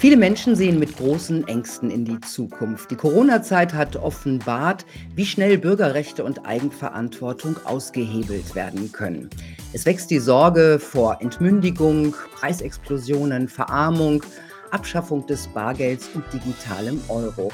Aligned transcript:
Viele 0.00 0.16
Menschen 0.16 0.56
sehen 0.56 0.78
mit 0.78 0.96
großen 0.96 1.46
Ängsten 1.46 1.90
in 1.90 2.06
die 2.06 2.18
Zukunft. 2.20 2.90
Die 2.90 2.96
Corona-Zeit 2.96 3.74
hat 3.74 3.96
offenbart, 3.96 4.86
wie 5.14 5.26
schnell 5.26 5.58
Bürgerrechte 5.58 6.24
und 6.24 6.46
Eigenverantwortung 6.46 7.56
ausgehebelt 7.66 8.54
werden 8.54 8.92
können. 8.92 9.28
Es 9.74 9.84
wächst 9.84 10.10
die 10.10 10.18
Sorge 10.18 10.78
vor 10.80 11.18
Entmündigung, 11.20 12.14
Preisexplosionen, 12.34 13.46
Verarmung, 13.46 14.22
Abschaffung 14.70 15.26
des 15.26 15.48
Bargelds 15.48 16.08
und 16.14 16.24
digitalem 16.32 16.98
Euro. 17.08 17.52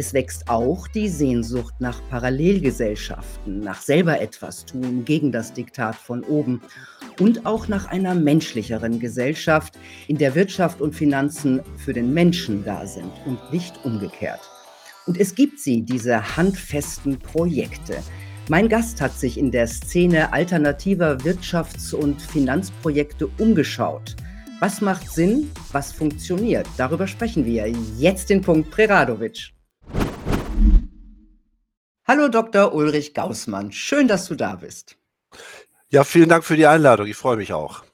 Es 0.00 0.14
wächst 0.14 0.48
auch 0.48 0.86
die 0.86 1.08
Sehnsucht 1.08 1.74
nach 1.80 2.00
Parallelgesellschaften, 2.08 3.58
nach 3.58 3.82
selber 3.82 4.20
etwas 4.20 4.64
tun 4.64 5.04
gegen 5.04 5.32
das 5.32 5.52
Diktat 5.52 5.96
von 5.96 6.22
oben 6.22 6.62
und 7.18 7.44
auch 7.46 7.66
nach 7.66 7.86
einer 7.86 8.14
menschlicheren 8.14 9.00
Gesellschaft, 9.00 9.76
in 10.06 10.16
der 10.16 10.36
Wirtschaft 10.36 10.80
und 10.80 10.94
Finanzen 10.94 11.62
für 11.78 11.92
den 11.92 12.14
Menschen 12.14 12.64
da 12.64 12.86
sind 12.86 13.10
und 13.26 13.52
nicht 13.52 13.84
umgekehrt. 13.84 14.38
Und 15.06 15.18
es 15.18 15.34
gibt 15.34 15.58
sie, 15.58 15.82
diese 15.82 16.36
handfesten 16.36 17.18
Projekte. 17.18 17.96
Mein 18.48 18.68
Gast 18.68 19.00
hat 19.00 19.18
sich 19.18 19.36
in 19.36 19.50
der 19.50 19.66
Szene 19.66 20.32
alternativer 20.32 21.16
Wirtschafts- 21.24 21.92
und 21.92 22.22
Finanzprojekte 22.22 23.26
umgeschaut. 23.38 24.14
Was 24.60 24.80
macht 24.80 25.10
Sinn? 25.10 25.50
Was 25.72 25.90
funktioniert? 25.90 26.68
Darüber 26.76 27.08
sprechen 27.08 27.44
wir. 27.44 27.66
Jetzt 27.98 28.30
den 28.30 28.42
Punkt 28.42 28.70
Preradovic. 28.70 29.57
Hallo 32.10 32.28
Dr. 32.28 32.72
Ulrich 32.72 33.12
Gaußmann, 33.12 33.70
schön, 33.70 34.08
dass 34.08 34.28
du 34.28 34.34
da 34.34 34.54
bist. 34.54 34.96
Ja, 35.90 36.04
vielen 36.04 36.30
Dank 36.30 36.42
für 36.42 36.56
die 36.56 36.66
Einladung. 36.66 37.06
Ich 37.06 37.16
freue 37.16 37.36
mich 37.36 37.52
auch. 37.52 37.84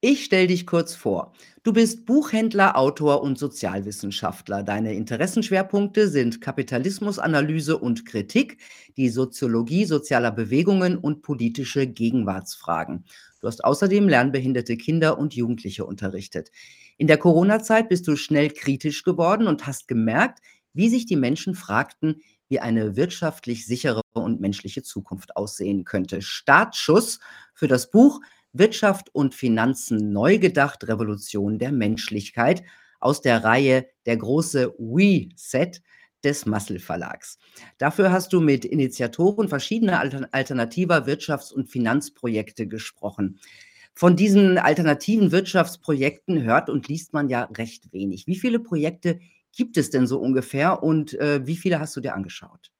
Ich 0.00 0.24
stelle 0.24 0.48
dich 0.48 0.66
kurz 0.66 0.96
vor. 0.96 1.32
Du 1.62 1.72
bist 1.72 2.04
Buchhändler, 2.04 2.76
Autor 2.76 3.22
und 3.22 3.38
Sozialwissenschaftler. 3.38 4.64
Deine 4.64 4.94
Interessenschwerpunkte 4.94 6.08
sind 6.08 6.40
Kapitalismusanalyse 6.40 7.78
und 7.78 8.06
Kritik, 8.06 8.58
die 8.96 9.08
Soziologie 9.08 9.84
sozialer 9.84 10.32
Bewegungen 10.32 10.98
und 10.98 11.22
politische 11.22 11.86
Gegenwartsfragen. 11.86 13.04
Du 13.40 13.46
hast 13.46 13.62
außerdem 13.62 14.08
lernbehinderte 14.08 14.76
Kinder 14.76 15.16
und 15.16 15.34
Jugendliche 15.34 15.84
unterrichtet. 15.84 16.50
In 16.98 17.06
der 17.06 17.18
Corona-Zeit 17.18 17.88
bist 17.88 18.08
du 18.08 18.16
schnell 18.16 18.50
kritisch 18.50 19.04
geworden 19.04 19.46
und 19.46 19.64
hast 19.64 19.86
gemerkt, 19.86 20.40
wie 20.74 20.88
sich 20.88 21.06
die 21.06 21.16
Menschen 21.16 21.54
fragten, 21.54 22.22
wie 22.52 22.60
eine 22.60 22.96
wirtschaftlich 22.96 23.64
sichere 23.64 24.02
und 24.12 24.42
menschliche 24.42 24.82
Zukunft 24.82 25.38
aussehen 25.38 25.84
könnte. 25.84 26.20
Startschuss 26.20 27.18
für 27.54 27.66
das 27.66 27.90
Buch 27.90 28.20
Wirtschaft 28.52 29.08
und 29.14 29.34
Finanzen 29.34 30.12
neu 30.12 30.36
gedacht, 30.36 30.86
Revolution 30.86 31.58
der 31.58 31.72
Menschlichkeit 31.72 32.62
aus 33.00 33.22
der 33.22 33.42
Reihe 33.42 33.86
Der 34.04 34.18
große 34.18 34.74
We-Set 34.78 35.80
des 36.22 36.44
Massel 36.44 36.78
Verlags. 36.78 37.38
Dafür 37.78 38.12
hast 38.12 38.34
du 38.34 38.42
mit 38.42 38.66
Initiatoren 38.66 39.48
verschiedener 39.48 40.00
alternativer 40.32 41.06
Wirtschafts- 41.06 41.54
und 41.54 41.70
Finanzprojekte 41.70 42.66
gesprochen. 42.66 43.40
Von 43.94 44.14
diesen 44.14 44.58
alternativen 44.58 45.32
Wirtschaftsprojekten 45.32 46.42
hört 46.42 46.68
und 46.68 46.86
liest 46.88 47.14
man 47.14 47.30
ja 47.30 47.44
recht 47.56 47.94
wenig. 47.94 48.26
Wie 48.26 48.36
viele 48.36 48.58
Projekte 48.60 49.20
gibt 49.52 49.76
es 49.76 49.90
denn 49.90 50.06
so 50.06 50.18
ungefähr 50.18 50.82
und 50.82 51.14
äh, 51.14 51.46
wie 51.46 51.56
viele 51.56 51.80
hast 51.80 51.96
du 51.96 52.00
dir 52.00 52.14
angeschaut? 52.14 52.70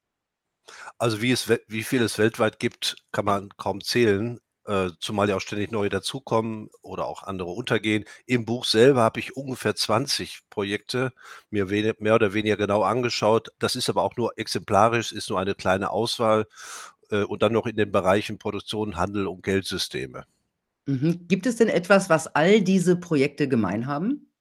Also 0.97 1.21
wie, 1.21 1.31
es, 1.31 1.49
wie 1.67 1.83
viel 1.83 2.01
es 2.01 2.17
weltweit 2.17 2.59
gibt, 2.59 2.97
kann 3.11 3.25
man 3.25 3.49
kaum 3.57 3.81
zählen, 3.81 4.39
äh, 4.65 4.91
zumal 4.99 5.27
ja 5.27 5.35
auch 5.35 5.41
ständig 5.41 5.71
neue 5.71 5.89
dazukommen 5.89 6.69
oder 6.81 7.05
auch 7.05 7.23
andere 7.23 7.49
untergehen. 7.49 8.05
Im 8.25 8.45
Buch 8.45 8.65
selber 8.65 9.01
habe 9.01 9.19
ich 9.19 9.35
ungefähr 9.35 9.75
20 9.75 10.41
Projekte 10.49 11.11
mir 11.49 11.65
mehr 11.65 12.15
oder 12.15 12.33
weniger 12.33 12.57
genau 12.57 12.83
angeschaut. 12.83 13.49
Das 13.59 13.75
ist 13.75 13.89
aber 13.89 14.03
auch 14.03 14.15
nur 14.15 14.37
exemplarisch, 14.37 15.11
ist 15.11 15.29
nur 15.29 15.39
eine 15.39 15.55
kleine 15.55 15.89
Auswahl 15.89 16.47
äh, 17.09 17.23
und 17.23 17.41
dann 17.41 17.53
noch 17.53 17.65
in 17.65 17.75
den 17.75 17.91
Bereichen 17.91 18.37
Produktion, 18.37 18.95
Handel 18.95 19.27
und 19.27 19.43
Geldsysteme. 19.43 20.25
Mhm. 20.85 21.27
Gibt 21.27 21.45
es 21.45 21.57
denn 21.57 21.69
etwas, 21.69 22.09
was 22.09 22.27
all 22.27 22.61
diese 22.61 22.95
Projekte 22.95 23.47
gemein 23.47 23.87
haben? 23.87 24.32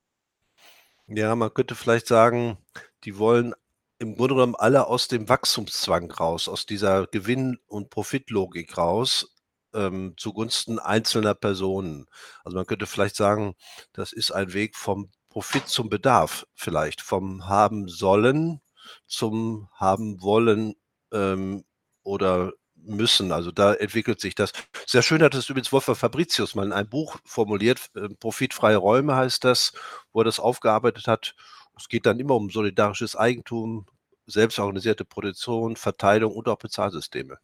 Ja, 1.08 1.34
man 1.34 1.52
könnte 1.52 1.74
vielleicht 1.74 2.06
sagen, 2.06 2.58
die 3.04 3.18
wollen 3.18 3.54
im 3.98 4.16
Grunde 4.16 4.34
genommen 4.34 4.54
alle 4.56 4.86
aus 4.86 5.08
dem 5.08 5.28
Wachstumszwang 5.28 6.10
raus, 6.10 6.48
aus 6.48 6.66
dieser 6.66 7.06
Gewinn 7.06 7.58
und 7.66 7.90
Profitlogik 7.90 8.76
raus, 8.76 9.34
ähm, 9.74 10.14
zugunsten 10.16 10.78
einzelner 10.78 11.34
Personen. 11.34 12.06
Also, 12.44 12.56
man 12.56 12.66
könnte 12.66 12.86
vielleicht 12.86 13.16
sagen, 13.16 13.54
das 13.92 14.12
ist 14.12 14.30
ein 14.32 14.52
Weg 14.54 14.76
vom 14.76 15.10
Profit 15.28 15.68
zum 15.68 15.88
Bedarf 15.88 16.46
vielleicht, 16.54 17.00
vom 17.00 17.48
haben 17.48 17.88
sollen 17.88 18.60
zum 19.06 19.68
haben 19.74 20.20
wollen, 20.20 20.74
ähm, 21.12 21.64
oder 22.04 22.52
müssen. 22.84 23.32
Also 23.32 23.50
da 23.50 23.74
entwickelt 23.74 24.20
sich 24.20 24.34
das. 24.34 24.52
Sehr 24.86 25.02
schön 25.02 25.22
hat 25.22 25.34
es 25.34 25.48
übrigens 25.48 25.72
Wolfgang 25.72 25.98
Fabricius 25.98 26.54
mal 26.54 26.66
in 26.66 26.72
einem 26.72 26.88
Buch 26.88 27.16
formuliert, 27.24 27.90
äh, 27.94 28.08
Profitfreie 28.08 28.76
Räume 28.76 29.14
heißt 29.16 29.44
das, 29.44 29.72
wo 30.12 30.20
er 30.20 30.24
das 30.24 30.40
aufgearbeitet 30.40 31.06
hat. 31.06 31.34
Es 31.76 31.88
geht 31.88 32.06
dann 32.06 32.20
immer 32.20 32.34
um 32.34 32.50
solidarisches 32.50 33.16
Eigentum, 33.16 33.86
selbstorganisierte 34.26 35.04
Produktion, 35.04 35.76
Verteilung 35.76 36.34
und 36.34 36.48
auch 36.48 36.58
Bezahlsysteme. 36.58 37.38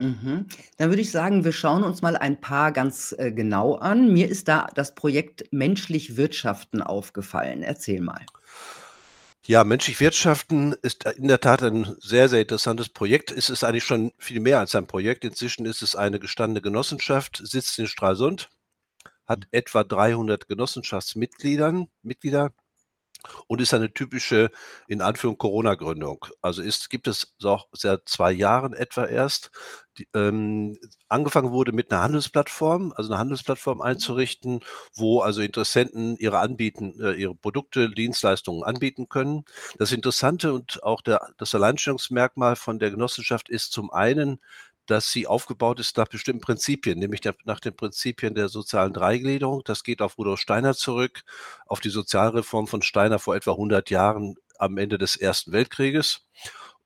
Mhm. 0.00 0.46
Dann 0.76 0.90
würde 0.90 1.02
ich 1.02 1.10
sagen, 1.10 1.44
wir 1.44 1.52
schauen 1.52 1.84
uns 1.84 2.02
mal 2.02 2.16
ein 2.16 2.40
paar 2.40 2.72
ganz 2.72 3.14
äh, 3.16 3.32
genau 3.32 3.76
an. 3.76 4.12
Mir 4.12 4.28
ist 4.28 4.48
da 4.48 4.68
das 4.74 4.94
Projekt 4.94 5.44
Menschlich 5.52 6.16
Wirtschaften 6.16 6.82
aufgefallen. 6.82 7.62
Erzähl 7.62 8.00
mal. 8.00 8.24
Ja, 9.46 9.62
menschlich 9.62 10.00
Wirtschaften 10.00 10.72
ist 10.80 11.04
in 11.04 11.28
der 11.28 11.38
Tat 11.38 11.62
ein 11.62 11.96
sehr, 12.00 12.30
sehr 12.30 12.40
interessantes 12.40 12.88
Projekt. 12.88 13.30
Es 13.30 13.50
ist 13.50 13.62
eigentlich 13.62 13.84
schon 13.84 14.12
viel 14.16 14.40
mehr 14.40 14.58
als 14.58 14.74
ein 14.74 14.86
Projekt. 14.86 15.22
Inzwischen 15.22 15.66
ist 15.66 15.82
es 15.82 15.94
eine 15.94 16.18
gestandene 16.18 16.62
Genossenschaft, 16.62 17.42
sitzt 17.44 17.78
in 17.78 17.86
Stralsund, 17.86 18.48
hat 19.26 19.40
mhm. 19.40 19.46
etwa 19.50 19.84
300 19.84 20.48
Genossenschaftsmitgliedern, 20.48 21.88
Mitglieder 22.02 22.54
und 23.46 23.60
ist 23.60 23.74
eine 23.74 23.92
typische, 23.92 24.50
in 24.88 25.00
Anführung, 25.00 25.38
Corona-Gründung. 25.38 26.26
Also 26.42 26.62
ist, 26.62 26.90
gibt 26.90 27.08
es 27.08 27.34
auch 27.42 27.68
seit 27.72 28.08
zwei 28.08 28.32
Jahren 28.32 28.72
etwa 28.72 29.04
erst. 29.06 29.50
Die, 29.98 30.08
ähm, 30.14 30.76
angefangen 31.08 31.52
wurde 31.52 31.72
mit 31.72 31.92
einer 31.92 32.02
Handelsplattform, 32.02 32.92
also 32.96 33.12
eine 33.12 33.18
Handelsplattform 33.20 33.80
einzurichten, 33.80 34.60
wo 34.94 35.20
also 35.20 35.40
Interessenten 35.40 36.16
ihre 36.16 36.38
anbieten, 36.38 36.94
äh, 37.00 37.12
ihre 37.12 37.34
Produkte, 37.34 37.90
Dienstleistungen 37.90 38.64
anbieten 38.64 39.08
können. 39.08 39.44
Das 39.78 39.92
Interessante 39.92 40.52
und 40.52 40.82
auch 40.82 41.00
der, 41.00 41.28
das 41.38 41.54
Alleinstellungsmerkmal 41.54 42.56
von 42.56 42.78
der 42.80 42.90
Genossenschaft 42.90 43.48
ist 43.48 43.72
zum 43.72 43.92
einen, 43.92 44.40
dass 44.86 45.10
sie 45.10 45.26
aufgebaut 45.26 45.80
ist 45.80 45.96
nach 45.96 46.08
bestimmten 46.08 46.42
Prinzipien, 46.42 46.98
nämlich 46.98 47.20
der, 47.20 47.34
nach 47.44 47.60
den 47.60 47.74
Prinzipien 47.74 48.34
der 48.34 48.48
sozialen 48.48 48.92
Dreigliederung. 48.92 49.62
Das 49.64 49.82
geht 49.82 50.02
auf 50.02 50.18
Rudolf 50.18 50.40
Steiner 50.40 50.74
zurück, 50.74 51.22
auf 51.66 51.80
die 51.80 51.90
Sozialreform 51.90 52.66
von 52.66 52.82
Steiner 52.82 53.18
vor 53.18 53.36
etwa 53.36 53.52
100 53.52 53.90
Jahren 53.90 54.36
am 54.58 54.78
Ende 54.78 54.98
des 54.98 55.16
Ersten 55.16 55.52
Weltkrieges. 55.52 56.26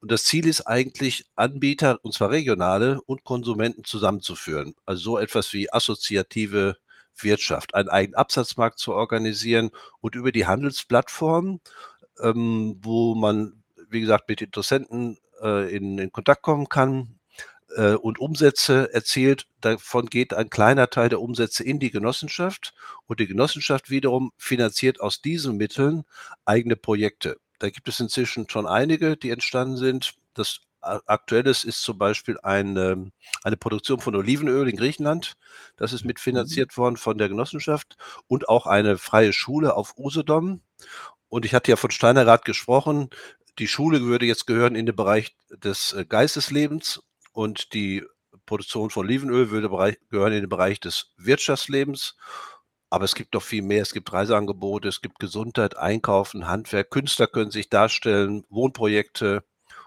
Und 0.00 0.12
das 0.12 0.24
Ziel 0.24 0.46
ist 0.46 0.62
eigentlich, 0.62 1.26
Anbieter, 1.34 1.98
und 2.02 2.14
zwar 2.14 2.30
regionale 2.30 3.00
und 3.02 3.24
Konsumenten 3.24 3.84
zusammenzuführen. 3.84 4.74
Also 4.86 5.02
so 5.02 5.18
etwas 5.18 5.52
wie 5.52 5.72
assoziative 5.72 6.76
Wirtschaft, 7.20 7.74
einen 7.74 7.88
eigenen 7.88 8.14
Absatzmarkt 8.14 8.78
zu 8.78 8.94
organisieren 8.94 9.70
und 10.00 10.14
über 10.14 10.30
die 10.30 10.46
Handelsplattform, 10.46 11.60
ähm, 12.20 12.78
wo 12.80 13.16
man, 13.16 13.64
wie 13.88 14.00
gesagt, 14.00 14.28
mit 14.28 14.40
Interessenten 14.40 15.18
äh, 15.42 15.74
in, 15.74 15.98
in 15.98 16.12
Kontakt 16.12 16.42
kommen 16.42 16.68
kann, 16.68 17.17
äh, 17.76 17.94
und 17.94 18.18
Umsätze 18.18 18.92
erzielt. 18.92 19.46
Davon 19.60 20.06
geht 20.06 20.34
ein 20.34 20.50
kleiner 20.50 20.90
Teil 20.90 21.08
der 21.08 21.20
Umsätze 21.20 21.64
in 21.64 21.78
die 21.78 21.90
Genossenschaft 21.90 22.74
und 23.06 23.20
die 23.20 23.26
Genossenschaft 23.26 23.90
wiederum 23.90 24.32
finanziert 24.36 25.00
aus 25.00 25.20
diesen 25.20 25.56
Mitteln 25.56 26.04
eigene 26.44 26.76
Projekte. 26.76 27.38
Da 27.58 27.70
gibt 27.70 27.88
es 27.88 28.00
inzwischen 28.00 28.48
schon 28.48 28.66
einige, 28.66 29.16
die 29.16 29.30
entstanden 29.30 29.76
sind. 29.76 30.14
Das 30.34 30.60
Aktuelles 30.80 31.64
ist 31.64 31.82
zum 31.82 31.98
Beispiel 31.98 32.38
eine, 32.42 33.10
eine 33.42 33.56
Produktion 33.56 34.00
von 34.00 34.14
Olivenöl 34.14 34.68
in 34.68 34.76
Griechenland. 34.76 35.34
Das 35.76 35.92
ist 35.92 36.04
mitfinanziert 36.04 36.76
worden 36.76 36.96
von 36.96 37.18
der 37.18 37.28
Genossenschaft 37.28 37.96
und 38.28 38.48
auch 38.48 38.66
eine 38.66 38.96
freie 38.96 39.32
Schule 39.32 39.74
auf 39.74 39.98
Usedom. 39.98 40.60
Und 41.28 41.44
ich 41.44 41.52
hatte 41.52 41.70
ja 41.70 41.76
von 41.76 41.90
Steinerrad 41.90 42.44
gesprochen. 42.44 43.10
Die 43.58 43.68
Schule 43.68 44.02
würde 44.02 44.24
jetzt 44.24 44.46
gehören 44.46 44.76
in 44.76 44.86
den 44.86 44.94
Bereich 44.94 45.36
des 45.50 45.92
äh, 45.92 46.04
Geisteslebens 46.04 47.02
und 47.38 47.72
die 47.72 48.04
Produktion 48.46 48.90
von 48.90 49.06
Olivenöl 49.06 49.50
würde 49.52 49.68
Bereich, 49.68 49.96
gehören 50.10 50.32
in 50.32 50.40
den 50.40 50.48
Bereich 50.48 50.80
des 50.80 51.12
Wirtschaftslebens. 51.18 52.16
Aber 52.90 53.04
es 53.04 53.14
gibt 53.14 53.32
noch 53.32 53.44
viel 53.44 53.62
mehr. 53.62 53.82
Es 53.82 53.92
gibt 53.92 54.12
Reiseangebote, 54.12 54.88
es 54.88 55.00
gibt 55.00 55.20
Gesundheit, 55.20 55.76
Einkaufen, 55.76 56.48
Handwerk, 56.48 56.90
Künstler 56.90 57.28
können 57.28 57.52
sich 57.52 57.70
darstellen, 57.70 58.44
Wohnprojekte. 58.48 59.44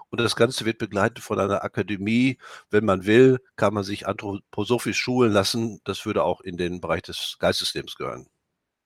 Und 0.10 0.22
das 0.22 0.38
Ganze 0.38 0.64
wird 0.64 0.78
begleitet 0.78 1.20
von 1.20 1.40
einer 1.40 1.62
Akademie. 1.62 2.38
Wenn 2.70 2.86
man 2.86 3.06
will, 3.06 3.40
kann 3.58 3.74
man 3.74 3.84
sich 3.84 4.08
anthroposophisch 4.08 4.98
schulen 4.98 5.34
lassen. 5.34 5.82
Das 5.84 6.06
würde 6.06 6.24
auch 6.24 6.40
in 6.40 6.56
den 6.56 6.80
Bereich 6.80 7.02
des 7.02 7.36
Geisteslebens 7.38 7.96
gehören. 7.96 8.28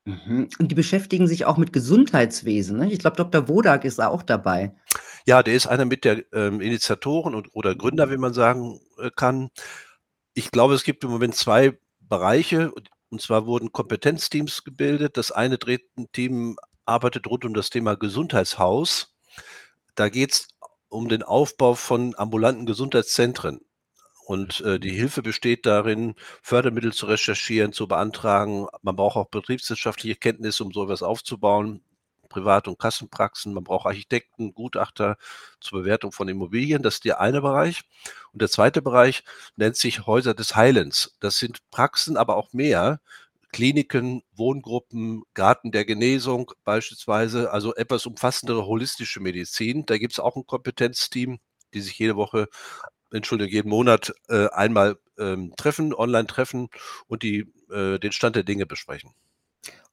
Mhm. 0.05 0.49
Und 0.57 0.71
die 0.71 0.75
beschäftigen 0.75 1.27
sich 1.27 1.45
auch 1.45 1.57
mit 1.57 1.71
Gesundheitswesen, 1.71 2.77
ne? 2.77 2.91
Ich 2.91 2.99
glaube, 2.99 3.17
Doktor 3.17 3.47
Wodak 3.47 3.85
ist 3.85 4.01
auch 4.01 4.23
dabei. 4.23 4.75
Ja, 5.27 5.41
der 5.41 5.55
ist 5.55 5.65
einer 5.65 5.85
mit 5.85 6.05
der, 6.05 6.23
ähm, 6.33 6.61
Initiatoren 6.61 7.33
und 7.33 7.49
oder 7.53 7.73
Gründer, 7.75 8.11
wie 8.11 8.17
man 8.17 8.33
sagen, 8.33 8.79
äh, 8.99 9.09
kann. 9.09 9.49
Ich 10.35 10.51
glaube, 10.51 10.75
es 10.75 10.83
gibt 10.83 11.03
im 11.03 11.11
Moment 11.11 11.35
2 11.35 11.77
Bereiche, 12.01 12.71
und 13.09 13.21
zwar 13.21 13.45
wurden 13.47 13.71
Kompetenzteams 13.71 14.63
gebildet. 14.63 15.17
Das 15.17 15.31
eine 15.31 15.57
Team 16.13 16.57
arbeitet 16.85 17.27
rund 17.27 17.45
um 17.45 17.53
das 17.55 17.69
Thema 17.71 17.95
Gesundheitshaus. 17.95 19.15
Da 19.95 20.09
geht's 20.09 20.49
um 20.89 21.09
den 21.09 21.23
Aufbau 21.23 21.75
von 21.75 22.15
ambulanten 22.17 22.65
Gesundheitszentren. 22.67 23.61
Und, 24.27 24.61
äh, 24.61 24.79
die 24.79 24.91
Hilfe 24.91 25.23
besteht 25.23 25.65
darin, 25.67 26.15
Fördermittel 26.43 26.93
zu 26.93 27.07
recherchieren, 27.07 27.73
zu 27.73 27.87
beantragen. 27.87 28.67
Man 28.83 28.95
braucht 28.97 29.17
auch 29.17 29.29
betriebswirtschaftliche 29.29 30.15
Kenntnisse, 30.17 30.63
um 30.65 30.73
so 30.73 30.89
was 30.89 31.03
aufzubauen, 31.03 31.81
Privat 32.35 32.67
und 32.67 32.77
Kassenpraxen. 32.79 33.53
Man 33.53 33.63
braucht 33.63 33.85
Architekten, 33.87 34.53
Gutachter 34.53 35.17
zur 35.61 35.79
Bewertung 35.79 36.11
von 36.11 36.27
Immobilien. 36.27 36.83
Das 36.83 36.95
ist 36.95 37.05
der 37.05 37.21
eine 37.21 37.41
Bereich. 37.41 37.83
Und 38.33 38.41
der 38.41 38.49
zweite 38.49 38.81
Bereich 38.81 39.23
nennt 39.55 39.77
sich 39.77 40.05
Häuser 40.05 40.33
des 40.33 40.55
Heilens. 40.55 41.15
Das 41.21 41.37
sind 41.37 41.59
Praxen, 41.71 42.17
aber 42.17 42.35
auch 42.35 42.51
mehr, 42.53 42.99
Kliniken, 43.53 44.21
Wohngruppen, 44.35 45.23
Garten 45.33 45.71
der 45.71 45.85
Genesung 45.85 46.51
beispielsweise, 46.65 47.51
also 47.53 47.73
etwas 47.75 48.05
umfassendere 48.05 48.65
holistische 48.65 49.21
Medizin. 49.21 49.85
Da 49.85 49.97
gibt's 49.97 50.19
auch 50.19 50.35
'n 50.35 50.45
Kompetenzteam, 50.45 51.39
die 51.73 51.81
sich 51.81 51.97
jede 51.97 52.17
Woche 52.17 52.49
Entschuldigung, 53.11 53.53
jeden 53.53 53.69
Monat, 53.69 54.13
äh, 54.29 54.47
einmal, 54.49 54.97
ähm, 55.17 55.53
treffen 55.57 55.93
online 55.93 56.27
treffen 56.27 56.69
und 57.07 57.23
die 57.23 57.45
äh, 57.71 57.99
den 57.99 58.11
Stand 58.11 58.35
der 58.35 58.43
Dinge 58.43 58.65
besprechen. 58.65 59.13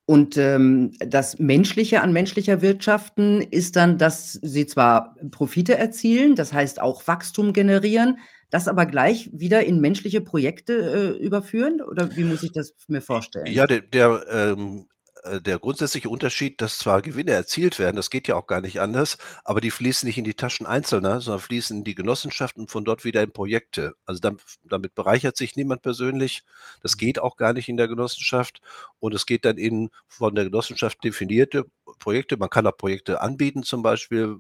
Und, 0.06 0.36
ähm, 0.36 0.92
das 0.98 1.38
Menschliche 1.38 2.02
an 2.02 2.12
menschlicher 2.12 2.60
Wirtschaften 2.60 3.40
ist 3.40 3.76
dann, 3.76 3.98
dass 3.98 4.32
sie 4.42 4.66
zwar 4.66 5.16
Profite 5.30 5.76
erzielen, 5.78 6.34
das 6.34 6.52
heißt 6.52 6.80
auch 6.80 7.06
Wachstum 7.06 7.52
generieren, 7.52 8.18
das 8.50 8.68
aber 8.68 8.84
gleich 8.86 9.30
wieder 9.32 9.64
in 9.64 9.80
menschliche 9.80 10.20
Projekte, 10.20 11.16
äh, 11.18 11.24
überführen? 11.24 11.80
Oder 11.80 12.14
wie 12.16 12.24
muss 12.24 12.42
ich 12.42 12.52
das 12.52 12.74
mir 12.88 13.00
vorstellen? 13.00 13.46
Ja, 13.46 13.66
der 13.66 13.80
der, 13.80 14.24
ähm 14.30 14.86
äh, 14.88 14.91
der 15.40 15.58
grundsätzliche 15.58 16.08
Unterschied, 16.08 16.60
dass 16.60 16.78
zwar 16.78 17.00
Gewinne 17.02 17.30
erzielt 17.32 17.78
werden, 17.78 17.96
das 17.96 18.10
geht 18.10 18.26
ja 18.28 18.34
auch 18.36 18.46
gar 18.48 18.60
nicht 18.60 18.80
anders, 18.80 19.18
aber 19.44 19.60
die 19.60 19.70
fließen 19.70 20.06
nicht 20.06 20.18
in 20.18 20.24
die 20.24 20.34
Taschen 20.34 20.66
Einzelner, 20.66 21.20
sondern 21.20 21.40
fließen 21.40 21.78
in 21.78 21.84
die 21.84 21.94
Genossenschaften 21.94 22.62
und 22.62 22.70
von 22.70 22.84
dort 22.84 23.04
wieder 23.04 23.22
in 23.22 23.32
Projekte. 23.32 23.94
Also, 24.06 24.20
dam 24.20 24.38
damit 24.64 24.94
bereichert 24.94 25.36
sich 25.36 25.54
niemand 25.56 25.82
persönlich. 25.82 26.42
Das 26.82 26.96
geht 26.96 27.18
auch 27.20 27.36
gar 27.36 27.52
nicht 27.52 27.68
in 27.68 27.76
der 27.76 27.88
Genossenschaft 27.88 28.60
und 28.98 29.14
es 29.14 29.26
geht 29.26 29.44
dann 29.44 29.58
in 29.58 29.90
von 30.08 30.34
der 30.34 30.44
Genossenschaft 30.44 31.02
definierte 31.04 31.64
Projekte. 32.00 32.36
Man 32.36 32.50
kann 32.50 32.66
auch 32.66 32.76
Projekte 32.76 33.20
anbieten, 33.20 33.62
zum 33.62 33.82
Beispiel, 33.82 34.38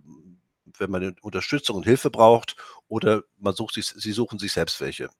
wenn 0.78 0.90
man 0.90 1.16
Unterstützung 1.22 1.76
und 1.76 1.84
Hilfe 1.84 2.10
braucht 2.10 2.56
oder 2.88 3.22
man 3.38 3.54
sucht 3.54 3.74
sich 3.74 3.86
sie 3.86 4.12
suchen 4.12 4.38
sich 4.38 4.52
selbst 4.52 4.80
welche. 4.80 5.10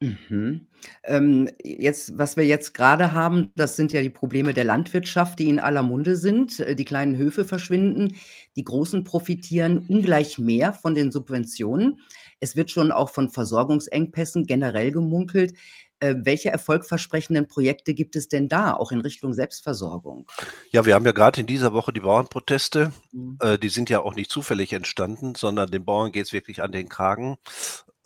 Mhm. 0.00 0.66
Ähm, 1.04 1.48
jetzt 1.64 2.18
was 2.18 2.36
wir 2.36 2.44
jetzt 2.44 2.74
grade 2.74 3.12
haben, 3.12 3.50
das 3.56 3.76
sind 3.76 3.94
ja 3.94 4.02
die 4.02 4.10
Probleme 4.10 4.52
der 4.52 4.64
Landwirtschaft, 4.64 5.38
die 5.38 5.48
in 5.48 5.58
aller 5.58 5.82
Munde 5.82 6.16
sind. 6.16 6.60
Äh, 6.60 6.76
die 6.76 6.84
kleinen 6.84 7.16
Höfe 7.16 7.46
verschwinden, 7.46 8.14
die 8.56 8.64
Großen 8.64 9.04
profitieren 9.04 9.86
ungleich 9.88 10.38
mehr 10.38 10.74
von 10.74 10.94
den 10.94 11.10
Subventionen. 11.10 12.00
Es 12.40 12.56
wird 12.56 12.70
schon 12.70 12.92
auch 12.92 13.08
von 13.08 13.30
Versorgungsengpässen 13.30 14.46
generell 14.46 14.92
gemunkelt. 14.92 15.54
Äh, 15.98 16.16
welche 16.24 16.50
erfolgversprechenden 16.50 17.48
Projekte 17.48 17.94
gibt 17.94 18.16
es 18.16 18.28
denn 18.28 18.50
da, 18.50 18.74
auch 18.74 18.92
in 18.92 19.00
Richtung 19.00 19.32
Selbstversorgung? 19.32 20.26
Ja, 20.70 20.84
wir 20.84 20.94
haben 20.94 21.06
ja 21.06 21.12
grad 21.12 21.38
in 21.38 21.46
dieser 21.46 21.72
Woche 21.72 21.94
die 21.94 22.00
Bauernproteste. 22.00 22.92
Mhm. 23.12 23.38
Äh, 23.40 23.58
die 23.58 23.70
sind 23.70 23.88
ja 23.88 24.00
auch 24.00 24.14
nicht 24.14 24.30
zufällig 24.30 24.74
entstanden, 24.74 25.34
sondern 25.34 25.70
den 25.70 25.86
Bauern 25.86 26.12
geht's 26.12 26.34
wirklich 26.34 26.62
an 26.62 26.70
den 26.70 26.90
Kragen, 26.90 27.38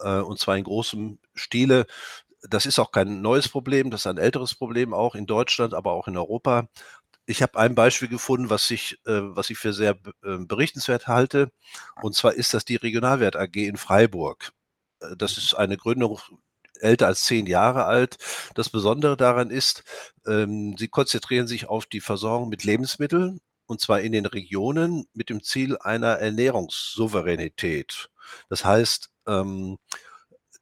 äh, 0.02 0.20
und 0.20 0.38
zwar 0.38 0.56
in 0.56 0.64
großem 0.64 1.18
Stile. 1.34 1.86
Das 2.42 2.66
ist 2.66 2.78
auch 2.78 2.92
kein 2.92 3.22
neues 3.22 3.48
Problem, 3.48 3.90
das 3.90 4.02
ist 4.02 4.06
ein 4.06 4.18
älteres 4.18 4.54
Problem 4.54 4.94
auch 4.94 5.14
in 5.14 5.26
Deutschland, 5.26 5.74
aber 5.74 5.92
auch 5.92 6.08
in 6.08 6.16
Europa. 6.16 6.68
Ich 7.26 7.42
habe 7.42 7.58
ein 7.58 7.74
Beispiel 7.74 8.08
gefunden, 8.08 8.50
was 8.50 8.70
ich 8.70 8.94
äh, 9.06 9.20
was 9.36 9.50
ich 9.50 9.58
für 9.58 9.72
sehr 9.72 9.98
äh, 10.24 10.38
berichtenswert 10.38 11.08
halte. 11.08 11.52
Und 12.02 12.14
zwar 12.16 12.34
ist 12.34 12.54
das 12.54 12.64
die 12.64 12.76
Regionalwert 12.76 13.36
AG 13.36 13.56
in 13.56 13.76
Freiburg. 13.78 14.52
Äh, 15.00 15.16
das 15.16 15.38
ist 15.38 15.54
eine 15.54 15.76
Gründung 15.78 16.20
älter 16.80 17.06
als 17.08 17.24
10 17.24 17.46
Jahre 17.46 17.84
alt. 17.86 18.18
Das 18.54 18.70
Besondere 18.70 19.16
daran 19.16 19.50
ist, 19.50 19.84
ähm, 20.26 20.76
sie 20.78 20.88
konzentrieren 20.88 21.46
sich 21.46 21.68
auf 21.68 21.86
die 21.86 22.00
Versorgung 22.00 22.48
mit 22.48 22.64
Lebensmitteln, 22.64 23.40
und 23.66 23.80
zwar 23.80 24.00
in 24.00 24.12
den 24.12 24.26
Regionen 24.26 25.06
mit 25.14 25.30
dem 25.30 25.42
Ziel 25.42 25.78
einer 25.78 26.18
Ernährungssouveränität. 26.18 28.09
Das 28.48 28.64
heißt, 28.64 29.10
ähm, 29.26 29.78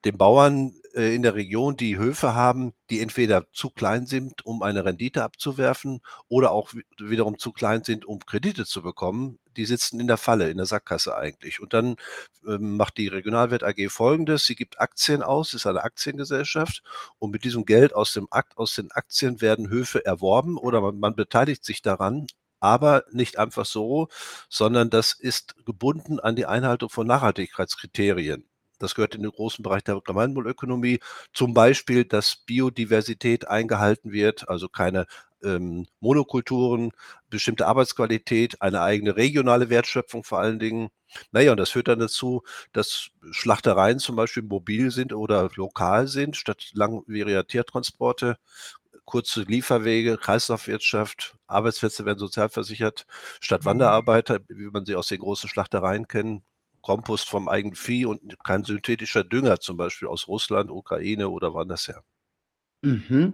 den 0.05 0.17
Bauern, 0.19 0.73
äh, 0.95 1.15
in 1.15 1.23
der 1.23 1.35
Region, 1.35 1.77
die 1.77 1.99
Höfe 1.99 2.35
haben, 2.35 2.73
die 2.91 3.01
entweder 3.01 3.45
zu 3.53 3.71
klein 3.71 4.07
sind, 4.07 4.45
um 4.47 4.63
eine 4.63 4.85
Rendite 4.85 5.23
abzuwerfen 5.25 6.01
oder 6.29 6.53
auch 6.53 6.73
wi 6.75 6.83
wiederum 6.99 7.39
zu 7.39 7.53
klein 7.53 7.85
sind, 7.85 8.05
um 8.05 8.21
Kredite 8.21 8.65
zu 8.67 8.83
bekommen, 8.83 9.39
die 9.57 9.67
sitzen 9.67 10.01
in 10.01 10.07
der 10.07 10.17
Falle, 10.17 10.51
in 10.51 10.57
der 10.57 10.67
Sackgasse 10.67 11.17
eigentlich. 11.17 11.61
Und 11.61 11.73
dann, 11.75 11.97
ähm, 12.47 12.77
macht 12.77 12.97
die 12.99 13.09
Regionalwert 13.09 13.65
AG 13.65 13.89
Folgendes: 13.91 14.47
Sie 14.47 14.55
gibt 14.57 14.81
Aktien 14.81 15.23
aus, 15.23 15.55
ist 15.55 15.67
eine 15.67 15.83
Aktiengesellschaft 15.85 16.83
und 17.19 17.31
mit 17.31 17.45
diesem 17.45 17.65
Geld 17.65 17.95
aus 17.95 18.13
dem 18.13 18.29
Akt 18.31 18.57
aus 18.57 18.75
den 18.75 18.91
Aktien 18.93 19.41
werden 19.41 19.69
Höfe 19.71 20.05
erworben 20.05 20.57
oder 20.59 20.81
man 20.81 20.99
man 20.99 21.15
beteiligt 21.17 21.65
sich 21.65 21.83
daran, 21.83 22.27
aber 22.61 23.05
nicht 23.13 23.39
einfach 23.39 23.67
so, 23.67 24.09
sondern 24.49 24.91
das 24.91 25.13
ist 25.13 25.55
gebunden 25.67 26.21
an 26.21 26.37
die 26.37 26.47
Einhaltung 26.47 26.91
von 26.91 27.07
Nachhaltigkeitskriterien. 27.07 28.45
Das 28.79 28.95
gehört 28.95 29.15
in 29.17 29.23
den 29.23 29.33
großen 29.33 29.63
Bereich 29.63 29.83
der 29.83 30.01
Gemeinwohlökonomie, 30.01 31.01
zum 31.35 31.53
Beispiel, 31.53 32.05
dass 32.05 32.37
Biodiversität 32.47 33.49
eingehalten 33.49 34.13
wird, 34.13 34.49
also 34.49 34.69
keine, 34.69 35.07
ähm, 35.43 35.87
Monokulturen, 36.01 36.93
bestimmte 37.31 37.67
Arbeitsqualität, 37.67 38.61
eine 38.63 38.81
eigene 38.83 39.17
regionale 39.17 39.69
Wertschöpfung 39.71 40.25
vor 40.25 40.39
allen 40.41 40.59
Dingen. 40.59 40.89
Na 41.33 41.41
ja, 41.41 41.53
und 41.53 41.59
das 41.59 41.71
führt 41.71 41.89
dann 41.89 41.99
dazu, 42.01 42.43
dass 42.73 43.09
Schlachtereien 43.31 43.99
zum 43.99 44.17
Beispiel 44.17 44.43
mobil 44.43 44.91
sind 44.91 45.13
oder 45.13 45.49
lokal 45.57 46.07
sind, 46.09 46.37
statt 46.37 46.71
langwieriger 46.75 47.47
Tiertransporte, 47.47 48.37
kurze 49.09 49.43
Lieferwege, 49.43 50.19
Kreislaufwirtschaft, 50.19 51.35
Arbeitsplätze 51.47 52.05
werden 52.05 52.19
sozialversichert, 52.19 53.07
statt 53.41 53.65
Wanderarbeiter, 53.65 54.41
wie 54.49 54.71
man 54.71 54.85
sie 54.85 54.97
aus 54.97 55.09
den 55.09 55.21
großen 55.21 55.49
Schlachtereien 55.49 56.07
kennen, 56.09 56.43
Kompost 56.83 57.27
vom 57.27 57.49
eigenen 57.49 57.75
Vieh 57.75 58.05
und 58.05 58.37
kein 58.45 58.65
synthetischer 58.65 59.25
Dünger, 59.25 59.61
zum 59.61 59.79
Beispiel 59.79 60.09
aus 60.09 60.29
Russland, 60.29 60.71
Ukraine 60.71 61.31
oder 61.31 61.55
woanders 61.55 61.89
her. 61.89 62.03
Mhm. 62.83 63.33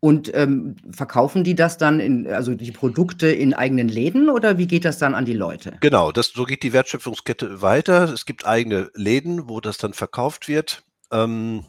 Und, 0.00 0.34
ähm, 0.34 0.76
verkaufen 0.90 1.44
die 1.44 1.54
das 1.54 1.76
dann 1.76 2.00
in 2.00 2.26
also 2.26 2.54
die 2.54 2.72
Produkte 2.72 3.30
in 3.30 3.52
eigenen 3.52 3.88
Läden 3.88 4.30
oder 4.30 4.56
wie 4.56 4.66
geht 4.66 4.86
das 4.86 4.96
dann 4.96 5.14
an 5.14 5.26
die 5.26 5.34
Leute? 5.34 5.76
Genau, 5.82 6.12
das 6.12 6.28
so 6.28 6.44
geht 6.44 6.62
die 6.62 6.72
Wertschöpfungskette 6.72 7.60
weiter. 7.60 8.04
Es 8.04 8.24
gibt 8.24 8.46
eigene 8.46 8.90
Läden, 8.94 9.50
wo 9.50 9.60
das 9.60 9.76
dann 9.76 9.92
verkauft 9.92 10.48
wird. 10.48 10.82
Ähm, 11.12 11.66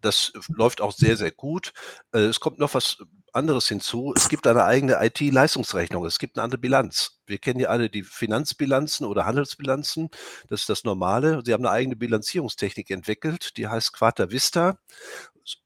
das 0.00 0.32
läuft 0.48 0.80
auch 0.80 0.92
sehr, 0.92 1.16
sehr 1.16 1.32
gut. 1.32 1.72
Äh, 2.12 2.20
es 2.20 2.40
kommt 2.40 2.58
noch 2.58 2.74
was 2.74 2.98
anderes 3.32 3.68
hinzu. 3.68 4.12
Es 4.16 4.28
gibt 4.28 4.46
eine 4.46 4.64
eigene 4.64 4.98
IT-Leistungsrechnung. 5.04 6.04
Es 6.06 6.18
gibt 6.18 6.36
'ne 6.36 6.42
andere 6.42 6.58
Bilanz. 6.60 7.20
Wir 7.26 7.38
kennen 7.38 7.60
ja 7.60 7.68
alle 7.68 7.90
die 7.90 8.02
Finanzbilanzen 8.04 9.06
oder 9.06 9.26
Handelsbilanzen. 9.26 10.08
Das 10.48 10.60
ist 10.62 10.68
das 10.70 10.84
Normale. 10.84 11.42
Sie 11.44 11.52
haben 11.52 11.62
'ne 11.62 11.70
eigene 11.70 11.96
Bilanzierungstechnik 11.96 12.90
entwickelt, 12.90 13.56
die 13.58 13.68
heißt 13.68 13.92
Quata 13.92 14.30
Vista. 14.30 14.78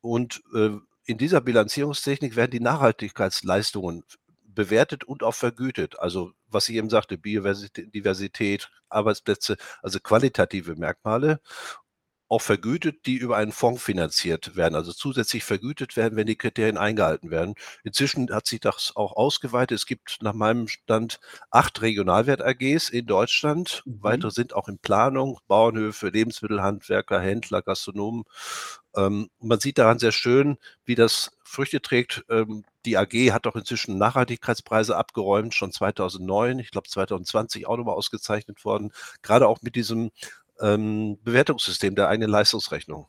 Und, 0.03 0.43
äh, 0.55 0.71
in 1.07 1.19
dieser 1.19 1.41
Bilanzierungstechnik 1.41 2.37
werden 2.37 2.53
die 2.53 2.61
Nachhaltigkeitsleistungen 2.61 4.05
bewertet 4.47 5.05
und 5.05 5.23
auch 5.25 5.35
vergütet. 5.35 5.99
Also, 6.01 6.33
was 6.49 6.69
ich 6.69 6.77
eben 6.77 6.91
sagte, 6.91 7.19
Biodiversitä 7.19 7.83
Diversität, 7.87 8.71
Arbeitsplätze, 8.91 9.57
also 9.83 9.99
qualitative 10.01 10.77
Merkmale, 10.77 11.41
auch 12.33 12.41
vergütet, 12.41 13.05
die 13.05 13.17
über 13.17 13.37
einen 13.37 13.53
Fonds 13.53 13.83
finanziert 13.83 14.57
werden, 14.57 14.75
also 14.75 14.93
zusätzlich 14.95 15.45
vergütet 15.45 15.97
werden, 15.97 16.17
wenn 16.17 16.27
die 16.27 16.37
Kriterien 16.37 16.79
eingehalten 16.79 17.31
werden. 17.31 17.55
Inzwischen 17.85 18.35
hat 18.35 18.47
sich 18.47 18.61
das 18.61 18.93
auch 18.97 19.13
ausgeweitet. 19.17 19.77
Es 19.77 19.85
gibt 19.85 20.17
nach 20.23 20.33
meinem 20.33 20.67
Stand 20.67 21.21
8 21.51 21.83
Regionalwert 21.83 22.41
AGs 22.41 22.89
in 22.89 23.05
Deutschland. 23.05 23.83
Mhm. 23.85 23.99
Weitere 24.03 24.31
sind 24.31 24.55
auch 24.55 24.69
in 24.69 24.79
Planung, 24.79 25.39
Bauernhöfe, 25.47 26.09
Lebensmittelhandwerker, 26.09 27.21
Händler, 27.21 27.61
Gastronomen. 27.61 28.25
Ähm, 28.97 29.29
man 29.39 29.61
sieht 29.61 29.79
daran 29.79 29.99
sehr 29.99 30.13
schön, 30.13 30.57
wie 30.87 30.95
das 30.95 31.37
Früchte 31.45 31.81
trägt. 31.83 32.25
Ähm, 32.31 32.65
die 32.85 32.97
AG 32.97 33.33
hat 33.33 33.47
auch 33.47 33.57
inzwischen 33.57 33.99
Nachhaltigkeitspreise 33.99 34.97
abgeräumt, 34.97 35.55
schon 35.55 35.73
2009, 35.73 36.59
ich 36.59 36.71
glaube 36.71 36.89
2020 36.89 37.67
auch 37.67 37.77
noch 37.77 37.85
mal 37.85 37.93
ausgezeichnet 37.93 38.65
worden, 38.65 38.93
grade 39.23 39.47
auch 39.47 39.63
mit 39.63 39.77
diesem, 39.77 40.11
ähm, 40.63 41.19
Bewertungssystem 41.25 41.95
der 41.97 42.09
eigenen 42.09 42.31
Leistungsrechnung. 42.31 43.09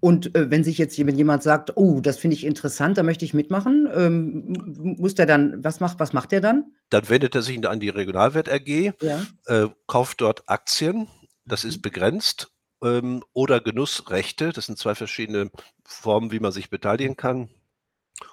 Und, 0.00 0.34
äh, 0.36 0.50
wenn 0.50 0.64
sich 0.64 0.78
jetzt 0.78 0.96
jemand 0.96 1.42
sagt: 1.42 1.76
„Oh, 1.76 2.00
das 2.00 2.18
finde 2.18 2.36
ich 2.36 2.44
interessant, 2.44 2.98
da 2.98 3.02
möchte 3.02 3.24
ich 3.24 3.34
mitmachen“, 3.34 3.88
ähm, 3.94 4.94
muss 4.98 5.14
der 5.14 5.26
dann 5.26 5.62
was 5.64 5.80
macht 5.80 5.98
was 6.00 6.12
macht 6.12 6.32
der 6.32 6.40
dann? 6.40 6.72
Dann 6.90 7.08
wendet 7.08 7.34
er 7.34 7.42
sich 7.42 7.66
an 7.66 7.80
die 7.80 7.88
Regionalwert 7.88 8.48
AG, 8.48 8.92
Ja. 9.00 9.26
äh, 9.46 9.68
kauft 9.86 10.20
dort 10.20 10.48
Aktien, 10.48 11.08
das 11.44 11.64
ist 11.64 11.78
Mhm. 11.78 11.82
begrenzt, 11.82 12.52
ähm, 12.82 13.24
oder 13.32 13.60
Genussrechte, 13.60 14.52
das 14.52 14.66
sind 14.66 14.78
2 14.78 14.94
verschiedene 14.94 15.50
Formen, 15.84 16.30
wie 16.32 16.40
man 16.40 16.52
sich 16.52 16.70
beteiligen 16.70 17.16
kann 17.16 17.48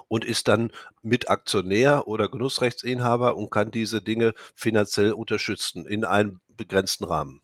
und 0.09 0.25
ist 0.25 0.49
dann 0.49 0.71
Mitaktionär 1.03 2.07
oder 2.09 2.29
Genussrechtsinhaber 2.29 3.37
und 3.37 3.51
kann 3.51 3.71
diese 3.71 4.01
Dinge 4.03 4.35
finanziell 4.55 5.13
unterstützen 5.13 5.87
in 5.87 6.05
einem 6.05 6.41
begrenzten 6.49 7.05
Rahmen. 7.05 7.42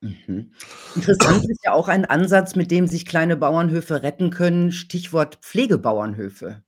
Mhm. 0.00 0.52
Interessant 0.94 1.44
ist 1.50 1.64
ja 1.64 1.72
auch 1.72 1.88
ein 1.88 2.04
Ansatz, 2.04 2.54
mit 2.54 2.70
dem 2.70 2.86
sich 2.86 3.04
kleine 3.04 3.36
Bauernhöfe 3.36 4.02
retten 4.02 4.30
können, 4.30 4.70
Stichwort 4.72 5.36
Pflegebauernhöfe. 5.42 6.62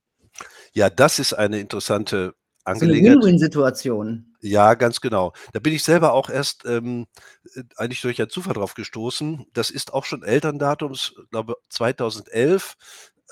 Ja, 0.73 0.89
das 0.89 1.19
ist 1.19 1.33
eine 1.33 1.59
interessante 1.59 2.15
So 2.17 2.85
'ne 2.85 2.93
Angelegenheit. 2.93 3.17
Win-Win-Situation. 3.17 4.35
Ja, 4.41 4.73
ganz 4.73 5.01
genau. 5.01 5.33
Da 5.53 5.59
bin 5.59 5.73
ich 5.73 5.83
selber 5.83 6.13
auch 6.13 6.29
erst, 6.29 6.65
ähm, 6.65 7.07
äh, 7.55 7.63
eigentlich 7.77 8.01
durch 8.01 8.19
einen 8.19 8.29
Zufall 8.29 8.53
drauf 8.53 8.73
gestoßen. 8.73 9.45
Das 9.53 9.69
ist 9.69 9.93
auch 9.93 10.05
schon 10.05 10.23
Elterndatums, 10.23 11.13
glaube 11.31 11.55
2011, 11.69 12.75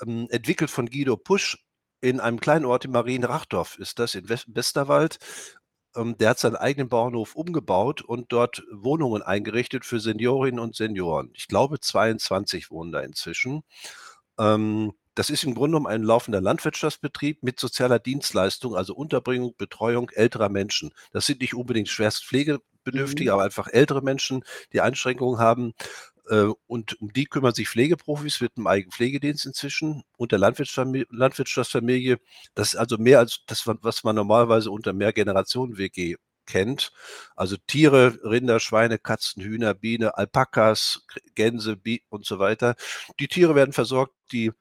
ähm, 0.02 0.28
entwickelt 0.30 0.70
von 0.70 0.86
Guido 0.86 1.16
Pusch 1.16 1.58
in 2.00 2.20
einem 2.20 2.40
kleinen 2.40 2.64
Ort 2.64 2.84
in 2.86 2.92
Marienrachdorf 2.92 3.78
ist 3.78 3.98
das 3.98 4.14
in 4.14 4.28
Wes 4.28 4.44
Westerwald. 4.48 5.18
Ähm, 5.96 6.16
der 6.18 6.30
hat 6.30 6.38
seinen 6.38 6.56
eigenen 6.56 6.88
Bauernhof 6.88 7.34
umgebaut 7.36 8.02
und 8.02 8.32
dort 8.32 8.62
Wohnungen 8.72 9.22
eingerichtet 9.22 9.84
für 9.84 10.00
Seniorinnen 10.00 10.60
und 10.60 10.76
Senioren. 10.76 11.30
Ich 11.34 11.48
glaube, 11.48 11.80
22 11.80 12.70
wohnen 12.70 12.92
da 12.92 13.00
inzwischen. 13.00 13.62
Ähm, 14.38 14.92
das 15.14 15.30
ist 15.30 15.44
im 15.44 15.54
Grunde 15.54 15.76
genommen 15.76 15.86
ein 15.92 16.02
laufender 16.02 16.40
Landwirtschaftsbetrieb 16.40 17.42
mit 17.42 17.60
sozialer 17.60 17.98
Dienstleistung, 17.98 18.76
also 18.76 18.94
Unterbringung, 18.94 19.54
Betreuung 19.58 20.10
älterer 20.10 20.48
Menschen. 20.48 20.92
Das 21.12 21.26
sind 21.26 21.40
nicht 21.40 21.54
unbedingt 21.54 21.88
schwerst 21.88 22.24
Mhm. 22.24 22.28
pflegebedürftige, 22.28 23.32
aber 23.32 23.42
einfach 23.42 23.68
ältere 23.68 24.02
Menschen, 24.02 24.44
die 24.72 24.80
Einschränkungen 24.80 25.38
haben. 25.40 25.74
Äh, 26.30 26.46
und 26.68 27.00
um 27.00 27.12
die 27.12 27.24
kümmern 27.26 27.54
sich 27.54 27.68
Pflegeprofis 27.68 28.40
mit 28.40 28.56
'nem 28.56 28.68
eigenen 28.68 28.92
Pflegedienst 28.92 29.46
inzwischen 29.46 30.04
und 30.16 30.30
der 30.32 30.38
Landwirtschaftsfamilie. 30.38 32.18
Das 32.54 32.68
ist 32.74 32.76
also 32.76 32.98
mehr 32.98 33.18
als 33.18 33.40
das, 33.46 33.66
wa 33.66 33.76
was 33.82 34.04
man 34.04 34.14
normalerweise 34.16 34.70
unter 34.70 34.92
Mehrgenerationen-WG 34.92 36.16
kennt. 36.50 36.92
Also 37.36 37.56
Tiere, 37.66 38.18
Rinder, 38.24 38.60
Schweine, 38.60 38.98
Katzen, 38.98 39.42
Hühner, 39.42 39.74
Biene, 39.74 40.16
Alpakas, 40.18 41.06
Gänse, 41.34 41.76
Bi 41.76 42.02
und 42.08 42.26
so 42.26 42.38
weiter. 42.38 42.74
Die 43.20 43.28
Tiere 43.28 43.54
werden 43.54 43.72
versorgt, 43.72 44.14
die, 44.32 44.52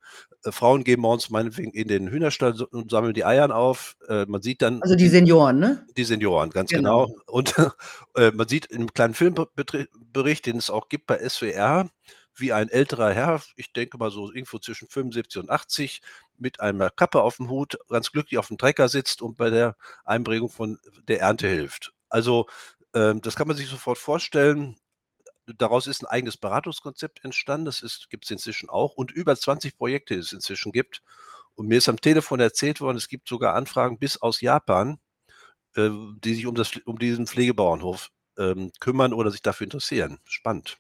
äh, 0.46 0.51
Frauen 0.51 0.84
gehen 0.84 1.00
morgens 1.01 1.29
meinetwegen 1.29 1.72
in 1.74 1.88
den 1.88 2.10
Hühnerstall 2.10 2.53
und 2.72 2.91
sammeln 2.91 3.13
die 3.13 3.25
Eiern 3.25 3.51
auf. 3.51 3.96
Äh, 4.08 4.25
man 4.27 4.41
sieht 4.41 4.62
dann 4.62 4.81
Also, 4.81 4.96
die 4.96 5.08
Senioren, 5.10 5.60
ne? 5.60 5.86
die 5.98 6.03
Senioren, 6.03 6.50
ganz 6.51 6.69
Genau. 6.69 7.08
genau. 7.08 7.19
Und, 7.27 7.53
äh, 8.15 8.31
man 8.31 8.48
sieht 8.48 8.65
in 8.67 8.79
'nem 8.81 8.93
kleinen 8.93 9.13
Filmbetri 9.15 9.88
Bericht, 10.13 10.46
den 10.46 10.58
es 10.58 10.69
auch 10.69 10.89
gibt 10.89 11.08
bei 11.08 11.17
SWR, 11.27 11.89
wie 12.36 12.53
ein 12.53 12.69
älterer 12.69 13.12
Herr, 13.13 13.41
ich 13.58 13.74
denke 13.74 13.98
mal 13.98 14.12
so 14.12 14.31
irgendwo 14.31 14.60
zwischen 14.60 14.88
75 14.88 15.41
und 15.41 15.50
80, 15.50 16.01
mit 16.39 16.60
einer 16.62 16.89
Kappe 16.89 17.22
aufm 17.24 17.50
Hut 17.50 17.77
ganz 17.89 18.12
glücklich 18.12 18.38
aufm 18.39 18.58
Trecker 18.58 18.89
sitzt 18.89 19.22
und 19.22 19.38
bei 19.38 19.50
der 19.50 19.75
Einbringung 20.05 20.50
von 20.50 20.79
der 21.08 21.22
Ernte 21.22 21.48
hilft. 21.48 21.93
Also, 22.10 22.48
ähm, 22.96 23.22
das 23.22 23.36
kann 23.36 23.48
man 23.48 23.58
sich 23.58 23.67
sofort 23.69 23.98
vorstellen. 23.98 24.77
Daraus 25.48 25.88
ist 25.88 26.03
'n 26.03 26.08
eigenes 26.08 26.38
Beratungskonzept 26.38 27.24
entstanden. 27.25 27.65
Das 27.65 27.81
ist 27.81 28.10
gibt's 28.10 28.31
inzwischen 28.31 28.69
auch 28.69 28.96
und 28.96 29.12
über 29.12 29.36
20 29.38 29.77
Projekte, 29.77 30.15
die 30.15 30.22
es 30.22 30.34
inzwischen 30.34 30.72
gibt. 30.72 31.01
Und 31.55 31.67
mir 31.67 31.79
ist 31.79 31.89
am 31.89 32.01
Telefon 32.01 32.39
erzählt 32.41 32.81
worden, 32.81 32.98
es 32.98 33.10
gibt 33.10 33.27
sogar 33.29 33.55
Anfragen 33.55 34.00
bis 34.00 34.17
aus 34.22 34.41
Japan, 34.41 35.00
äh, 35.75 35.89
die 36.24 36.36
sich 36.36 36.48
um 36.48 36.55
das 36.55 36.77
um 36.86 37.00
diesen 37.00 37.27
Pflegebauernhof, 37.27 38.10
ähm, 38.38 38.72
kümmern 38.81 39.13
oder 39.13 39.31
sich 39.31 39.41
dafür 39.43 39.65
interessieren. 39.65 40.19
Spannend. 40.25 40.77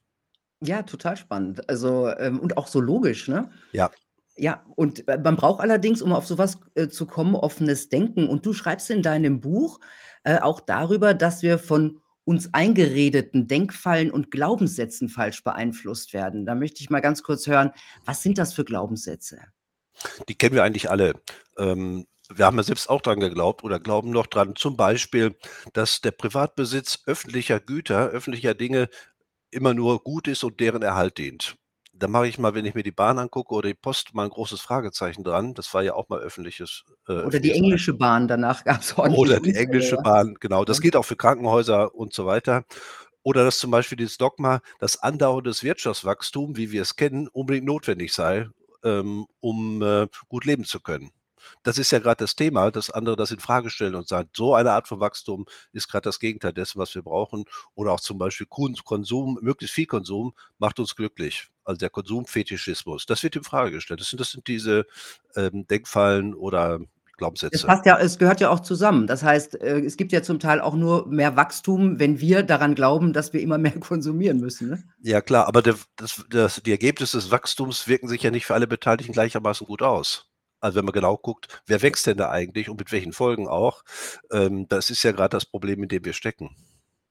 Ja, 0.61 0.83
total 0.83 1.15
spannend. 1.17 1.69
Also, 1.69 2.07
ähm 2.17 2.39
und 2.39 2.57
auch 2.57 2.67
so 2.67 2.79
logisch, 2.81 3.27
ne? 3.29 3.49
Ja. 3.73 3.91
Ja, 4.39 4.63
und, 4.75 5.07
äh, 5.07 5.19
man 5.21 5.35
braucht 5.35 5.61
allerdings, 5.61 6.01
um 6.01 6.13
auf 6.13 6.25
so 6.25 6.37
was, 6.37 6.59
äh, 6.75 6.87
zu 6.87 7.05
kommen, 7.05 7.35
offenes 7.35 7.89
Denken. 7.89 8.27
Und 8.27 8.45
du 8.45 8.53
schreibst 8.53 8.89
in 8.89 9.01
deinem 9.01 9.41
Buch, 9.41 9.79
äh, 10.23 10.39
auch 10.39 10.61
darüber, 10.61 11.13
dass 11.13 11.41
wir 11.43 11.59
von 11.59 11.99
uns 12.23 12.53
eingeredeten 12.53 13.47
Denkfallen 13.47 14.11
und 14.11 14.31
Glaubenssätzen 14.31 15.09
falsch 15.09 15.43
beeinflusst 15.43 16.13
werden. 16.13 16.45
Da 16.45 16.55
möchte 16.55 16.81
ich 16.81 16.89
mal 16.89 16.99
ganz 16.99 17.23
kurz 17.23 17.47
hören, 17.47 17.71
was 18.05 18.21
sind 18.21 18.37
das 18.37 18.53
für 18.53 18.63
Glaubenssätze? 18.63 19.39
Die 20.29 20.35
kennen 20.35 20.55
wir 20.55 20.63
eigentlich 20.63 20.89
alle. 20.89 21.13
Ähm, 21.57 22.05
wir 22.33 22.45
haben 22.45 22.57
ja 22.57 22.63
selbst 22.63 22.89
auch 22.89 23.01
dran 23.01 23.19
geglaubt 23.19 23.63
oder 23.63 23.79
glauben 23.79 24.11
noch 24.11 24.27
dran, 24.27 24.55
zum 24.55 24.77
Beispiel, 24.77 25.35
dass 25.73 26.01
der 26.01 26.11
Privatbesitz 26.11 26.99
öffentlicher 27.07 27.59
Güter, 27.59 28.09
öffentlicher 28.09 28.53
Dinge 28.53 28.89
immer 29.51 29.73
nur 29.73 30.03
gut 30.03 30.27
ist 30.27 30.43
und 30.43 30.59
deren 30.59 30.83
Erhalt 30.83 31.17
dient. 31.17 31.55
Da 31.99 32.07
mache 32.07 32.27
ich 32.27 32.39
mal, 32.39 32.53
wenn 32.55 32.65
ich 32.65 32.73
mir 32.75 32.81
die 32.83 32.91
Bahn 32.91 33.19
angucke 33.19 33.53
oder 33.53 33.67
die 33.69 33.73
Post, 33.75 34.13
mal 34.15 34.23
'n 34.25 34.29
großes 34.31 34.61
Fragezeichen 34.61 35.23
dran. 35.23 35.53
Das 35.53 35.73
war 35.73 35.83
ja 35.83 35.93
auch 35.93 36.09
mal 36.09 36.19
öffentliches 36.19 36.83
äh, 37.07 37.23
Oder 37.23 37.39
die 37.39 37.51
englische 37.53 37.93
Bahn, 37.93 38.27
danach 38.27 38.63
gab's 38.65 38.97
ordentlich 38.97 39.31
Oder 39.31 39.39
die 39.39 39.53
englische. 39.55 39.97
Bahn, 39.97 40.35
genau. 40.39 40.65
Das 40.65 40.81
gilt 40.81 40.95
auch 40.95 41.03
für 41.05 41.15
Krankenhäuser 41.15 41.95
und 41.95 42.13
so 42.13 42.25
weiter. 42.25 42.65
Oder 43.23 43.43
dass 43.45 43.59
zum 43.59 43.71
Beispiel 43.71 43.97
dieses 43.97 44.17
Dogma, 44.17 44.61
dass 44.79 45.01
andauerndes 45.01 45.63
Wirtschaftswachstum, 45.63 46.57
wie 46.57 46.71
wir 46.71 46.81
es 46.81 46.95
kennen, 46.95 47.27
unbedingt 47.27 47.65
notwendig 47.65 48.13
sei, 48.13 48.49
ähm, 48.83 49.27
um, 49.41 49.81
äh, 49.81 50.07
gut 50.29 50.45
leben 50.45 50.65
zu 50.65 50.79
können. 50.79 51.11
Das 51.63 51.77
ist 51.77 51.91
ja 51.91 51.99
grad 51.99 52.21
das 52.21 52.35
Thema, 52.35 52.71
dass 52.71 52.89
andere 52.91 53.15
das 53.15 53.31
infrage 53.31 53.69
stellen 53.69 53.95
und 53.95 54.07
sagen: 54.07 54.29
„So 54.35 54.55
eine 54.55 54.71
Art 54.73 54.87
von 54.87 54.99
Wachstum 54.99 55.45
ist 55.73 55.89
grad 55.89 56.05
das 56.05 56.19
Gegenteil 56.19 56.53
dessen, 56.53 56.79
was 56.79 56.95
wir 56.95 57.01
brauchen.“ 57.03 57.45
Oder 57.75 57.93
auch 57.93 57.99
zum 58.01 58.17
Beispiel 58.19 58.47
Konsum 58.47 59.39
möglichst 59.41 59.75
viel 59.75 59.85
Konsum 59.87 60.33
macht 60.59 60.79
uns 60.79 60.95
glücklich. 60.95 61.49
Also, 61.69 61.77
der 61.77 61.91
Konsumfetischismus, 61.91 63.05
das 63.05 63.21
wird 63.21 63.35
infrage 63.35 63.69
gestellt. 63.69 63.99
Das 63.99 64.09
sind 64.09 64.19
das 64.19 64.31
sind 64.31 64.47
diese, 64.47 64.87
ähm, 65.35 65.67
Denkfallen 65.67 66.33
oder 66.33 66.79
Es 66.81 67.17
Glaubenssätze. 67.17 67.67
passt 67.67 67.85
ja 67.85 67.99
es 67.99 68.17
gehört 68.17 68.41
ja 68.41 68.49
auch 68.49 68.61
zusammen. 68.61 69.05
Das 69.05 69.21
heißt, 69.21 69.61
äh, 69.61 69.79
es 69.81 69.95
gibt 69.95 70.11
ja 70.11 70.23
zum 70.23 70.39
Teil 70.39 70.61
auch 70.61 70.73
nur 70.73 71.07
mehr 71.07 71.35
Wachstum, 71.35 71.99
wenn 71.99 72.19
wir 72.19 72.41
daran 72.41 72.73
glauben, 72.73 73.13
dass 73.13 73.33
wir 73.33 73.41
immer 73.41 73.59
mehr 73.59 73.79
konsumieren 73.79 74.39
müssen, 74.39 74.69
ne? 74.69 74.83
Ja 75.03 75.21
klar, 75.21 75.47
aber 75.47 75.61
der 75.61 75.75
das 75.95 76.25
das 76.31 76.59
die 76.65 76.71
Ergebnisse 76.71 77.17
des 77.17 77.29
Wachstums 77.29 77.87
wirken 77.87 78.07
sich 78.07 78.23
ja 78.23 78.31
nicht 78.31 78.47
für 78.47 78.55
alle 78.55 78.65
Beteiligten 78.67 79.13
gleichermaßen 79.13 79.67
gut 79.67 79.83
aus. 79.83 80.25
Also, 80.61 80.77
wenn 80.77 80.85
man 80.85 80.93
genau 80.93 81.17
guckt, 81.17 81.61
wer 81.67 81.83
wächst 81.83 82.07
denn 82.07 82.17
da 82.17 82.31
eigentlich 82.31 82.67
und 82.67 82.79
mit 82.79 82.91
welchen 82.91 83.13
Folgen 83.13 83.47
auch? 83.47 83.83
Ähm, 84.31 84.67
das 84.69 84.89
ist 84.89 85.03
ja 85.03 85.11
grad 85.11 85.33
das 85.33 85.45
Problem, 85.45 85.83
in 85.83 85.89
dem 85.89 86.03
wir 86.03 86.13
stecken. 86.13 86.55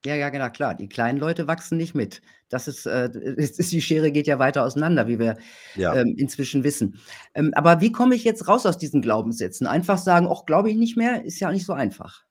Ja, 0.05 0.15
ja, 0.15 0.29
genau, 0.31 0.49
klar. 0.51 0.75
Die 0.75 0.89
kleinen 0.89 1.19
Leute 1.19 1.49
wachsen 1.49 1.77
nicht 1.77 1.95
mit. 1.95 2.23
Das 2.49 2.69
ist, 2.69 2.87
äh 2.87 3.11
ist 3.37 3.59
ist 3.59 3.73
die 3.73 3.83
Schere 3.83 4.13
geht 4.13 4.27
ja 4.29 4.39
weiter 4.39 4.65
auseinander, 4.65 5.09
wie 5.09 5.19
wir, 5.19 5.37
Ja. 5.75 5.99
ähm, 6.01 6.15
inzwischen 6.17 6.63
wissen. 6.65 7.01
Ähm, 7.35 7.53
aber 7.55 7.81
wie 7.81 7.91
komme 7.93 8.15
ich 8.15 8.23
jetzt 8.25 8.47
raus 8.49 8.65
aus 8.67 8.79
diesen 8.79 9.03
Glaubenssätzen? 9.03 9.67
Einfach 9.67 9.99
sagen: 9.99 10.27
„Och, 10.29 10.47
glaube 10.47 10.71
ich 10.71 10.77
nicht 10.77 10.97
mehr“, 10.97 11.25
ist 11.25 11.41
ja 11.41 11.51
nicht 11.51 11.67
so 11.67 11.73
einfach. 11.73 12.23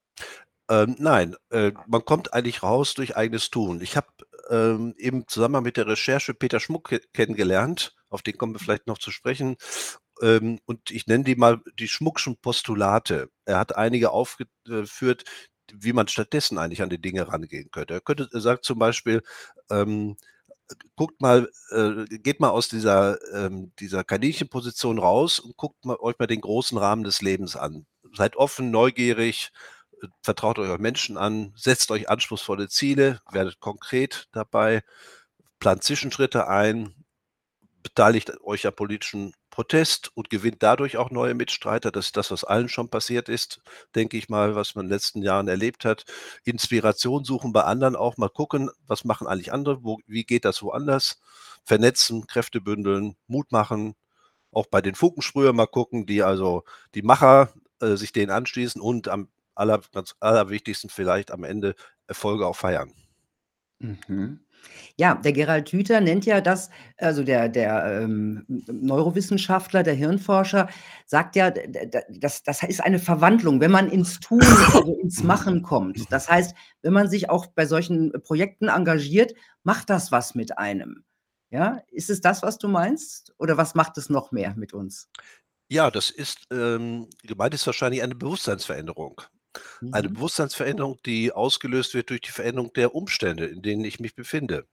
Ähm, 0.70 0.96
nein, 1.00 1.36
äh, 1.50 1.72
man 1.88 2.04
kommt 2.06 2.34
eigentlich 2.34 2.62
raus 2.64 2.94
durch 2.94 3.16
eigenes 3.16 3.50
Tun. 3.50 3.82
Ich 3.82 3.96
habe, 3.96 4.08
ähm, 4.50 4.94
im 4.98 5.28
Zusammenhang 5.28 5.64
mit 5.64 5.78
der 5.78 5.88
Recherche 5.88 6.34
Peter 6.34 6.60
Schmuck 6.60 6.90
ke 6.90 7.00
kennengelernt, 7.14 7.96
auf 8.10 8.22
den 8.22 8.38
kommen 8.38 8.54
wir 8.54 8.60
vielleicht 8.60 8.88
noch 8.88 8.98
zu 8.98 9.12
sprechen. 9.12 9.56
Ähm, 10.22 10.60
und 10.66 10.92
ich 10.92 11.08
nenne 11.08 11.24
die 11.24 11.36
mal 11.36 11.62
die 11.80 11.88
Schmuckschen 11.88 12.38
Postulate. 12.38 13.30
Er 13.46 13.60
hat 13.60 13.76
einige 13.78 14.12
aufge 14.12 14.46
äh, 14.70 14.86
führt, 14.86 15.24
wie 15.74 15.94
man 15.94 16.08
stattdessen 16.08 16.58
eigentlich 16.58 16.82
an 16.82 16.90
die 16.90 17.02
Dinge 17.02 17.28
rangehen 17.28 17.70
könnte. 17.72 17.96
Er 17.96 18.02
könnte 18.02 18.30
sagt 18.32 18.66
zum 18.66 18.80
Beispiel, 18.80 19.24
ähm, 19.70 20.18
guckt 20.96 21.22
mal 21.22 21.50
äh, 21.72 22.06
geht 22.20 22.40
mal 22.40 22.50
aus 22.50 22.68
dieser 22.70 23.18
ähm, 23.34 23.72
dieser 23.80 24.04
Kaninchenposition 24.04 25.00
raus 25.00 25.40
und 25.40 25.58
guckt 25.58 25.86
mal 25.86 25.98
euch 26.00 26.18
mal 26.20 26.28
den 26.28 26.42
großen 26.42 26.78
Rahmen 26.78 27.04
des 27.04 27.22
Lebens 27.22 27.56
an. 27.56 27.86
Seid 28.14 28.36
offen, 28.36 28.72
neugierig, 28.72 29.52
äh, 30.02 30.08
vertraut 30.24 30.60
euch 30.60 30.78
Menschen 30.80 31.18
an, 31.18 31.54
setzt 31.56 31.92
euch 31.92 32.10
anspruchsvolle 32.10 32.70
Ziele, 32.70 33.22
werdet 33.32 33.60
konkret 33.60 34.28
dabei, 34.34 34.84
plant 35.60 35.84
Zwischenschritte 35.84 36.48
ein, 36.48 36.96
beteiligt 37.84 38.42
euch 38.42 38.68
am 38.68 38.76
politischen 38.76 39.34
Protest 39.58 40.12
und 40.14 40.30
gewinnt 40.30 40.62
dadurch 40.62 40.98
auch 40.98 41.10
neue 41.10 41.34
Mitstreiter. 41.34 41.92
Das 41.92 42.06
ist 42.06 42.16
das, 42.16 42.30
was 42.30 42.44
allen 42.44 42.70
schon 42.70 42.90
passiert 42.90 43.28
ist, 43.28 43.60
denke 43.96 44.16
ich 44.16 44.30
mal, 44.30 44.54
was 44.54 44.76
man 44.76 44.86
in 44.86 44.90
den 44.90 44.94
letzten 44.94 45.24
Jahren 45.24 45.48
erlebt 45.48 45.84
hat. 45.84 46.06
Inspiration 46.44 47.24
suchen 47.24 47.54
bei 47.54 47.64
anderen 47.64 47.96
auch, 47.96 48.18
mal 48.18 48.30
gucken, 48.30 48.70
was 48.86 49.04
machen 49.04 49.26
eigentlich 49.26 49.52
andere, 49.52 49.84
wo 49.84 49.98
wie 50.06 50.26
geht 50.26 50.46
das 50.46 50.62
woanders? 50.62 51.20
Vernetzen, 51.66 52.28
Kräfte 52.28 52.62
bündeln, 52.62 53.16
Mut 53.26 53.52
machen, 53.52 53.96
auch 54.52 54.68
bei 54.68 54.80
den 54.80 54.94
Funkensprühern 54.94 55.56
mal 55.56 55.66
gucken, 55.66 56.06
die 56.06 56.22
also 56.22 56.64
die 56.94 57.02
Macher, 57.02 57.52
äh, 57.80 57.96
sich 57.96 58.12
denen 58.12 58.30
anschließen 58.30 58.80
und 58.80 59.08
am 59.08 59.28
aller 59.56 59.82
ganz 59.92 60.14
allerwichtigsten 60.20 60.92
vielleicht 60.92 61.32
am 61.32 61.44
Ende 61.44 61.74
Erfolge 62.06 62.46
auch 62.46 62.58
feiern. 62.58 62.94
Mhm. 63.80 64.40
Ja, 65.00 65.14
der 65.14 65.32
Gerald 65.32 65.70
Hüther 65.70 66.02
nennt 66.02 66.26
ja 66.26 66.42
das 66.42 66.70
also 66.98 67.24
der 67.24 67.50
der, 67.50 68.02
ähm, 68.02 68.46
Neurowissenschaftler, 68.48 69.84
der 69.84 69.94
Hirnforscher, 69.94 70.70
sagt 71.06 71.36
ja, 71.36 71.52
das 71.52 72.44
das 72.44 72.64
ist 72.64 72.84
eine 72.84 73.00
Verwandlung, 73.00 73.62
wenn 73.62 73.72
man 73.72 73.90
ins 73.90 74.20
Tun, 74.20 74.42
also 74.42 74.98
ins. 75.02 75.24
Machen 75.24 75.62
kommt. 75.62 76.12
Das 76.12 76.30
heißt, 76.30 76.56
wenn 76.82 76.94
man 76.94 77.10
sich 77.10 77.30
auch 77.30 77.48
bei 77.48 77.66
solchen 77.66 78.12
Projekten 78.24 78.70
engagiert, 78.70 79.34
macht 79.64 79.90
das 79.90 80.12
was 80.12 80.36
mit 80.36 80.58
einem. 80.58 81.04
Ja? 81.50 81.82
Ist 81.92 82.10
es 82.10 82.22
das, 82.22 82.44
was 82.44 82.58
du 82.58 82.68
meinst? 82.68 83.34
Oder 83.38 83.58
was 83.58 83.76
macht 83.76 83.98
es 83.98 84.10
noch 84.10 84.32
mehr 84.32 84.56
mit 84.56 84.74
uns? 84.74 85.10
Ja, 85.70 85.92
das 85.92 86.10
ist 86.10 86.48
ähm, 86.52 87.10
gemeint 87.24 87.54
ist 87.54 87.68
wahrscheinlich 87.68 88.02
eine 88.02 88.16
Bewusstseinsveränderung. 88.16 89.22
Eine 89.92 90.10
Mhm. 90.10 90.14
Bewusstseinsveränderung, 90.14 91.00
die 91.06 91.32
ausgelöst 91.32 91.94
wird 91.94 92.10
durch 92.10 92.22
die 92.22 92.32
Veränderung 92.32 92.74
der 92.74 92.96
Umstände, 92.96 93.46
in 93.48 93.62
denen 93.62 93.86
ich 93.86 94.00
mich 94.00 94.16
befinde. 94.16 94.66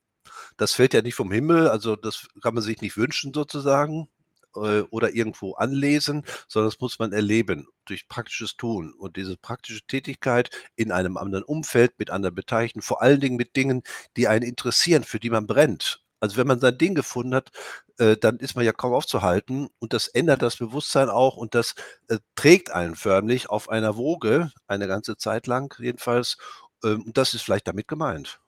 Das 0.56 0.72
fällt 0.74 0.94
ja 0.94 1.02
nicht 1.02 1.14
vom 1.14 1.32
Himmel, 1.32 1.68
also 1.68 1.96
das 1.96 2.26
kann 2.42 2.54
man 2.54 2.62
sich 2.62 2.80
nicht 2.80 2.96
wünschen 2.96 3.32
sozusagen, 3.34 4.08
äh, 4.56 4.80
oder 4.90 5.14
irgendwo 5.14 5.54
anlesen, 5.54 6.24
sondern 6.48 6.70
das 6.70 6.80
muss 6.80 6.98
man 6.98 7.12
erleben 7.12 7.68
durch 7.86 8.08
praktisches 8.08 8.56
Tun. 8.56 8.92
Und 8.94 9.16
diese 9.16 9.36
praktische 9.36 9.82
Tätigkeit 9.86 10.50
in 10.76 10.92
einem 10.92 11.16
anderen 11.16 11.44
Umfeld 11.44 11.98
mit 11.98 12.10
anderen 12.10 12.34
Beteiligten, 12.34 12.82
vor 12.82 13.02
allen 13.02 13.20
Dingen 13.20 13.36
mit 13.36 13.56
Dingen, 13.56 13.82
die 14.16 14.28
einen 14.28 14.44
interessieren, 14.46 15.04
für 15.04 15.20
die 15.20 15.30
man 15.30 15.46
brennt. 15.46 16.03
Also, 16.24 16.36
wenn 16.38 16.46
man 16.48 16.60
sein 16.60 16.78
Ding 16.78 16.94
gefunden 16.94 17.34
hat, 17.34 17.50
äh, 17.98 18.16
dann 18.16 18.38
ist 18.38 18.56
man 18.56 18.64
ja 18.64 18.72
kaum 18.72 18.94
aufzuhalten 18.94 19.68
und 19.78 19.92
das 19.92 20.08
ändert 20.08 20.42
das 20.42 20.56
Bewusstsein 20.56 21.10
auch 21.10 21.36
und 21.36 21.54
das, 21.54 21.74
äh, 22.08 22.18
trägt 22.36 22.70
einen 22.72 22.96
förmlich 22.96 23.50
auf 23.50 23.68
einer 23.68 23.96
Woge 23.96 24.52
eine 24.66 24.88
ganze 24.88 25.16
Zeit 25.16 25.46
lang 25.46 25.74
jedenfalls, 25.80 26.36
ähm, 26.84 27.02
und 27.06 27.18
das 27.18 27.34
ist 27.34 27.42
vielleicht 27.42 27.68
damit 27.68 27.88
gemeint. 27.88 28.40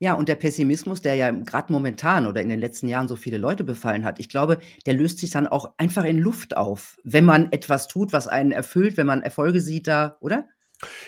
Ja, 0.00 0.14
und 0.14 0.28
der 0.28 0.34
Pessimismus, 0.36 1.00
der 1.02 1.14
ja 1.14 1.30
grad 1.30 1.70
momentan 1.70 2.26
oder 2.26 2.40
in 2.42 2.48
den 2.48 2.58
letzten 2.60 2.88
Jahren 2.88 3.08
so 3.08 3.16
viele 3.16 3.38
Leute 3.38 3.64
befallen 3.64 4.04
hat, 4.04 4.18
ich 4.18 4.28
glaube, 4.28 4.58
der 4.86 4.94
löst 4.94 5.18
sich 5.18 5.30
dann 5.30 5.46
auch 5.46 5.72
einfach 5.76 6.04
in 6.04 6.18
Luft 6.18 6.56
auf, 6.56 6.96
wenn 7.04 7.24
man 7.24 7.52
etwas 7.52 7.88
tut, 7.88 8.12
was 8.12 8.28
einen 8.28 8.52
erfüllt, 8.52 8.96
wenn 8.96 9.06
man 9.06 9.22
Erfolge 9.22 9.60
sieht 9.60 9.86
da, 9.86 10.16
oder? 10.20 10.48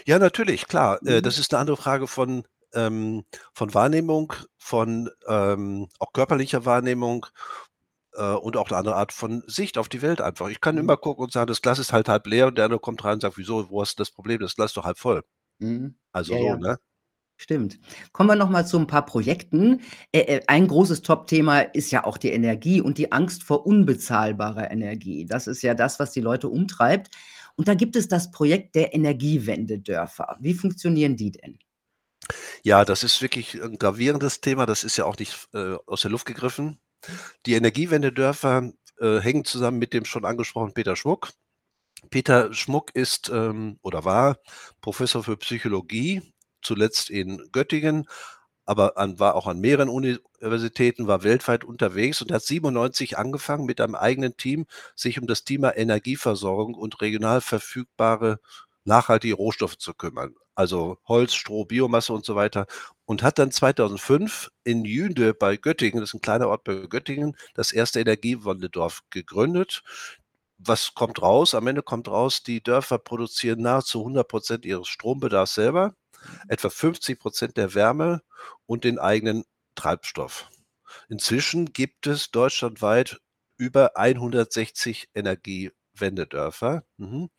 Ja, 0.07 0.19
natürlich, 0.19 0.67
klar. 0.69 1.01
Äh, 1.07 1.23
Mhm. 1.23 1.23
das 1.23 1.39
ist 1.39 1.53
'ne 1.53 1.59
andere 1.59 1.77
Frage 1.79 2.07
von 2.07 2.45
ähm, 2.75 3.25
von 3.55 3.75
Wahrnehmung, 3.75 4.33
von, 4.59 5.11
ähm, 5.29 5.89
auch 5.99 6.13
körperlicher 6.13 6.65
Wahrnehmung, 6.67 7.27
äh, 8.15 8.33
und 8.35 8.57
auch 8.59 8.71
'ne 8.71 8.77
andere 8.79 8.97
Art 8.97 9.13
von 9.13 9.43
Sicht 9.49 9.79
auf 9.79 9.89
die 9.91 10.03
Welt 10.03 10.21
einfach. 10.23 10.49
Ich 10.51 10.61
kann 10.63 10.77
Mhm. 10.77 10.79
immer 10.79 10.97
gucken 10.99 11.25
und 11.25 11.33
sagen: 11.33 11.49
„Das 11.49 11.63
Glas 11.63 11.79
ist 11.81 11.93
halt 11.95 12.09
halb 12.09 12.27
leer“, 12.29 12.49
und 12.49 12.59
der 12.59 12.67
andere 12.67 12.81
kommt 12.81 13.05
rein 13.05 13.15
und 13.15 13.23
sagt: 13.23 13.39
„Wieso, 13.39 13.71
wo 13.71 13.83
hast 13.83 13.99
'n 13.99 14.03
das 14.03 14.11
Problem? 14.13 14.41
Das 14.41 14.57
Glas 14.57 14.73
ist 14.73 14.77
doch 14.79 14.85
halb 14.87 14.99
voll.“ 14.99 15.23
Mhm. 15.61 15.97
Also 16.13 16.31
Ja, 16.31 16.39
so, 16.39 16.57
ja. 16.57 16.59
ne? 16.59 16.79
Stimmt. 17.39 17.79
Kommen 18.13 18.31
wir 18.31 18.37
noch 18.37 18.51
mal 18.51 18.67
zu 18.67 18.79
'n 18.79 18.87
paar 18.89 19.07
Projekten. 19.07 19.81
Äh, 20.13 20.43
ein 20.49 20.69
großes 20.69 21.03
Top-Thema 21.03 21.61
ist 21.61 21.91
ja 21.93 22.05
auch 22.05 22.19
die 22.19 22.31
Energie 22.31 22.81
und 22.81 22.99
die 22.99 23.13
Angst 23.13 23.45
vor 23.45 23.67
unbezahlbarer 23.67 24.71
Energie. 24.71 25.27
Das 25.27 25.47
ist 25.49 25.63
ja 25.63 25.75
das, 25.75 26.01
was 26.01 26.13
die 26.13 26.21
Leute 26.23 26.49
umtreibt. 26.49 27.11
Und 27.57 27.69
da 27.69 27.75
gibt 27.75 27.97
es 27.97 28.09
das 28.09 28.31
Projekt 28.33 28.75
der 28.77 28.95
Energiewendedörfer. 28.95 30.37
Wie 30.41 30.55
funktionieren 30.55 31.17
die 31.17 31.33
denn? 31.33 31.59
Ja, 32.67 32.85
das 32.87 33.03
ist 33.03 33.21
wirklich 33.21 33.55
'n 33.63 33.77
gravierendes 33.79 34.41
Thema. 34.41 34.65
Das 34.65 34.85
ist 34.85 34.97
ja 34.97 35.05
auch 35.05 35.19
nicht 35.19 35.49
äh, 35.53 35.77
aus 35.87 36.01
der 36.03 36.11
Luft 36.11 36.25
gegriffen. 36.27 36.81
Die 37.47 37.55
Energiewendedörfer, 37.55 38.73
äh, 39.01 39.21
hängen 39.21 39.45
zusammen 39.45 39.79
mit 39.79 39.93
dem 39.95 40.05
schon 40.07 40.25
angesprochenen 40.25 40.75
Peter 40.75 40.97
Schmuck. 40.97 41.31
Peter 42.11 42.53
Schmuck 42.55 42.95
ist, 42.95 43.31
ähm, 43.31 43.79
oder 43.83 44.05
war 44.05 44.39
Professor 44.83 45.25
für 45.25 45.37
Psychologie, 45.39 46.23
zuletzt 46.63 47.11
in 47.11 47.49
Göttingen, 47.53 48.07
aber 48.67 48.99
an 48.99 49.19
war 49.21 49.35
auch 49.37 49.47
an 49.49 49.61
mehreren 49.61 49.89
Universitäten, 49.91 51.07
war 51.09 51.25
weltweit 51.25 51.65
unterwegs 51.65 52.23
und 52.23 52.33
hat 52.33 52.43
97 52.45 53.19
angefangen, 53.19 53.67
mit 53.67 53.81
einem 53.81 53.95
eigenen 53.97 54.37
Team 54.39 54.67
sich 54.97 55.21
um 55.21 55.27
das 55.29 55.45
Thema 55.45 55.77
Energieversorgung 55.77 56.75
und 56.75 57.01
regional 57.03 57.41
verfügbare 57.43 58.41
nachhaltige 58.85 59.35
Rohstoffe 59.37 59.79
zu 59.79 59.95
kümmern. 59.95 60.35
Also 60.55 60.99
Holz, 61.09 61.35
Stroh, 61.35 61.65
Biomasse 61.65 62.13
und 62.13 62.25
so 62.25 62.37
weiter. 62.37 62.67
Und 63.07 63.23
hat 63.23 63.39
dann 63.39 63.51
2005 63.51 64.51
in 64.65 64.85
Jühnde 64.85 65.35
bei 65.35 65.57
Göttingen, 65.57 66.01
das 66.01 66.11
ist 66.11 66.15
'n 66.15 66.21
kleiner 66.23 66.49
Ort 66.49 66.65
bei 66.65 66.87
Göttingen, 66.89 67.37
das 67.55 67.73
1. 67.73 68.01
Energiewendedorf 68.01 69.03
gegründet. 69.11 69.83
Was 70.59 70.95
kommt 70.95 71.21
raus? 71.23 71.55
Am 71.55 71.67
Ende 71.67 71.83
kommt 71.83 72.09
raus, 72.09 72.43
die 72.43 72.63
Dörfer 72.63 72.99
produzieren 72.99 73.63
nahezu 73.63 74.05
100 74.05 74.29
% 74.29 74.65
ihres 74.65 74.89
Strombedarfs 74.89 75.55
selber, 75.55 75.95
etwa 76.49 76.71
50 76.71 77.19
% 77.21 77.57
der 77.57 77.75
Wärme 77.75 78.23
und 78.67 78.85
den 78.85 78.99
eigenen 78.99 79.45
Treibstoff. 79.77 80.49
Inzwischen 81.09 81.73
gibt 81.73 82.07
es 82.07 82.31
deutschlandweit 82.31 83.21
über 83.59 83.97
160 83.97 85.09
Energiewendedörfer, 85.95 86.85
mhm. 86.99 87.31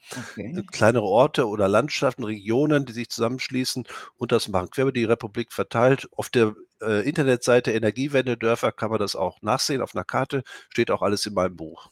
Äh, 0.56 0.62
Okay. 0.62 0.66
kleinere 0.72 1.06
Orte 1.06 1.48
oder 1.48 1.68
Landschaften, 1.68 2.24
Regionen, 2.24 2.86
die 2.86 2.94
sich 2.94 3.10
zusammenschließen 3.10 3.86
und 4.18 4.32
das 4.32 4.48
machen, 4.50 4.70
quer 4.72 4.84
über 4.86 4.92
die 4.94 5.06
Republik 5.06 5.54
verteilt. 5.54 6.08
Auf 6.14 6.30
der, 6.30 6.56
äh, 6.82 7.08
Internetseite 7.08 7.72
Energiewendedörfer 7.74 8.72
kann 8.72 8.90
man 8.92 9.00
das 9.00 9.16
auch 9.16 9.42
nachsehen 9.42 9.82
auf 9.82 9.94
'ner 9.96 10.06
Karte, 10.06 10.44
steht 10.70 10.92
auch 10.92 11.02
alles 11.02 11.26
in 11.26 11.34
meinem 11.34 11.56
Buch. 11.58 11.92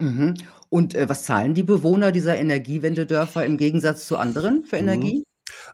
Mhm. 0.00 0.34
Und, 0.70 0.94
äh, 0.94 1.08
was 1.08 1.24
zahlen 1.24 1.54
die 1.54 1.62
Bewohner 1.62 2.10
dieser 2.12 2.36
Energiewendedörfer 2.38 3.44
im 3.44 3.56
Gegensatz 3.58 4.06
zu 4.06 4.16
anderen 4.16 4.64
für 4.64 4.76
Mhm. 4.78 4.78
Energie? 4.78 5.24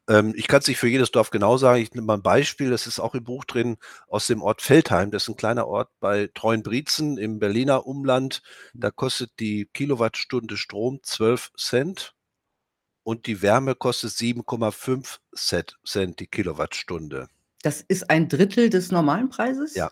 Ähm, 0.09 0.33
ich 0.37 0.49
kann's 0.49 0.67
nicht 0.69 0.79
für 0.79 0.89
jedes 0.89 1.11
Dorf 1.11 1.31
genau 1.31 1.57
sagen. 1.59 1.83
Ich 1.83 1.93
nehme 1.95 2.07
mal 2.07 2.15
'n 2.17 2.23
Beispiel, 2.23 2.71
das 2.71 2.87
ist 2.87 3.01
auch 3.01 3.15
im 3.15 3.25
Buch 3.25 3.45
drin, 3.45 3.77
aus 4.09 4.27
dem 4.27 4.43
Ort 4.43 4.69
Veltheim. 4.69 5.11
Das 5.11 5.25
ist 5.25 5.29
'n 5.31 5.37
kleiner 5.37 5.67
Ort 5.69 5.91
bei 6.01 6.29
Treuenbrietzen 6.35 7.19
im 7.19 7.39
Berliner 7.39 7.87
Umland. 7.87 8.43
Da 8.75 8.91
kostet 8.91 9.31
die 9.41 9.69
Kilowattstunde 9.73 10.57
Strom 10.57 11.01
12 11.03 11.51
C 11.57 12.15
und 13.05 13.27
die 13.27 13.43
Wärme 13.43 13.75
kostet 13.77 14.13
7,5 14.13 15.21
Cent 15.37 15.79
Cent 15.87 16.21
die 16.21 16.29
Kilowattstunde. 16.29 17.29
Das 17.65 17.81
ist 17.83 18.11
1/3 18.11 18.69
des 18.71 18.91
normalen 18.93 19.29
Preises? 19.29 19.77
Ja. 19.77 19.91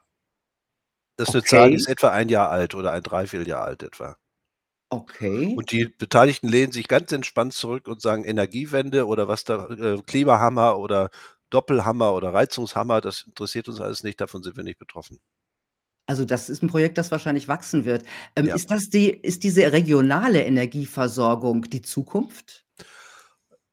Das 1.19 1.29
ist 1.29 1.35
'ne 1.35 1.45
Zahl, 1.45 1.71
die 1.71 1.77
Okay. 1.77 1.77
ist 1.77 1.89
etwa 1.89 2.09
1 2.11 2.29
Jahr 2.29 2.51
alt 2.51 2.75
oder 2.75 2.91
ein 2.93 3.03
3/4 3.05 3.47
Jahr 3.47 3.63
alt 3.65 3.83
etwa. 3.85 4.17
Okay. 4.93 5.59
Und 5.59 5.71
die 5.73 5.87
Beteiligten 5.87 6.49
lehnen 6.49 6.73
sich 6.73 6.89
ganz 6.89 7.13
entspannt 7.13 7.53
zurück 7.55 7.87
und 7.89 8.01
sagen: 8.03 8.25
„Energiewende 8.25 9.07
oder 9.07 9.29
was 9.29 9.45
da 9.45 9.67
äh, 9.69 10.03
Klimahammer 10.05 10.79
oder 10.79 11.11
Doppelhammer 11.51 12.13
oder 12.15 12.35
Reizungshammer, 12.35 13.01
das 13.01 13.23
interessiert 13.23 13.69
uns 13.69 13.81
alles 13.81 14.03
nicht, 14.03 14.21
davon 14.21 14.43
sind 14.43 14.57
wir 14.57 14.65
nicht 14.65 14.79
betroffen.“ 14.79 15.19
Also, 16.09 16.25
das 16.27 16.51
ist 16.51 16.63
'n 16.63 16.69
Projekt, 16.69 16.99
das 16.99 17.11
wahrscheinlich 17.11 17.49
wachsen 17.49 17.85
wird. 17.87 18.05
Ähm, 18.37 18.49
Ja. 18.49 18.53
ist 18.53 18.71
das 18.71 18.91
die 18.91 19.09
ist 19.11 19.43
diese 19.43 19.73
regionale 19.73 20.43
Energieversorgung 20.45 21.63
die 21.71 21.81
Zukunft? 21.83 22.63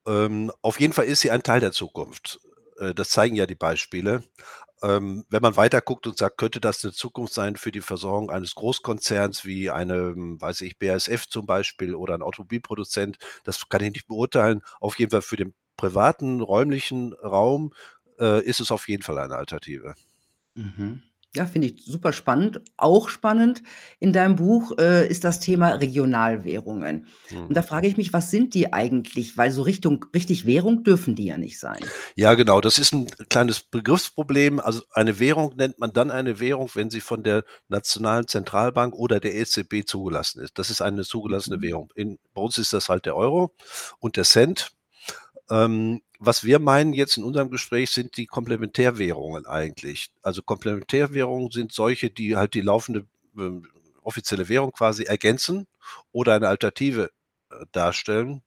Ähm, 0.07 0.51
auf 0.61 0.79
jeden 0.79 0.93
Fall 0.93 1.05
ist 1.05 1.21
sie 1.21 1.31
ein 1.31 1.43
Teil 1.43 1.59
der 1.59 1.71
Zukunft. 1.71 2.39
Äh, 2.79 2.93
das 2.93 3.09
zeigen 3.09 3.35
ja 3.35 3.45
die 3.45 3.55
Beispiele. 3.55 4.23
Ähm, 4.83 5.25
wenn 5.29 5.41
man 5.41 5.55
weiter 5.57 5.81
guckt 5.81 6.07
und 6.07 6.17
sagt: 6.17 6.37
„Könnte 6.37 6.59
das 6.61 6.83
'ne 6.83 6.91
Zukunft 6.93 7.33
sein 7.33 7.55
für 7.55 7.71
die 7.71 7.81
Versorgung 7.81 8.29
eines 8.31 8.55
Großkonzerns 8.55 9.45
wie 9.45 9.69
eine, 9.69 10.13
weiß 10.15 10.61
ich, 10.61 10.77
BASF 10.79 11.27
zum 11.27 11.45
Beispiel 11.45 11.95
oder 11.95 12.15
'n 12.15 12.21
Automobilproduzent?“ 12.23 13.17
Das 13.43 13.69
kann 13.69 13.83
ich 13.83 13.91
nicht 13.93 14.07
beurteilen. 14.07 14.61
Auf 14.79 14.99
jeden 14.99 15.11
Fall 15.11 15.21
für 15.21 15.37
den 15.37 15.53
privaten 15.77 16.41
räumlichen 16.41 17.13
Raum, 17.13 17.73
äh, 18.19 18.41
ist 18.43 18.59
es 18.59 18.71
auf 18.71 18.87
jeden 18.87 19.03
Fall 19.03 19.17
eine 19.19 19.35
Alternative. 19.35 19.95
Mhm. 20.55 21.10
Ja, 21.35 21.45
finde 21.45 21.69
ich 21.69 21.85
super 21.85 22.11
spannend. 22.11 22.61
Auch 22.75 23.07
spannend 23.07 23.63
in 23.99 24.11
deinem 24.11 24.35
Buch, 24.35 24.77
äh, 24.77 25.07
ist 25.07 25.23
das 25.23 25.39
Thema 25.39 25.69
Regionalwährungen. 25.69 27.07
Und 27.47 27.55
Mhm. 27.55 27.55
da 27.55 27.61
frage 27.61 27.87
ich 27.87 27.95
mich, 27.95 28.11
was 28.11 28.31
sind 28.31 28.53
die 28.53 28.73
eigentlich? 28.73 29.37
Weil 29.37 29.51
so 29.51 29.61
Richtung 29.61 30.05
richtig 30.13 30.45
Währung 30.45 30.83
dürfen 30.83 31.15
die 31.15 31.25
ja 31.27 31.37
nicht 31.37 31.57
sein. 31.59 31.93
Ja, 32.17 32.33
genau, 32.33 32.59
das 32.61 32.77
ist 32.77 32.93
'n 32.93 33.07
kleines 33.29 33.61
Begriffsproblem. 33.61 34.59
Also, 34.59 34.81
eine 34.91 35.19
Währung 35.19 35.55
nennt 35.55 35.79
man 35.79 35.93
dann 35.93 36.11
eine 36.11 36.39
Währung, 36.39 36.69
wenn 36.73 36.89
sie 36.89 36.99
von 37.01 37.23
der 37.23 37.43
nationalen 37.69 38.27
Zentralbank 38.27 38.93
oder 38.95 39.19
der 39.19 39.33
EZB 39.35 39.83
zugelassen 39.85 40.41
ist. 40.41 40.57
Das 40.59 40.69
ist 40.69 40.81
eine 40.81 41.03
zugelassene 41.03 41.57
Mhm. 41.57 41.61
Währung. 41.61 41.91
In 41.95 42.19
bei 42.33 42.41
uns 42.41 42.57
ist 42.57 42.73
das 42.73 42.89
halt 42.89 43.05
der 43.05 43.15
Euro 43.15 43.53
und 43.99 44.17
der 44.17 44.25
Cent. 44.25 44.71
Ähm, 45.51 46.01
was 46.21 46.43
wir 46.45 46.59
meinen 46.59 46.93
jetzt 46.93 47.17
in 47.17 47.23
unserem 47.23 47.49
Gespräch, 47.51 47.91
sind 47.91 48.17
die 48.17 48.27
Komplementärwährungen 48.27 49.45
eigentlich. 49.47 50.09
Also, 50.21 50.43
Komplementärwährungen 50.43 51.51
sind 51.51 51.73
solche, 51.73 52.09
die 52.11 52.37
halt 52.37 52.53
die 52.53 52.61
laufende, 52.61 53.05
ähm, 53.37 53.67
offizielle 54.03 54.49
Währung 54.49 54.71
quasi 54.71 55.03
ergänzen 55.03 55.67
oder 56.11 56.35
eine 56.35 56.47
Alternative, 56.49 57.09
äh, 57.51 57.65
darstellen. 57.71 58.43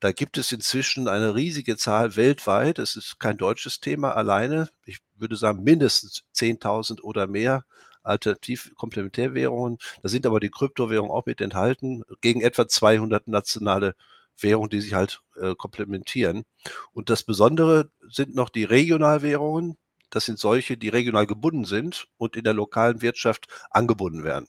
Da 0.00 0.12
gibt 0.12 0.38
es 0.38 0.52
inzwischen 0.52 1.08
eine 1.08 1.34
riesige 1.34 1.76
Zahl 1.76 2.16
weltweit. 2.16 2.78
Es 2.78 2.96
ist 2.96 3.18
kein 3.20 3.36
deutsches 3.38 3.80
Thema 3.80 4.12
alleine. 4.16 4.68
Ich 4.84 4.98
würde 5.16 5.36
sagen, 5.36 5.62
mindestens 5.64 6.22
10.000 6.32 7.02
oder 7.04 7.26
mehr 7.26 7.64
Alternativ 8.02 8.72
Komplementärwährungen. 8.76 9.78
Da 10.02 10.08
sind 10.08 10.26
aber 10.26 10.40
die 10.40 10.50
Kryptowährungen 10.50 11.10
auch 11.12 11.26
mit 11.26 11.40
enthalten, 11.40 12.04
gegen 12.20 12.40
etwa 12.40 12.68
200 12.68 13.26
nationale 13.28 13.94
Währungen, 14.40 14.70
die 14.70 14.80
sich 14.80 14.94
halt, 14.94 15.20
äh, 15.40 15.54
komplementieren. 15.54 16.44
Und 16.92 17.10
das 17.10 17.22
Besondere 17.22 17.90
sind 18.08 18.34
noch 18.34 18.48
die 18.50 18.64
Regionalwährungen. 18.64 19.76
das 20.10 20.24
sind 20.26 20.38
solche, 20.38 20.76
die 20.76 20.88
regional 20.88 21.26
gebunden 21.26 21.64
sind 21.64 22.06
und 22.16 22.36
in 22.36 22.44
der 22.44 22.54
lokalen 22.54 23.02
Wirtschaft 23.02 23.48
angebunden 23.70 24.22
werden. 24.24 24.46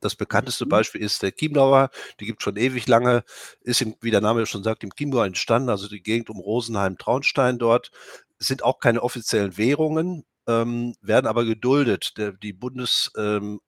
Das 0.00 0.14
bekannteste 0.14 0.66
Mhm. 0.66 0.68
Beispiel 0.68 1.00
ist 1.02 1.22
der 1.22 1.32
Chiemgauer, 1.32 1.90
die 2.20 2.26
gibt's 2.26 2.44
schon 2.44 2.56
ewig 2.56 2.86
lange, 2.86 3.24
ist 3.62 3.80
im 3.82 3.96
wie 4.00 4.10
der 4.10 4.20
Name 4.20 4.46
schon 4.46 4.62
sagt, 4.62 4.84
im 4.84 4.90
Chiemgau 4.94 5.22
entstanden, 5.24 5.70
also 5.70 5.88
die 5.88 6.02
Gegend 6.02 6.30
um 6.30 6.38
Rosenheim, 6.38 6.98
Traunstein 6.98 7.58
dort. 7.58 7.90
Es 8.38 8.46
sind 8.48 8.62
auch 8.62 8.78
keine 8.80 9.02
offiziellen 9.02 9.56
Währungen, 9.56 10.24
ähm, 10.46 10.94
werden 11.00 11.26
aber 11.26 11.44
geduldet. 11.44 12.12
Der 12.16 12.32
die 12.32 12.52
Bundes 12.52 13.10
ähm, 13.16 13.60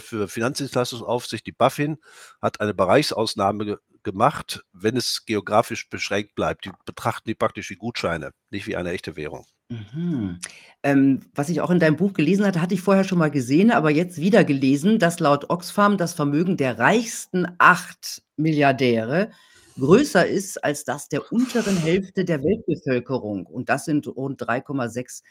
für 0.00 0.28
Finanzdienstleistungsaufsicht, 0.28 1.44
die 1.46 1.52
BaFin, 1.52 1.98
hat 2.40 2.60
eine 2.60 2.72
Bereichsausnahme 2.74 3.78
gemacht, 4.06 4.64
wenn 4.72 4.96
es 4.96 5.26
geografisch 5.26 5.90
beschränkt 5.90 6.34
bleibt. 6.36 6.64
Die 6.64 6.70
betrachten 6.86 7.28
die 7.28 7.34
praktisch 7.34 7.68
wie 7.68 7.76
Gutscheine, 7.76 8.30
nicht 8.50 8.66
wie 8.66 8.76
eine 8.76 8.92
echte 8.92 9.16
Währung. 9.16 9.44
Mhm. 9.68 10.38
Ähm, 10.84 11.20
was 11.34 11.48
ich 11.48 11.60
auch 11.60 11.70
in 11.70 11.80
deinem 11.80 11.96
Buch 11.96 12.12
gelesen 12.12 12.46
hatte, 12.46 12.62
hatte 12.62 12.74
ich 12.74 12.80
vorher 12.80 13.02
schon 13.02 13.18
mal 13.18 13.32
gesehen, 13.32 13.72
aber 13.72 13.90
jetzt 13.90 14.20
wieder 14.20 14.44
gelesen, 14.44 15.00
dass 15.00 15.18
laut 15.18 15.50
Oxfam 15.50 15.98
das 15.98 16.14
Vermögen 16.14 16.56
der 16.56 16.78
reichsten 16.78 17.48
8 17.58 18.22
Milliardäre 18.36 19.32
größer 19.78 20.26
ist 20.26 20.62
als 20.62 20.84
das 20.84 21.08
der 21.08 21.32
unteren 21.32 21.76
Hälfte 21.76 22.24
der 22.24 22.42
Weltbevölkerung 22.42 23.44
und 23.46 23.68
das 23.68 23.84
sind 23.84 24.06
rund 24.06 24.40
3,6, 24.40 25.22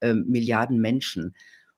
ähm, 0.00 0.24
Milliarden 0.26 0.80
Menschen. 0.80 1.34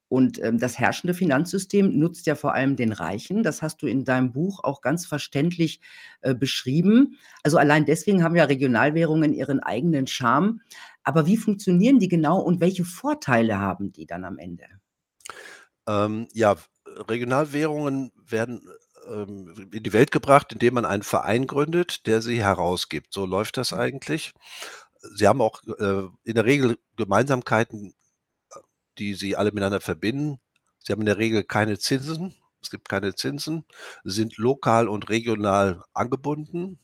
Und, 0.09 0.43
ähm, 0.43 0.59
das 0.59 0.79
herrschende 0.79 1.15
Finanzsystem 1.15 1.99
nutzt 1.99 2.27
ja 2.27 2.35
vor 2.35 2.55
allem 2.55 2.77
den 2.77 2.93
Reichen. 2.93 3.43
Das 3.43 3.63
hast 3.63 3.83
du 3.83 3.87
in 3.87 4.05
deinem 4.05 4.33
Buch 4.33 4.63
auch 4.63 4.81
ganz 4.81 5.07
verständlich, 5.07 5.81
äh, 6.21 6.35
beschrieben. 6.35 7.17
Also, 7.43 7.59
allein 7.59 7.85
deswegen 7.85 8.23
haben 8.23 8.37
ja 8.37 8.45
Regionalwährungen 8.45 9.33
ihren 9.33 9.61
eigenen 9.61 10.07
Charme. 10.07 10.61
Aber 11.03 11.27
wie 11.27 11.37
funktionieren 11.37 11.99
die 11.99 12.09
genau 12.09 12.41
und 12.41 12.61
welche 12.61 12.85
Vorteile 12.85 13.59
haben 13.59 13.93
die 13.93 14.07
dann 14.07 14.25
am 14.25 14.39
Ende? 14.39 14.65
Ähm, 15.87 16.29
ja, 16.33 16.57
Regionalwährungen 16.87 18.13
werden, 18.27 18.69
ähm, 19.09 19.69
in 19.73 19.83
die 19.83 19.93
Welt 19.93 20.11
gebracht, 20.11 20.53
indem 20.53 20.75
man 20.75 20.85
einen 20.85 21.03
Verein 21.03 21.47
gründet, 21.47 22.07
der 22.07 22.23
sie 22.23 22.43
herausgibt. 22.43 23.13
So 23.13 23.27
läuft 23.27 23.57
das 23.57 23.73
eigentlich. 23.73 24.33
Sie 25.15 25.29
haben 25.29 25.43
auch, 25.43 25.63
äh, 25.79 26.05
in 26.25 26.35
der 26.35 26.45
Regel 26.45 26.79
Gemeinsamkeiten, 26.97 27.95
die 28.99 29.15
sie 29.15 29.37
alle 29.37 29.53
miteinander 29.53 29.81
verbinden. 29.81 30.41
Sie 30.79 30.93
haben 30.93 31.01
in 31.03 31.07
der 31.07 31.19
Regel 31.19 31.45
keine 31.45 31.79
Zinsen. 31.79 32.35
Es 32.63 32.71
gibt 32.71 32.89
keine 32.89 33.15
Zinsen, 33.15 33.67
sind 34.05 34.39
lokal 34.39 34.89
und 34.89 35.11
regional 35.11 35.83
angebunden. 35.93 36.79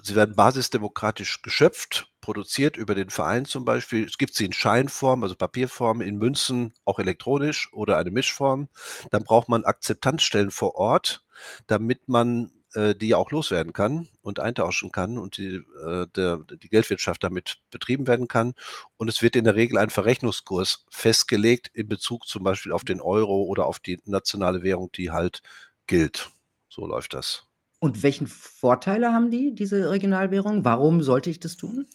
Sie 0.00 0.14
werden 0.14 0.36
basisdemokratisch 0.36 1.42
geschöpft, 1.42 2.08
produziert 2.20 2.76
über 2.76 2.94
den 2.94 3.10
Verein 3.10 3.44
zum 3.44 3.64
Beispiel. 3.64 4.04
Es 4.04 4.16
gibt 4.16 4.34
sie 4.34 4.44
in 4.44 4.52
Scheinform, 4.52 5.24
also 5.24 5.34
Papierform, 5.34 6.00
in 6.00 6.18
Münzen, 6.18 6.74
auch 6.84 7.00
elektronisch 7.00 7.72
oder 7.72 7.96
eine 7.98 8.12
Mischform. 8.12 8.68
Dann 9.10 9.24
braucht 9.24 9.48
man 9.48 9.64
Akzeptanzstellen 9.64 10.52
vor 10.52 10.76
Ort, 10.76 11.24
damit 11.66 12.08
man, 12.08 12.52
äh, 12.74 12.94
die 12.94 13.14
auch 13.14 13.30
loswerden 13.30 13.72
kann 13.72 14.08
und 14.20 14.40
eintauschen 14.40 14.92
kann 14.92 15.18
und 15.18 15.36
die, 15.38 15.62
äh, 15.86 16.06
der 16.14 16.38
die 16.38 16.68
Geldwirtschaft 16.68 17.22
damit 17.22 17.58
betrieben 17.70 18.06
werden 18.06 18.28
kann. 18.28 18.54
Und 18.96 19.08
es 19.08 19.22
wird 19.22 19.36
in 19.36 19.44
der 19.44 19.54
Regel 19.54 19.78
ein 19.78 19.90
Verrechnungskurs 19.90 20.84
festgelegt 20.90 21.70
in 21.72 21.88
Bezug 21.88 22.26
zum 22.26 22.44
Beispiel 22.44 22.72
auf 22.72 22.84
den 22.84 23.00
Euro 23.00 23.42
oder 23.42 23.66
auf 23.66 23.78
die 23.80 24.00
nationale 24.04 24.62
Währung, 24.62 24.90
die 24.92 25.10
halt 25.10 25.42
gilt. 25.86 26.30
So 26.68 26.86
läuft 26.86 27.14
das. 27.14 27.44
Und 27.80 28.02
welchen 28.02 28.26
Vorteile 28.26 29.12
haben 29.12 29.30
die, 29.30 29.54
diese 29.54 29.90
Regionalwährungen? 29.90 30.64
Warum 30.64 31.02
sollte 31.02 31.30
ich 31.30 31.40
das 31.40 31.56
tun? 31.56 31.86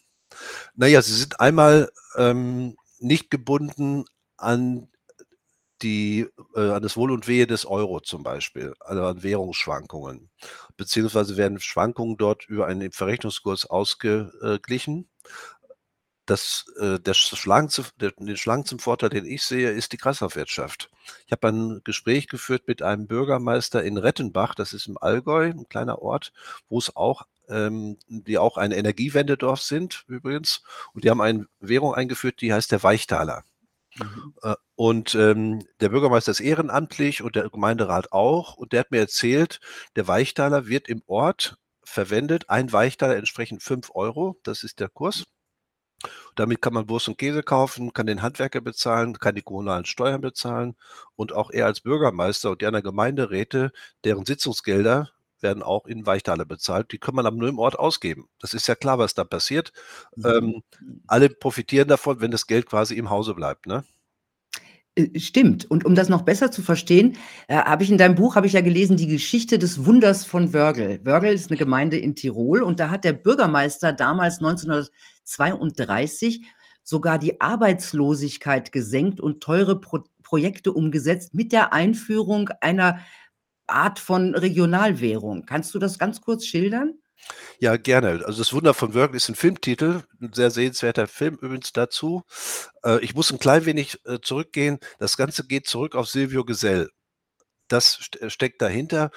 Na 0.75 0.87
ja, 0.87 1.01
sie 1.01 1.13
sind 1.13 1.39
einmal, 1.39 1.91
ähm, 2.17 2.75
nicht 2.99 3.29
gebunden 3.29 4.05
an 4.37 4.87
die 5.83 6.27
äh, 6.55 6.71
an 6.71 6.81
das 6.83 6.97
Wohl 6.97 7.11
und 7.11 7.27
Wehe 7.27 7.47
des 7.47 7.65
Euro 7.65 7.99
zum 7.99 8.23
Beispiel, 8.23 8.73
also 8.79 9.03
an 9.05 9.23
Währungsschwankungen, 9.23 10.29
beziehungsweise 10.77 11.37
werden 11.37 11.59
Schwankungen 11.59 12.17
dort 12.17 12.45
über 12.47 12.67
einen 12.67 12.91
Verrechnungskurs 12.91 13.65
ausge 13.67 14.31
äh, 14.41 14.59
glichen. 14.59 15.09
Das 16.25 16.65
äh, 16.79 16.99
der 16.99 17.13
schlagendste 17.13 17.83
der 17.99 18.11
den 18.11 18.37
schlagendsten 18.37 18.79
Vorteil, 18.79 19.09
den 19.09 19.25
ich 19.25 19.43
sehe, 19.43 19.71
ist 19.71 19.91
die 19.91 19.97
Kreislaufwirtschaft. 19.97 20.89
Ich 21.25 21.33
habe 21.33 21.49
ein 21.49 21.81
Gespräch 21.83 22.27
geführt 22.29 22.63
mit 22.67 22.81
einem 22.81 23.07
Bürgermeister 23.07 23.83
in 23.83 23.97
Rettenbach, 23.97 24.55
das 24.55 24.71
ist 24.71 24.87
im 24.87 24.97
Allgäu, 24.97 25.49
'n 25.49 25.67
kleiner 25.67 26.01
Ort, 26.01 26.31
wo's 26.69 26.95
auch 26.95 27.23
ähm, 27.49 27.97
die 28.07 28.37
auch 28.37 28.57
ein 28.57 28.71
Energiewendedorf 28.71 29.61
sind 29.61 30.05
übrigens. 30.07 30.63
Und 30.93 31.03
die 31.03 31.09
haben 31.09 31.21
eine 31.21 31.45
Währung 31.59 31.93
eingeführt, 31.93 32.39
die 32.41 32.53
heißt 32.53 32.71
der 32.71 32.83
Weichtaler. 32.83 33.43
Mhm. 33.97 34.33
Äh, 34.41 34.55
und, 34.75 35.15
ähm, 35.15 35.63
der 35.79 35.89
Bürgermeister 35.89 36.31
ist 36.31 36.39
ehrenamtlich 36.39 37.21
und 37.21 37.35
der 37.35 37.49
Gemeinderat 37.49 38.11
auch. 38.11 38.55
Und 38.55 38.73
der 38.73 38.81
hat 38.81 38.91
mir 38.91 38.99
erzählt, 38.99 39.59
der 39.95 40.07
Weichtaler 40.07 40.67
wird 40.67 40.87
im 40.89 41.03
Ort 41.07 41.57
verwendet. 41.83 42.49
Ein 42.49 42.71
Weichtaler 42.71 43.15
entsprechen 43.17 43.59
5 43.59 43.89
€, 43.91 44.35
das 44.43 44.63
ist 44.63 44.79
der 44.79 44.89
Kurs. 44.89 45.23
Damit 46.35 46.61
kann 46.61 46.73
man 46.73 46.89
Wurst 46.89 47.07
und 47.07 47.17
Käse 47.17 47.43
kaufen, 47.43 47.93
kann 47.93 48.07
den 48.07 48.21
Handwerker 48.21 48.61
bezahlen, 48.61 49.19
kann 49.19 49.35
die 49.35 49.41
kommunalen 49.41 49.85
Steuern 49.85 50.21
bezahlen 50.21 50.75
und 51.15 51.33
auch 51.33 51.51
er 51.51 51.65
als 51.67 51.81
Bürgermeister 51.81 52.51
und 52.51 52.61
die 52.61 52.65
anderen 52.65 52.83
Gemeinderäte, 52.83 53.71
deren 54.03 54.25
Sitzungsgelder 54.25 55.11
werden 55.43 55.61
auch 55.61 55.85
in 55.85 56.05
Weichtaler 56.05 56.45
bezahlt. 56.45 56.91
Die 56.91 56.97
kann 56.97 57.15
man 57.15 57.25
aber 57.25 57.37
nur 57.37 57.49
im 57.49 57.59
Ort 57.59 57.77
ausgeben. 57.77 58.27
Das 58.39 58.53
ist 58.53 58.67
ja 58.67 58.75
klar, 58.75 58.97
was 58.97 59.13
da 59.13 59.23
passiert. 59.23 59.71
Mhm. 60.15 60.25
Ähm, 60.25 60.63
alle 61.07 61.29
profitieren 61.29 61.87
davon, 61.87 62.21
wenn 62.21 62.31
das 62.31 62.47
Geld 62.47 62.65
quasi 62.65 62.95
im 62.95 63.09
Hause 63.09 63.35
bleibt, 63.35 63.67
ne? 63.67 63.83
Äh, 64.95 65.19
stimmt. 65.19 65.69
Und 65.69 65.85
um 65.85 65.95
das 65.95 66.09
noch 66.09 66.21
besser 66.21 66.51
zu 66.51 66.61
verstehen, 66.61 67.17
äh, 67.47 67.55
habe 67.55 67.83
ich 67.83 67.91
in 67.91 67.97
deinem 67.97 68.15
Buch 68.15 68.35
habe 68.35 68.47
ich 68.47 68.53
ja 68.53 68.61
gelesen, 68.61 68.97
die 68.97 69.07
Geschichte 69.07 69.59
des 69.59 69.85
Wunders 69.85 70.25
von 70.25 70.53
Wörgl. 70.53 70.99
Wörgl 71.03 71.33
ist 71.33 71.49
'ne 71.49 71.57
Gemeinde 71.57 71.97
in 71.97 72.15
Tirol 72.15 72.61
und 72.61 72.79
da 72.79 72.89
hat 72.89 73.03
der 73.03 73.13
Bürgermeister 73.13 73.93
damals 73.93 74.39
1932 74.39 76.43
sogar 76.83 77.17
die 77.17 77.41
Arbeitslosigkeit 77.41 78.71
gesenkt 78.71 79.19
und 79.19 79.41
teure 79.41 79.79
Pro 79.79 80.03
Projekte 80.21 80.71
umgesetzt 80.71 81.35
mit 81.35 81.51
der 81.51 81.73
Einführung 81.73 82.49
einer 82.59 82.99
Art 83.73 83.99
von 83.99 84.35
Regionalwährung. 84.35 85.45
Kannst 85.45 85.73
du 85.75 85.79
das 85.79 85.99
ganz 85.99 86.21
kurz 86.21 86.45
schildern? 86.45 86.95
Ja, 87.59 87.77
gerne. 87.77 88.23
Also, 88.25 88.39
das 88.41 88.53
Wunder 88.53 88.73
von 88.73 88.93
Wörgl 88.93 89.15
ist 89.15 89.29
'n 89.29 89.35
Filmtitel, 89.35 90.03
'n 90.21 90.33
sehr 90.33 90.51
sehenswerter 90.51 91.07
Film 91.07 91.35
übrigens 91.41 91.71
dazu. 91.73 92.23
Äh, 92.83 92.99
ich 93.03 93.15
muss 93.15 93.31
'n 93.31 93.39
klein 93.39 93.65
wenig, 93.65 93.97
äh, 94.05 94.19
zurückgehen. 94.21 94.79
Das 94.99 95.17
Ganze 95.17 95.45
geht 95.47 95.67
zurück 95.67 95.95
auf 95.95 96.07
Silvio 96.09 96.45
Gesell. 96.45 96.89
Das 97.69 98.09
äh, 98.21 98.29
steckt 98.29 98.61
dahinter. 98.61 99.11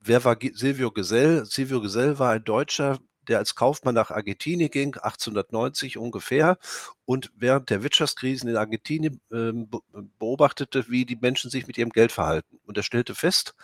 Wer 0.00 0.24
war 0.24 0.38
Silvio 0.54 0.92
Gesell? 0.92 1.44
Silvio 1.46 1.80
Gesell 1.82 2.18
war 2.18 2.32
ein 2.32 2.44
Deutscher, 2.44 2.98
der 3.28 3.38
als 3.38 3.54
Kaufmann 3.56 3.94
nach 3.96 4.10
Argentinien 4.10 4.70
ging, 4.70 4.96
1890 4.96 5.98
ungefähr 5.98 6.58
und 7.06 7.30
während 7.36 7.70
der 7.70 7.82
Wirtschaftskrisen 7.84 8.48
in 8.50 8.56
Argentinien, 8.56 9.20
ähm, 9.32 9.68
be 9.70 9.80
beobachtete, 10.18 10.86
wie 10.90 11.06
die 11.06 11.16
Menschen 11.16 11.50
sich 11.50 11.66
mit 11.68 11.78
ihrem 11.78 11.90
Geld 11.90 12.12
verhalten. 12.12 12.58
Und 12.66 12.76
er 12.78 12.82
stellte 12.84 13.14
fest, 13.16 13.54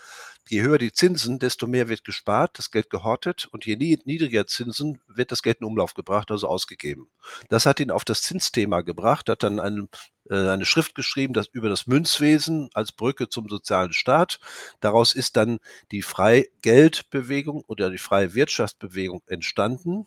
je 0.48 0.62
höher 0.62 0.78
die 0.78 0.92
Zinsen, 0.92 1.38
desto 1.38 1.66
mehr 1.66 1.88
wird 1.88 2.04
gespart, 2.04 2.58
das 2.58 2.70
Geld 2.70 2.90
gehortet 2.90 3.48
und 3.52 3.66
je 3.66 3.76
nie 3.76 3.98
niedriger 4.04 4.46
Zinsen, 4.46 5.00
wird 5.06 5.32
das 5.32 5.42
Geld 5.42 5.60
in 5.60 5.66
Umlauf 5.66 5.94
gebracht, 5.94 6.30
also 6.30 6.48
ausgegeben. 6.48 7.08
Das 7.48 7.66
hat 7.66 7.80
ihn 7.80 7.90
auf 7.90 8.04
das 8.04 8.22
Zinsthema 8.22 8.82
gebracht, 8.82 9.28
hat 9.28 9.42
dann 9.42 9.60
ein 9.60 9.88
äh, 10.30 10.48
eine 10.48 10.66
Schrift 10.66 10.94
geschrieben, 10.94 11.34
das 11.34 11.46
über 11.52 11.68
das 11.68 11.86
Münzwesen 11.86 12.70
als 12.74 12.92
Brücke 12.92 13.28
zum 13.28 13.48
sozialen 13.48 13.92
Staat. 13.92 14.40
Daraus 14.80 15.14
ist 15.14 15.36
dann 15.36 15.58
die 15.92 16.02
Freigeldbewegung 16.02 17.62
oder 17.66 17.90
die 17.90 17.98
freie 17.98 18.34
Wirtschaftsbewegung 18.34 19.22
entstanden. 19.26 20.06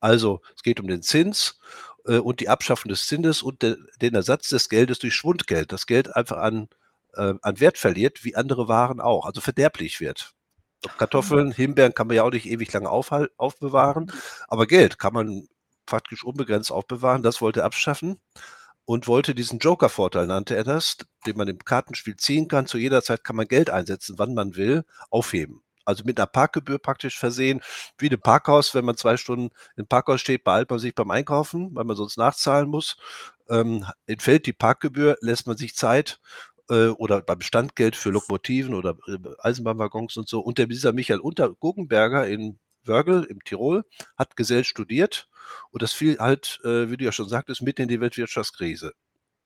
Also, 0.00 0.40
es 0.56 0.62
geht 0.62 0.80
um 0.80 0.86
den 0.86 1.02
Zins, 1.02 1.58
äh, 2.08 2.18
und 2.18 2.40
die 2.40 2.48
Abschaffung 2.48 2.88
des 2.88 3.06
Zinses 3.06 3.42
und 3.42 3.62
de 3.62 3.76
den 4.00 4.14
Ersatz 4.14 4.48
des 4.48 4.68
Geldes 4.68 4.98
durch 4.98 5.14
Schwundgeld. 5.14 5.72
Das 5.72 5.86
Geld 5.86 6.14
einfach 6.16 6.38
an 6.38 6.68
äh, 7.18 7.34
an 7.42 7.60
Wert 7.60 7.78
verliert, 7.78 8.24
wie 8.24 8.36
andere 8.36 8.68
Waren 8.68 9.00
auch, 9.00 9.26
also 9.26 9.40
verderblich 9.42 10.00
wird. 10.00 10.32
Kartoffeln, 10.98 11.52
Himbeeren 11.52 11.94
kann 11.94 12.08
man 12.08 12.16
ja 12.16 12.24
auch 12.24 12.32
nicht 12.32 12.46
ewig 12.46 12.72
lange 12.72 12.90
aufbewahren, 12.90 14.04
Mhm. 14.06 14.12
aber 14.48 14.66
Geld 14.66 14.98
kann 14.98 15.14
man 15.14 15.48
faktisch 15.88 16.24
unbegrenzt 16.24 16.72
aufbewahren. 16.72 17.22
Das 17.22 17.40
wollte 17.42 17.60
er 17.60 17.66
abschaffen 17.66 18.20
und 18.86 19.06
wollte 19.08 19.34
diesen 19.34 19.58
Joker-Vorteil, 19.58 20.26
nannte 20.26 20.56
er 20.56 20.64
das, 20.64 20.96
den 21.26 21.36
man 21.36 21.48
im 21.48 21.58
Kartenspiel 21.58 22.16
ziehen 22.16 22.48
kann. 22.48 22.66
Zu 22.66 22.78
jeder 22.78 23.02
Zeit 23.02 23.24
kann 23.24 23.36
man 23.36 23.48
Geld 23.48 23.70
einsetzen, 23.70 24.16
wann 24.18 24.34
man 24.34 24.56
will, 24.56 24.84
aufheben. 25.10 25.62
Also, 25.84 26.04
mit 26.04 26.18
'ner 26.18 26.26
Parkgebühr 26.26 26.78
praktisch 26.78 27.18
versehen, 27.18 27.62
wie 27.98 28.06
in 28.06 28.12
'nem 28.12 28.20
Parkhaus, 28.20 28.74
wenn 28.74 28.84
man 28.84 28.96
2 28.96 29.16
Stunden 29.16 29.50
im 29.76 29.86
Parkhaus 29.86 30.20
steht, 30.20 30.44
beeilt 30.44 30.70
man 30.70 30.78
sich 30.80 30.94
beim 30.94 31.10
Einkaufen, 31.10 31.74
weil 31.74 31.84
man 31.84 31.96
sonst 31.96 32.18
nachzahlen 32.18 32.68
muss. 32.70 32.96
Ähm, 33.50 33.86
entfällt 34.06 34.46
die 34.46 34.52
Parkgebühr, 34.52 35.16
lässt 35.22 35.46
man 35.46 35.56
sich 35.56 35.74
Zeit, 35.76 36.20
äh, 36.70 36.88
oder 36.88 37.20
beim 37.22 37.40
Standgeld 37.40 37.96
für 37.96 38.10
Lokomotiven 38.10 38.74
oder, 38.74 38.96
äh, 39.06 39.18
Eisenbahnwaggons 39.40 40.16
und 40.16 40.28
so. 40.28 40.40
Und 40.40 40.58
der 40.58 40.66
dieser 40.66 40.92
Michael 40.92 41.20
Unter 41.20 41.50
Guggenberger 41.50 42.26
in 42.26 42.58
Wörgl 42.84 43.24
im 43.24 43.42
Tirol, 43.44 43.84
hat 44.16 44.36
Gesell 44.36 44.64
studiert 44.64 45.28
und 45.70 45.82
das 45.82 45.92
fiel 45.92 46.18
halt, 46.18 46.60
äh, 46.64 46.90
wie 46.90 46.96
du 46.96 47.04
ja 47.04 47.12
schon 47.12 47.28
sagtest, 47.28 47.62
mitten 47.62 47.82
in 47.82 47.88
die 47.88 48.00
Weltwirtschaftskrise. 48.00 48.92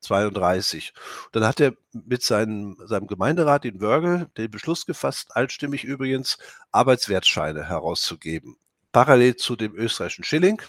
32. 0.00 0.92
Dann 1.30 1.46
hat 1.46 1.60
er 1.60 1.74
mit 1.92 2.22
seinem, 2.22 2.76
seinem 2.84 3.06
Gemeinderat 3.06 3.64
in 3.64 3.80
Wörgl 3.80 4.28
den 4.36 4.50
Beschluss 4.50 4.84
gefasst, 4.84 5.36
einstimmig 5.36 5.84
übrigens, 5.84 6.38
Arbeitswertscheine 6.72 7.68
herauszugeben. 7.68 8.56
Parallel 8.90 9.36
zu 9.36 9.56
dem 9.56 9.76
österreichischen 9.76 10.24
Schilling. 10.24 10.60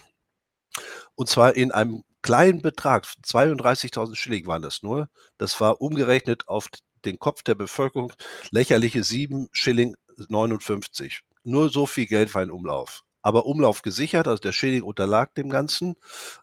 Und 1.14 1.28
zwar 1.28 1.56
in 1.56 1.72
einem 1.72 2.04
kleinen 2.24 2.62
Betrag. 2.62 3.04
32.000 3.04 4.16
Schilling 4.16 4.46
waren 4.46 4.62
das 4.62 4.82
nur. 4.82 5.08
Das 5.36 5.60
war 5.60 5.80
umgerechnet 5.82 6.48
auf 6.48 6.68
den 7.04 7.18
Kopf 7.18 7.42
der 7.42 7.54
Bevölkerung 7.54 8.12
lächerliche 8.50 9.04
7 9.04 9.48
Schilling 9.52 9.94
59. 10.16 11.20
Nur 11.44 11.68
so 11.68 11.84
viel 11.86 12.06
Geld 12.06 12.34
war 12.34 12.42
in 12.42 12.50
Umlauf. 12.50 13.02
Aber 13.20 13.44
Umlauf 13.44 13.82
gesichert, 13.82 14.26
also 14.26 14.40
der 14.40 14.52
Schilling 14.52 14.82
unterlag 14.82 15.34
dem 15.34 15.50
Ganzen. 15.50 15.96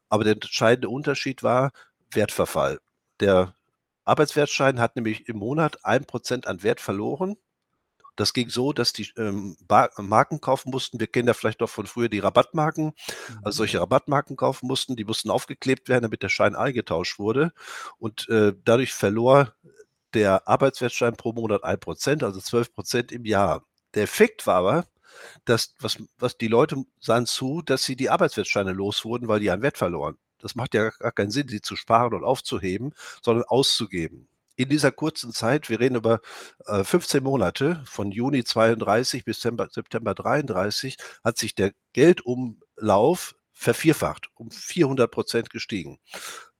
Aber 0.08 0.24
der 0.24 0.34
entscheidende 0.34 0.88
Unterschied 0.89 1.41
war, 1.41 1.72
Wertverfall. 2.12 2.80
Der 3.20 3.56
Arbeitswertschein 4.06 4.80
hat 4.80 4.96
nämlich 4.96 5.28
im 5.30 5.38
Monat 5.38 5.84
ein 5.84 6.06
Prozent 6.06 6.46
an 6.46 6.62
Wert 6.62 6.80
verloren. 6.80 7.38
Das 8.22 8.34
ging 8.34 8.52
so, 8.52 8.72
dass 8.72 8.94
die 8.94 9.10
ähm, 9.18 9.58
Marken 9.98 10.42
kaufen 10.42 10.70
mussten. 10.70 11.00
Wir 11.00 11.08
kennen 11.08 11.28
ja 11.28 11.34
vielleicht 11.34 11.60
noch 11.60 11.72
von 11.72 11.88
früher 11.88 12.08
die 12.08 12.20
Rabattmarken. 12.20 12.94
Also 13.44 13.48
mhm. 13.48 13.52
solche 13.52 13.80
Rabattmarken 13.80 14.38
kaufen 14.38 14.68
mussten. 14.68 14.96
Die 14.96 15.06
mussten 15.06 15.32
aufgeklebt 15.32 15.90
werden, 15.90 16.04
damit 16.04 16.22
der 16.22 16.30
Schein 16.30 16.56
eingetauscht 16.56 17.18
wurde. 17.18 17.52
Und 17.98 18.30
äh, 18.30 18.54
dadurch 18.64 18.94
verlor 18.94 19.56
der 20.14 20.48
Arbeitswertschein 20.48 21.16
pro 21.16 21.34
Monat 21.34 21.64
ein 21.64 21.80
Prozent, 21.80 22.22
also 22.22 22.40
zwölf 22.40 22.72
Prozent 22.76 23.12
im 23.12 23.26
Jahr. 23.26 23.66
Der 23.96 24.04
Effekt 24.04 24.46
war 24.46 24.58
aber, 24.58 24.86
dass 25.46 25.74
was, 25.80 25.98
was 26.20 26.38
die 26.38 26.48
Leute 26.48 26.76
sahen 27.00 27.26
zu, 27.26 27.64
dass 27.64 27.84
sie 27.86 27.96
die 27.96 28.12
Arbeitswertscheine 28.12 28.72
los 28.72 29.04
wurden, 29.04 29.30
weil 29.30 29.40
die 29.40 29.50
an 29.50 29.64
Wert 29.64 29.80
verloren. 29.80 30.20
Das 30.38 30.54
macht 30.54 30.76
ja 30.76 30.92
gar 30.92 31.12
keinen 31.12 31.32
Sinn, 31.32 31.48
sie 31.48 31.62
zu 31.62 31.76
sparen 31.76 32.14
und 32.14 32.24
aufzuheben, 32.24 32.94
sondern 33.24 33.46
auszugeben. 33.46 34.28
In 34.62 34.69
dieser 34.69 34.91
kurzen 34.91 35.34
Zeit, 35.34 35.71
wir 35.71 35.80
reden 35.80 35.95
über 35.95 36.21
äh, 36.67 36.84
15 36.84 37.24
Monate, 37.24 37.82
von 37.84 38.12
Juni 38.12 38.43
32 38.43 39.26
bis 39.26 39.41
September, 39.41 39.67
September 39.71 40.13
33, 40.13 40.97
hat 41.24 41.39
sich 41.39 41.56
der 41.56 41.71
Geldumlauf 41.93 43.34
vervierfacht, 43.54 44.30
um 44.36 44.52
400 44.52 45.10
Prozent 45.10 45.50
gestiegen. 45.50 45.97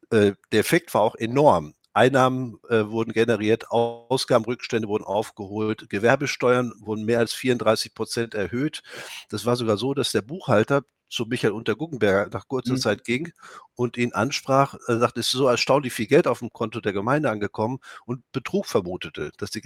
Äh, 0.10 0.32
der 0.52 0.62
Effekt 0.62 0.96
war 0.96 1.02
auch 1.02 1.14
enorm. 1.14 1.76
Einnahmen 1.94 2.58
äh, 2.70 2.88
wurden 2.88 3.14
generiert, 3.14 3.70
Ausgabenrückstände 3.70 4.88
wurden 4.88 5.04
aufgeholt, 5.04 5.88
Gewerbesteuern 5.88 6.74
wurden 6.80 7.06
mehr 7.06 7.20
als 7.20 7.34
34 7.34 7.94
Prozent 7.94 8.34
erhöht. 8.34 8.82
Das 9.30 9.46
war 9.46 9.56
sogar 9.56 9.78
so, 9.78 9.94
dass 9.94 10.12
der 10.12 10.24
Buchhalter 10.24 10.82
zu 11.12 11.26
Michael 11.26 11.52
Unterguggenberger 11.54 12.30
nach 12.32 12.48
kurzer 12.48 12.74
mhm. 12.74 12.78
Zeit 12.78 13.04
ging 13.04 13.32
und 13.76 13.98
ihn 13.98 14.14
ansprach, 14.14 14.76
er 14.88 15.00
sagte, 15.00 15.20
es 15.20 15.28
ist 15.28 15.34
so 15.34 15.48
erstaunlich 15.48 15.94
viel 15.94 16.08
Geld 16.08 16.26
auf 16.26 16.40
dem 16.40 16.52
Konto 16.52 16.80
der 16.82 16.94
Gemeinde 16.94 17.30
angekommen 17.30 17.80
und 18.06 18.24
Betrug 18.32 18.66
vermutete, 18.66 19.32
dass 19.38 19.52
die, 19.52 19.62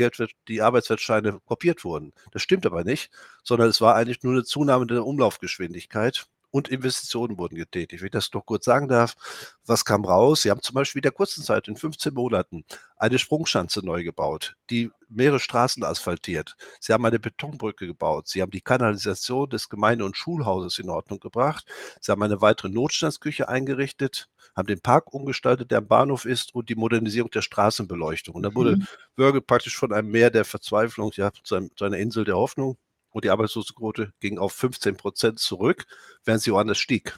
die 0.48 0.62
Arbeitswertscheine 0.62 1.40
kopiert 1.46 1.84
wurden. 1.84 2.14
Das 2.32 2.42
stimmt 2.42 2.66
aber 2.66 2.84
nicht, 2.84 3.12
sondern 3.44 3.70
es 3.70 3.80
war 3.80 3.96
eigentlich 3.96 4.24
nur 4.24 4.34
eine 4.34 4.44
Zunahme 4.44 4.88
der 4.88 5.06
Umlaufgeschwindigkeit 5.06 6.28
und 6.56 6.70
Investitionen 6.70 7.38
wurden 7.38 7.58
getätigt. 7.58 8.02
Wenn 8.02 8.08
ich 8.08 8.12
das 8.14 8.32
noch 8.32 8.46
kurz 8.46 8.64
sagen 8.64 8.88
darf, 8.88 9.18
was 9.66 9.84
kam 9.84 10.06
raus? 10.06 10.44
Sie 10.44 10.50
haben 10.50 10.62
zum 10.62 10.74
Beispiel 10.74 11.02
in 11.02 11.04
der 11.04 11.12
kurzen 11.12 11.44
Zeit, 11.44 11.68
in 11.68 11.76
15 11.76 12.14
Monaten, 12.14 12.64
eine 12.96 13.20
Sprungschanze 13.20 13.86
neu 13.86 14.06
gebaut, 14.06 14.56
die 14.70 14.90
mehrere 15.10 15.42
Straßen 15.42 15.84
asphaltiert. 15.84 16.56
Sie 16.80 16.94
haben 16.94 17.06
eine 17.06 17.20
Betonbrücke 17.20 17.86
gebaut. 17.88 18.30
Sie 18.30 18.42
haben 18.42 18.52
die 18.52 18.62
Kanalisation 18.62 19.50
des 19.50 19.68
Gemeinde- 19.68 20.06
und 20.06 20.16
Schulhauses 20.16 20.80
in 20.80 20.90
Ordnung 20.90 21.20
gebracht. 21.20 21.66
Sie 22.00 22.10
haben 22.10 22.24
eine 22.24 22.42
weitere 22.42 22.70
Notstandsküche 22.70 23.50
eingerichtet, 23.50 24.30
haben 24.56 24.68
den 24.68 24.80
Park 24.80 25.14
umgestaltet, 25.14 25.72
der 25.72 25.80
am 25.80 25.88
Bahnhof 25.88 26.24
ist 26.24 26.56
und 26.56 26.70
die 26.70 26.76
Modernisierung 26.76 27.32
der 27.32 27.42
Straßenbeleuchtung. 27.42 28.34
Und 28.34 28.44
da 28.44 28.56
wurde 28.56 28.78
mhm. 28.78 28.88
Wörgl 29.18 29.42
praktisch 29.42 29.76
von 29.76 29.92
einem 29.92 30.10
Meer 30.10 30.30
der 30.30 30.46
Verzweiflung, 30.46 31.12
ja, 31.16 31.32
zu, 31.44 31.56
einem, 31.56 31.76
zu 31.76 31.84
einer 31.84 31.98
Insel 31.98 32.24
der 32.24 32.38
Hoffnung 32.38 32.78
und 33.16 33.24
die 33.24 33.30
Arbeitslosenquote 33.30 34.12
ging 34.20 34.38
auf 34.38 34.52
15 34.52 34.98
Prozent 34.98 35.40
zurück, 35.40 35.86
während 36.26 36.44
sie 36.44 36.52
woanders 36.52 36.78
stieg. 36.78 37.18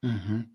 Mhm. 0.00 0.50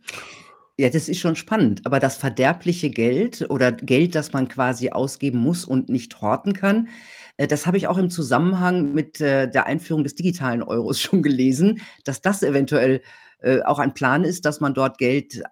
Ja, 0.77 0.89
das 0.89 1.09
ist 1.09 1.19
schon 1.19 1.35
spannend. 1.35 1.85
Aber 1.85 1.99
das 1.99 2.15
verderbliche 2.15 2.89
Geld 2.89 3.45
oder 3.49 3.73
Geld, 3.73 4.15
das 4.15 4.31
man 4.31 4.47
quasi 4.47 4.91
ausgeben 4.91 5.39
muss 5.39 5.65
und 5.65 5.89
nicht 5.89 6.21
horten 6.21 6.53
kann, 6.53 6.87
äh, 7.35 7.47
das 7.47 7.67
habe 7.67 7.75
ich 7.75 7.87
auch 7.87 7.97
im 7.97 8.09
Zusammenhang 8.09 8.93
mit 8.93 9.19
äh, 9.19 9.51
der 9.51 9.65
Einführung 9.65 10.05
des 10.05 10.15
digitalen 10.15 10.63
Euros 10.63 11.01
schon 11.01 11.21
gelesen, 11.21 11.81
dass 12.05 12.21
das 12.21 12.41
eventuell 12.41 13.01
äh, 13.39 13.63
auch 13.63 13.79
ein 13.79 13.93
Plan 13.93 14.23
ist, 14.23 14.45
dass 14.45 14.61
man 14.61 14.73
dort 14.73 14.97
Geld 14.99 15.43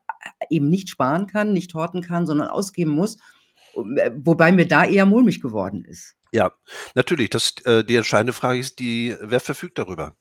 eben 0.50 0.70
nicht 0.70 0.88
sparen 0.88 1.28
kann, 1.28 1.52
nicht 1.52 1.74
horten 1.74 2.02
kann, 2.02 2.26
sondern 2.26 2.48
ausgeben 2.48 2.92
muss. 2.92 3.18
Wobei 3.74 4.54
mir 4.54 4.66
da 4.66 4.86
eher 4.86 5.06
mulmig 5.06 5.42
geworden 5.42 5.84
ist. 5.84 6.16
Ja, 6.36 6.52
natürlich. 6.96 7.30
Das, 7.30 7.54
äh, 7.64 7.86
die 7.86 7.96
entscheidende 7.96 8.34
Frage 8.34 8.60
ist 8.60 8.80
die, 8.80 9.16
wer 9.22 9.40
verfügt 9.40 9.78
darüber? 9.78 10.18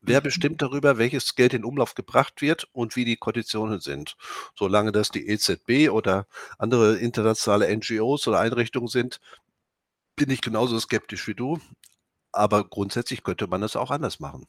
Wer 0.00 0.20
mhm. 0.20 0.24
bestimmt 0.24 0.62
darüber, 0.62 0.96
welches 0.96 1.34
Geld 1.34 1.54
in 1.54 1.64
Umlauf 1.64 1.96
gebracht 1.96 2.40
wird 2.40 2.68
und 2.70 2.94
wie 2.94 3.04
die 3.04 3.16
Konditionen 3.16 3.80
sind? 3.80 4.16
Solange 4.54 4.92
das 4.92 5.10
die 5.10 5.26
EZB 5.26 5.90
oder 5.90 6.28
andere 6.56 6.98
internationale 6.98 7.66
NGOs 7.76 8.28
oder 8.28 8.38
Einrichtungen 8.38 8.86
sind, 8.86 9.20
bin 10.14 10.30
ich 10.30 10.40
genauso 10.40 10.78
skeptisch 10.78 11.26
wie 11.26 11.34
du. 11.34 11.58
Aber 12.30 12.62
grundsätzlich 12.62 13.24
könnte 13.24 13.48
man 13.48 13.60
das 13.60 13.74
auch 13.74 13.90
anders 13.90 14.20
machen. 14.20 14.46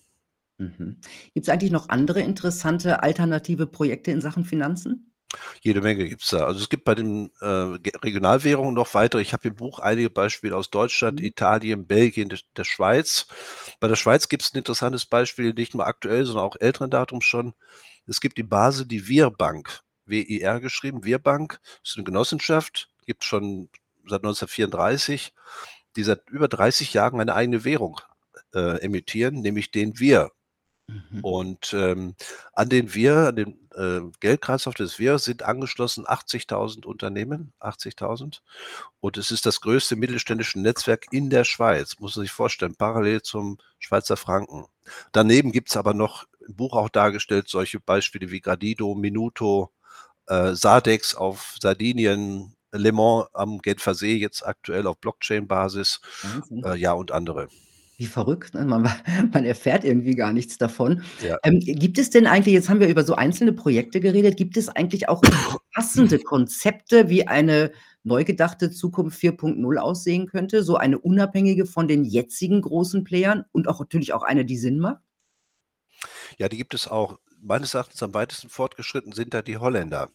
Mhm. 0.59 1.01
Gibt 1.33 1.47
es 1.47 1.49
eigentlich 1.49 1.71
noch 1.71 1.89
andere 1.89 2.21
interessante 2.21 3.01
alternative 3.01 3.65
Projekte 3.65 4.11
in 4.11 4.21
Sachen 4.21 4.45
Finanzen? 4.45 5.10
Jede 5.61 5.81
Menge 5.81 6.07
gibt 6.07 6.23
es 6.23 6.29
da. 6.29 6.45
Also 6.45 6.59
es 6.59 6.69
gibt 6.69 6.83
bei 6.83 6.95
den 6.95 7.31
äh, 7.39 7.45
Regionalwährungen 7.45 8.73
noch 8.73 8.93
weitere. 8.93 9.21
Ich 9.21 9.33
habe 9.33 9.47
im 9.47 9.55
Buch 9.55 9.79
einige 9.79 10.09
Beispiele 10.09 10.55
aus 10.55 10.69
Deutschland, 10.69 11.19
mhm. 11.19 11.25
Italien, 11.25 11.87
Belgien, 11.87 12.29
der, 12.29 12.39
der 12.57 12.63
Schweiz. 12.63 13.27
Bei 13.79 13.87
der 13.87 13.95
Schweiz 13.95 14.27
gibt 14.27 14.43
es 14.43 14.53
ein 14.53 14.57
interessantes 14.57 15.05
Beispiel, 15.05 15.53
nicht 15.53 15.73
nur 15.73 15.87
aktuell, 15.87 16.25
sondern 16.25 16.45
auch 16.45 16.55
älteren 16.59 16.89
Datum 16.89 17.21
schon. 17.21 17.53
Es 18.07 18.19
gibt 18.19 18.39
in 18.39 18.49
Basel 18.49 18.85
die 18.85 19.07
Wir-Bank, 19.07 19.81
W-I-R 20.05 20.59
geschrieben, 20.59 21.03
Wir-Bank. 21.03 21.59
Ist 21.83 21.95
eine 21.95 22.03
Genossenschaft, 22.03 22.89
gibt 23.05 23.23
es 23.23 23.27
schon 23.27 23.69
seit 24.07 24.21
1934, 24.21 25.33
die 25.95 26.03
seit 26.03 26.29
über 26.29 26.47
30 26.47 26.93
Jahren 26.93 27.21
eine 27.21 27.35
eigene 27.35 27.63
Währung 27.63 28.01
äh, 28.53 28.81
emittieren, 28.81 29.41
nämlich 29.41 29.71
den 29.71 29.99
Wir. 29.99 30.31
Mhm. 30.91 31.19
Und 31.21 31.73
ähm, 31.73 32.15
an 32.53 32.69
den 32.69 32.93
Wir, 32.93 33.27
an 33.27 33.35
den 33.35 33.69
äh, 33.75 34.01
Geldkreislauf 34.19 34.75
des 34.75 34.99
Wir 34.99 35.19
sind 35.19 35.43
angeschlossen 35.43 36.05
80.000 36.05 36.85
Unternehmen, 36.85 37.53
80.000. 37.59 38.41
Und 38.99 39.17
es 39.17 39.31
ist 39.31 39.45
das 39.45 39.61
größte 39.61 39.95
mittelständische 39.95 40.59
Netzwerk 40.59 41.07
in 41.11 41.29
der 41.29 41.43
Schweiz, 41.43 41.97
muss 41.99 42.15
man 42.15 42.25
sich 42.25 42.31
vorstellen, 42.31 42.75
parallel 42.75 43.21
zum 43.21 43.57
Schweizer 43.79 44.17
Franken. 44.17 44.65
Daneben 45.11 45.51
gibt 45.51 45.69
es 45.69 45.77
aber 45.77 45.93
noch 45.93 46.25
im 46.47 46.55
Buch 46.55 46.75
auch 46.75 46.89
dargestellt 46.89 47.47
solche 47.47 47.79
Beispiele 47.79 48.31
wie 48.31 48.41
Gradido, 48.41 48.95
Minuto, 48.95 49.71
äh, 50.27 50.53
Sadex 50.53 51.15
auf 51.15 51.55
Sardinien, 51.61 52.55
Le 52.71 52.91
Mans 52.91 53.27
am 53.33 53.59
Genfersee 53.59 54.15
jetzt 54.15 54.45
aktuell 54.45 54.87
auf 54.87 54.97
Blockchain-Basis, 54.97 55.99
äh, 56.63 56.75
ja 56.75 56.93
und 56.93 57.11
andere. 57.11 57.49
Wie 58.01 58.07
verrückt, 58.07 58.55
ne? 58.55 58.65
Man 58.65 58.81
man 59.31 59.45
erfährt 59.45 59.83
irgendwie 59.83 60.15
gar 60.15 60.33
nichts 60.33 60.57
davon. 60.57 61.03
Ja. 61.21 61.37
Ähm, 61.43 61.59
gibt 61.59 61.99
es 61.99 62.09
denn 62.09 62.25
eigentlich 62.25 62.55
jetzt 62.55 62.67
haben 62.67 62.79
wir 62.79 62.87
über 62.87 63.03
so 63.03 63.13
einzelne 63.13 63.53
Projekte 63.53 63.99
geredet, 63.99 64.37
gibt 64.37 64.57
es 64.57 64.69
eigentlich 64.69 65.07
auch 65.07 65.21
passende 65.75 66.17
Konzepte, 66.17 67.09
wie 67.09 67.27
eine 67.27 67.71
neu 68.01 68.23
gedachte 68.23 68.71
Zukunft 68.71 69.21
4.0 69.21 69.77
aussehen 69.77 70.25
könnte, 70.25 70.63
so 70.63 70.77
eine 70.77 70.97
unabhängige 70.97 71.67
von 71.67 71.87
den 71.87 72.03
jetzigen 72.03 72.63
großen 72.63 73.03
Playern 73.03 73.45
und 73.51 73.67
auch 73.67 73.79
natürlich 73.79 74.13
auch 74.13 74.23
eine, 74.23 74.45
die 74.45 74.57
Sinn 74.57 74.79
macht? 74.79 75.03
Ja, 76.39 76.49
die 76.49 76.57
gibt 76.57 76.73
es 76.73 76.87
auch. 76.87 77.19
Meines 77.39 77.75
Erachtens 77.75 78.01
am 78.01 78.15
weitesten 78.15 78.49
fortgeschritten 78.49 79.13
sind 79.13 79.35
da 79.35 79.43
die 79.43 79.57
Holländer. 79.57 80.09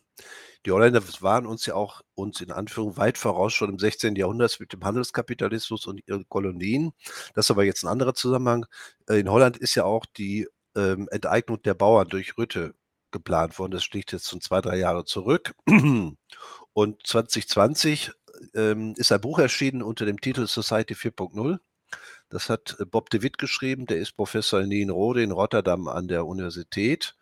Die 0.64 0.72
Holländer 0.72 1.02
waren 1.20 1.46
uns 1.46 1.66
ja 1.66 1.74
auch 1.74 2.02
uns 2.14 2.40
in 2.40 2.50
Anführung 2.50 2.96
weit 2.96 3.18
voraus 3.18 3.52
schon 3.52 3.70
im 3.70 3.78
16. 3.78 4.16
Jahrhundert 4.16 4.58
mit 4.58 4.72
dem 4.72 4.84
Handelskapitalismus 4.84 5.86
und 5.86 6.00
ihren 6.06 6.28
Kolonien. 6.28 6.92
Das 7.34 7.46
ist 7.46 7.50
aber 7.50 7.64
jetzt 7.64 7.84
ein 7.84 7.88
anderer 7.88 8.14
Zusammenhang. 8.14 8.66
Äh, 9.08 9.20
in 9.20 9.30
Holland 9.30 9.56
ist 9.56 9.74
ja 9.74 9.84
auch 9.84 10.06
die 10.06 10.48
ähm, 10.76 11.08
Enteignung 11.10 11.62
der 11.62 11.74
Bauern 11.74 12.08
durch 12.08 12.38
Rütte 12.38 12.74
geplant 13.10 13.58
worden. 13.58 13.72
Das 13.72 13.90
liegt 13.90 14.12
jetzt 14.12 14.28
schon 14.28 14.40
zwei, 14.40 14.60
drei 14.60 14.76
Jahre 14.78 15.04
zurück. 15.04 15.54
Und 16.72 17.06
2020 17.06 18.12
ähm, 18.54 18.94
ist 18.96 19.12
ein 19.12 19.20
Buch 19.20 19.38
erschienen 19.38 19.82
unter 19.82 20.04
dem 20.04 20.20
Titel 20.20 20.46
Society 20.46 20.94
4.0. 20.94 21.58
Das 22.28 22.50
hat 22.50 22.76
äh, 22.80 22.85
Bob 22.85 23.11
de 23.11 23.22
Witt 23.22 23.38
geschrieben, 23.38 23.87
der 23.87 23.98
ist 23.98 24.16
Professor 24.16 24.61
in 24.61 24.68
Nienrode 24.68 25.22
in 25.22 25.30
Rotterdam 25.32 25.88
an 25.88 26.09
der 26.09 26.26
Universität. 26.26 27.16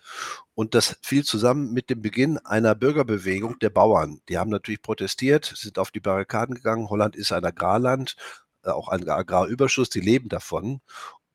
Und 0.54 0.74
das 0.74 0.96
fiel 1.02 1.24
zusammen 1.24 1.72
mit 1.72 1.90
dem 1.90 2.02
Beginn 2.02 2.38
einer 2.38 2.74
Bürgerbewegung 2.74 3.58
der 3.58 3.70
Bauern. 3.70 4.20
Die 4.28 4.38
haben 4.38 4.50
natürlich 4.50 4.82
protestiert, 4.82 5.52
sind 5.56 5.78
auf 5.78 5.90
die 5.90 6.00
Barrikaden 6.00 6.54
gegangen. 6.54 6.88
Holland 6.88 7.16
ist 7.16 7.32
ein 7.32 7.44
Agrarland, 7.44 8.16
äh, 8.64 8.70
auch 8.70 8.88
ein 8.88 9.08
Agrarüberschuss, 9.08 9.90
die 9.90 10.00
leben 10.00 10.28
davon. 10.28 10.80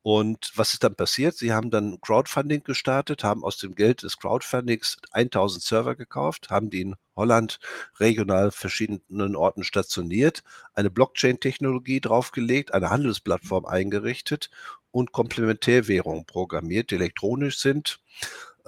Und 0.02 0.54
was 0.56 0.74
ist 0.74 0.84
dann 0.84 0.96
passiert? 0.96 1.36
Sie 1.36 1.52
haben 1.52 1.72
dann 1.72 2.00
Crowdfunding 2.00 2.64
gestartet, 2.64 3.24
haben 3.24 3.44
aus 3.44 3.58
dem 3.58 3.76
Geld 3.76 4.04
des 4.04 4.18
Crowdfundings 4.18 4.98
1.000 5.12 5.62
Server 5.62 5.96
gekauft, 5.96 6.50
haben 6.50 6.70
die 6.70 6.82
in 6.82 6.96
Holland 7.18 7.60
regional 8.00 8.52
verschiedenen 8.52 9.36
Orten 9.36 9.64
stationiert, 9.64 10.44
eine 10.74 10.90
Blockchain-Technologie 10.90 12.00
draufgelegt, 12.00 12.74
eine 12.74 12.90
Handelsplattform 12.90 13.66
eingerichtet 13.66 14.50
und 14.92 15.12
Komplementärwährungen 15.12 16.26
programmiert, 16.26 16.92
die 16.92 16.96
elektronisch 16.96 17.60
sind, 17.60 18.00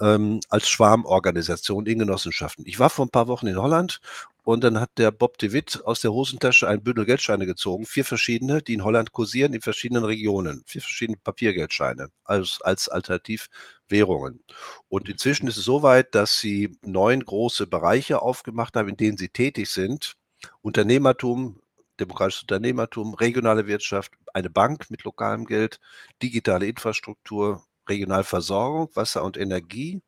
ähm, 0.00 0.40
als 0.50 0.68
Schwarmorganisation 0.68 1.86
in 1.86 2.00
Genossenschaften. 2.00 2.66
Ich 2.66 2.78
war 2.78 2.90
vor 2.90 3.06
ein 3.06 3.10
paar 3.10 3.28
Wochen 3.28 3.46
in 3.46 3.56
Holland 3.56 4.00
und 4.44 4.64
dann 4.64 4.80
hat 4.80 4.90
der 4.98 5.10
Bob 5.12 5.38
de 5.38 5.52
Witt 5.52 5.80
aus 5.84 6.00
der 6.00 6.12
Hosentasche 6.12 6.68
ein 6.68 6.82
Bündel 6.82 7.04
Geldscheine 7.04 7.46
gezogen, 7.46 7.86
vier 7.86 8.04
verschiedene, 8.04 8.60
die 8.62 8.74
in 8.74 8.84
Holland 8.84 9.12
kursieren, 9.12 9.54
in 9.54 9.60
verschiedenen 9.60 10.04
Regionen, 10.04 10.62
vier 10.66 10.80
verschiedene 10.80 11.18
Papiergeldscheine 11.18 12.08
als, 12.24 12.60
als 12.62 12.88
Alternativwährungen. 12.88 14.42
Und 14.88 15.08
inzwischen 15.08 15.46
ist 15.46 15.56
es 15.58 15.64
so 15.64 15.82
weit, 15.82 16.14
dass 16.14 16.38
sie 16.38 16.76
neun 16.82 17.24
große 17.24 17.66
Bereiche 17.68 18.20
aufgemacht 18.20 18.74
haben, 18.76 18.88
in 18.88 18.96
denen 18.96 19.16
sie 19.16 19.28
tätig 19.28 19.70
sind. 19.70 20.14
Unternehmertum, 20.60 21.60
demokratisches 22.00 22.42
Unternehmertum, 22.42 23.14
regionale 23.14 23.68
Wirtschaft, 23.68 24.12
eine 24.34 24.50
Bank 24.50 24.90
mit 24.90 25.04
lokalem 25.04 25.44
Geld, 25.44 25.78
digitale 26.20 26.66
Infrastruktur, 26.66 27.62
Regionalversorgung, 27.88 28.90
Wasser 28.94 29.22
und 29.22 29.36
Energie, 29.36 30.02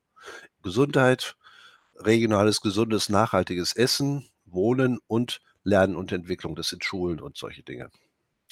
Gesundheit, 0.62 1.36
regionales, 1.96 2.60
gesundes, 2.60 3.08
nachhaltiges 3.08 3.74
Essen, 3.74 4.28
Wohnen 4.46 4.98
und 5.06 5.40
Lernen 5.64 5.96
und 5.96 6.12
Entwicklung. 6.12 6.54
Das 6.56 6.68
sind 6.68 6.84
Schulen 6.84 7.20
und 7.20 7.36
solche 7.36 7.62
Dinge. 7.62 7.90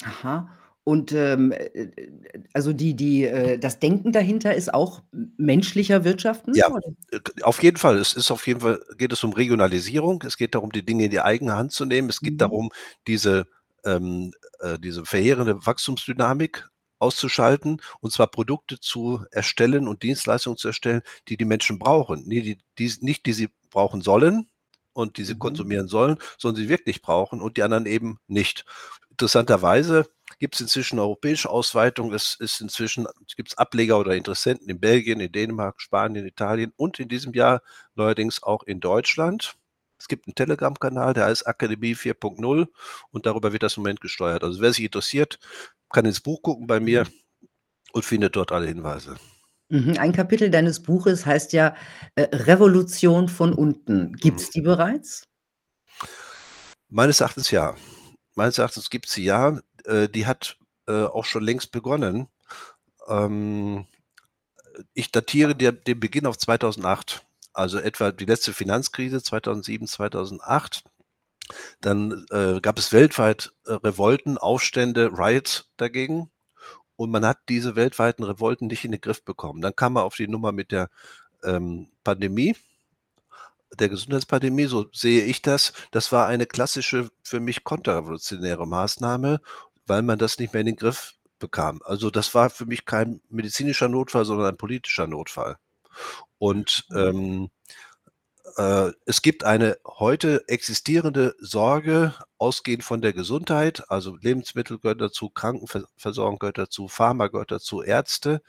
Aha. 0.05 0.49
Und, 0.85 1.13
ähm, 1.13 1.53
äh, 1.53 1.65
äh, 1.67 2.43
also 2.55 2.73
die 2.73 2.95
die 2.97 3.25
äh, 3.25 3.57
das 3.59 3.79
Denken 3.79 4.11
dahinter 4.11 4.55
ist 4.55 4.75
auch 4.75 5.03
menschlicher 5.37 6.05
Wirtschaften, 6.05 6.55
Ja, 6.55 6.67
oder? 6.67 6.81
auf 7.43 7.63
jeden 7.63 7.77
Fall. 7.77 7.99
Es 7.99 8.15
ist 8.15 8.31
auf 8.33 8.47
jeden 8.49 8.61
Fall 8.61 8.81
geht 8.99 9.13
es 9.13 9.23
um 9.23 9.33
Regionalisierung. 9.33 10.23
Es 10.27 10.37
geht 10.37 10.55
darum, 10.57 10.73
die 10.73 10.85
Dinge 10.85 11.05
in 11.05 11.11
die 11.13 11.21
eigene 11.21 11.55
Hand 11.57 11.73
zu 11.73 11.85
nehmen. 11.85 12.09
Es 12.09 12.21
geht 12.21 12.35
Mhm. 12.35 12.39
darum, 12.39 12.71
diese, 13.07 13.47
ähm, 13.85 14.33
äh, 14.61 14.79
diese 14.79 15.05
verheerende 15.05 15.65
Wachstumsdynamik 15.65 16.69
auszuschalten, 17.03 17.83
und 18.01 18.13
zwar 18.13 18.29
Produkte 18.29 18.81
zu 18.81 19.25
erstellen 19.33 19.89
und 19.89 20.03
Dienstleistungen 20.05 20.57
zu 20.59 20.69
erstellen, 20.69 21.03
die 21.29 21.37
die 21.37 21.45
Menschen 21.47 21.79
brauchen. 21.79 22.27
Ne, 22.29 22.43
die 22.43 22.59
die 22.79 22.93
nicht 23.01 23.27
die 23.27 23.33
sie 23.35 23.51
brauchen 23.71 24.03
sollen 24.03 24.49
und 24.95 25.17
die 25.19 25.25
sie 25.25 25.35
Mhm. 25.35 25.39
konsumieren 25.39 25.89
sollen, 25.89 26.19
sondern 26.39 26.63
sie 26.63 26.69
wirklich 26.71 27.03
brauchen 27.03 27.41
und 27.43 27.57
die 27.59 27.63
anderen 27.65 27.87
eben 27.87 28.19
nicht. 28.29 28.65
Interessanterweise 29.11 30.07
gibt's 30.39 30.61
inzwischen 30.61 30.99
europäische 30.99 31.51
Ausweitung. 31.51 32.13
Es 32.15 32.35
ist 32.39 32.61
inzwischen 32.61 33.07
gibt's 33.37 33.57
Ableger 33.59 33.99
oder 33.99 34.15
Interessenten 34.17 34.69
in 34.69 34.81
Belgien, 34.81 35.21
in 35.21 35.33
Dänemark, 35.33 35.81
Spanien, 35.81 36.27
Italien 36.27 36.73
und 36.77 36.99
in 37.01 37.09
diesem 37.09 37.33
Jahr 37.35 37.63
neuerdings 37.95 38.43
auch 38.43 38.63
in 38.65 38.81
Deutschland. 38.81 39.55
Es 39.99 40.09
gibt 40.09 40.27
'n 40.27 40.35
Telegram-Kanal, 40.35 41.15
der 41.15 41.27
heißt 41.27 41.47
Akademie 41.47 41.95
4.0 41.95 42.69
und 43.11 43.27
darüber 43.27 43.53
wird 43.53 43.63
das 43.63 43.77
im 43.77 43.83
Moment 43.85 44.01
gesteuert. 44.01 44.43
Also, 44.45 44.61
wer 44.61 44.73
sich 44.73 44.85
interessiert, 44.85 45.39
kann 45.93 46.05
ins 46.07 46.21
Buch 46.21 46.43
gucken 46.43 46.67
bei 46.67 46.81
mir 46.81 47.05
Mhm. 47.05 47.11
und 47.93 48.05
findet 48.05 48.37
dort 48.37 48.53
alle 48.53 48.67
Hinweise. 48.67 49.17
Mhm, 49.69 49.97
ein 49.99 50.13
Kapitel 50.13 50.51
deines 50.51 50.83
Buches 50.83 51.25
heißt 51.25 51.53
ja, 51.55 51.75
äh, 52.15 52.23
„Revolution 52.33 53.29
von 53.29 53.53
unten“. 53.55 54.11
Mhm. 54.11 54.13
Gibt's 54.17 54.51
die 54.51 54.61
bereits? 54.61 55.25
Meines 56.89 57.21
Erachtens 57.21 57.51
ja. 57.51 57.75
Meines 58.35 58.59
Erachtens 58.59 58.91
gibt's 58.91 59.13
sie 59.13 59.25
ja. 59.25 59.61
Äh, 59.85 60.09
die 60.09 60.27
hat, 60.27 60.59
äh, 60.87 61.05
auch 61.05 61.25
schon 61.25 61.43
längst 61.45 61.73
begonnen. 61.73 62.29
Ähm, 63.09 63.87
äh, 64.75 64.83
ich 64.95 65.11
datiere 65.13 65.55
der 65.57 65.73
den 65.73 66.01
Beginn 66.01 66.27
auf 66.27 66.39
2008, 66.39 67.25
also 67.53 67.79
etwa 67.79 68.13
die 68.13 68.27
letzte 68.27 68.53
Finanzkrise 68.53 69.23
2007, 69.23 69.87
2008. 69.89 70.85
Dann, 71.81 72.27
äh, 72.31 72.61
gab 72.61 72.79
es 72.79 72.93
weltweit, 72.93 73.53
äh, 73.67 73.73
Revolten, 73.75 74.39
Aufstände, 74.39 75.11
Riots 75.13 75.71
dagegen 75.77 76.31
und 76.97 77.11
man 77.11 77.27
hat 77.27 77.39
diese 77.49 77.77
weltweiten 77.77 78.25
Revolten 78.25 78.69
nicht 78.69 78.85
in 78.85 78.93
den 78.93 79.01
Griff 79.01 79.25
bekommen. 79.25 79.63
Dann 79.63 79.77
kam 79.77 79.95
man 79.95 80.05
auf 80.05 80.17
die 80.17 80.29
Nummer 80.29 80.53
mit 80.53 80.73
der, 80.73 80.89
ähm, 81.45 81.89
Pandemie 82.05 82.57
der 83.79 83.89
Gesundheitspandemie, 83.89 84.67
so 84.67 84.87
sehe 84.93 85.25
ich 85.25 85.43
das. 85.43 85.73
Das 85.91 86.13
war 86.13 86.27
eine 86.27 86.47
klassische, 86.47 87.09
für 87.23 87.41
mich 87.41 87.65
konterrevolutionäre 87.65 88.67
Maßnahme, 88.67 89.41
weil 89.87 90.03
man 90.03 90.19
das 90.19 90.39
nicht 90.39 90.53
mehr 90.53 90.61
in 90.61 90.67
den 90.67 90.77
Griff 90.77 91.15
bekam. 91.39 91.81
Also, 91.85 92.11
das 92.11 92.35
war 92.35 92.51
für 92.51 92.67
mich 92.67 92.85
kein 92.85 93.21
medizinischer 93.31 93.89
Notfall, 93.89 94.25
sondern 94.25 94.49
ein 94.49 94.57
politischer 94.57 95.07
Notfall. 95.07 95.57
Und, 96.39 96.85
Mhm. 96.91 96.97
ähm, 96.99 97.51
äh, 98.57 98.93
es 99.07 99.23
gibt 99.23 99.45
eine 99.45 99.79
heute 99.87 100.45
existierende 100.49 101.35
Sorge, 101.39 102.15
ausgehend 102.39 102.85
von 102.85 103.01
der 103.01 103.13
Gesundheit, 103.13 103.85
also 103.91 104.17
Lebensmittel 104.17 104.79
gehören 104.79 104.99
dazu, 104.99 105.31
Krankenver 105.31 105.85
Versorgung 105.97 106.39
gehört 106.39 106.59
dazu, 106.59 106.89
Pharma 106.89 107.29
gehört 107.29 107.51
dazu, 107.53 107.83
Ärzte, 107.83 108.43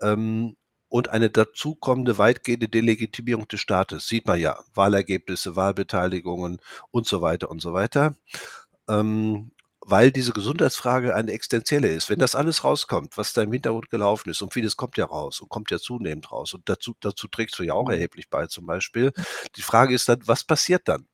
ähm, 0.00 0.56
und 0.88 1.10
eine 1.10 1.30
dazu 1.30 1.74
kommende 1.74 2.18
weitgehende 2.18 2.68
Delegitimierung 2.68 3.46
des 3.48 3.60
Staates. 3.60 4.08
Sieht 4.08 4.26
man 4.26 4.40
ja, 4.40 4.58
Wahlergebnisse, 4.74 5.56
Wahlbeteiligungen 5.56 6.60
und 6.90 7.06
so 7.06 7.20
weiter 7.20 7.50
und 7.50 7.60
so 7.60 7.74
weiter. 7.74 8.16
Ähm, 8.88 9.50
weil 9.90 10.12
diese 10.12 10.32
Gesundheitsfrage 10.32 11.14
eine 11.14 11.32
existenzielle 11.32 11.88
ist. 11.88 12.10
Wenn 12.10 12.18
das 12.18 12.34
alles 12.34 12.64
rauskommt, 12.64 13.16
was 13.16 13.32
da 13.32 13.42
im 13.42 13.52
Hintergrund 13.52 13.90
gelaufen 13.90 14.30
ist 14.30 14.42
und 14.42 14.52
vieles 14.54 14.76
kommt 14.76 14.96
ja 14.98 15.06
raus 15.06 15.40
und 15.40 15.48
kommt 15.48 15.70
ja 15.70 15.78
zunehmend 15.78 16.30
raus 16.32 16.54
und 16.54 16.68
dazu 16.68 16.94
dazu 17.00 17.28
trägst 17.28 17.58
du 17.58 17.62
ja 17.64 17.74
auch 17.74 17.88
Mhm. 17.88 17.94
erheblich 17.94 18.28
bei 18.30 18.46
zum 18.46 18.66
Beispiel. 18.66 19.12
Die 19.56 19.62
Frage 19.62 19.94
ist 19.94 20.08
dann, 20.08 20.20
was 20.26 20.44
passiert 20.44 20.88
dann? 20.88 21.06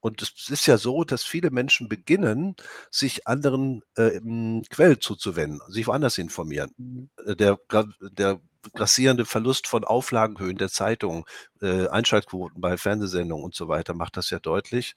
Und 0.00 0.22
es 0.22 0.50
ist 0.50 0.66
ja 0.66 0.78
so, 0.78 1.04
dass 1.04 1.24
viele 1.24 1.50
Menschen 1.50 1.88
beginnen, 1.88 2.54
sich 2.90 3.26
anderen, 3.26 3.82
äh, 3.96 4.20
hm, 4.20 4.62
Quellen 4.70 5.00
zuzuwenden, 5.00 5.60
sich 5.68 5.86
woanders 5.88 6.18
informieren. 6.18 6.72
Mhm. 6.76 7.10
Äh, 7.26 7.36
der 7.36 7.58
der 8.00 8.40
grassierende 8.74 9.24
Verlust 9.26 9.66
von 9.68 9.84
Auflagenhöhen 9.84 10.56
der 10.58 10.68
Zeitung, 10.70 11.26
äh, 11.62 11.88
Einschaltquoten 11.88 12.60
bei 12.60 12.76
Fernsehsendungen 12.76 13.44
und 13.44 13.54
so 13.54 13.68
weiter 13.68 13.94
macht 13.94 14.16
das 14.16 14.30
ja 14.30 14.38
deutlich. 14.40 14.94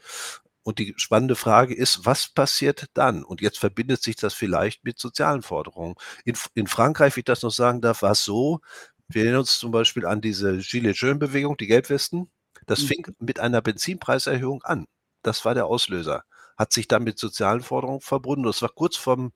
Und 0.64 0.80
die 0.80 0.94
spannende 0.98 1.36
Frage 1.36 1.74
ist, 1.76 2.06
was 2.06 2.28
passiert 2.30 2.86
dann? 2.94 3.24
Und 3.24 3.42
jetzt 3.42 3.60
verbindet 3.60 4.04
sich 4.04 4.16
das 4.18 4.34
vielleicht 4.34 4.84
mit 4.84 5.00
sozialen 5.00 5.42
Forderungen. 5.42 5.96
In 6.26 6.36
in 6.56 6.68
Frankreich, 6.68 7.16
wenn 7.16 7.22
ich 7.22 7.26
das 7.26 7.44
noch 7.44 7.52
sagen 7.52 7.82
darf, 7.82 8.02
war's 8.02 8.24
so, 8.24 8.60
wir 9.08 9.24
erinnern 9.24 9.42
uns 9.42 9.58
zum 9.60 9.72
Beispiel 9.72 10.06
an 10.06 10.22
diese 10.22 10.58
Gilets 10.60 11.02
jaunes 11.02 11.20
Bewegung, 11.20 11.58
die 11.58 11.68
Gelbwesten. 11.68 12.30
Das 12.68 12.82
fing 12.84 13.06
Mhm. 13.08 13.16
mit 13.20 13.40
einer 13.40 13.62
Benzinpreiserhöhung 13.62 14.64
an. 14.64 14.86
Das 15.24 15.46
war 15.46 15.54
der 15.56 15.66
Auslöser. 15.66 16.24
Hat 16.58 16.74
sich 16.74 16.88
dann 16.88 17.04
mit 17.04 17.18
sozialen 17.20 17.62
Forderungen 17.62 18.02
verbunden. 18.02 18.44
Das 18.46 18.62
war 18.62 18.70
kurz 18.70 18.96
vorm 18.98 19.32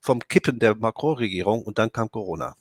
vorm 0.00 0.20
Kippen 0.28 0.58
der 0.58 0.76
Macron-Regierung 0.76 1.62
und 1.62 1.78
dann 1.78 1.92
kam 1.92 2.10
Corona. 2.10 2.56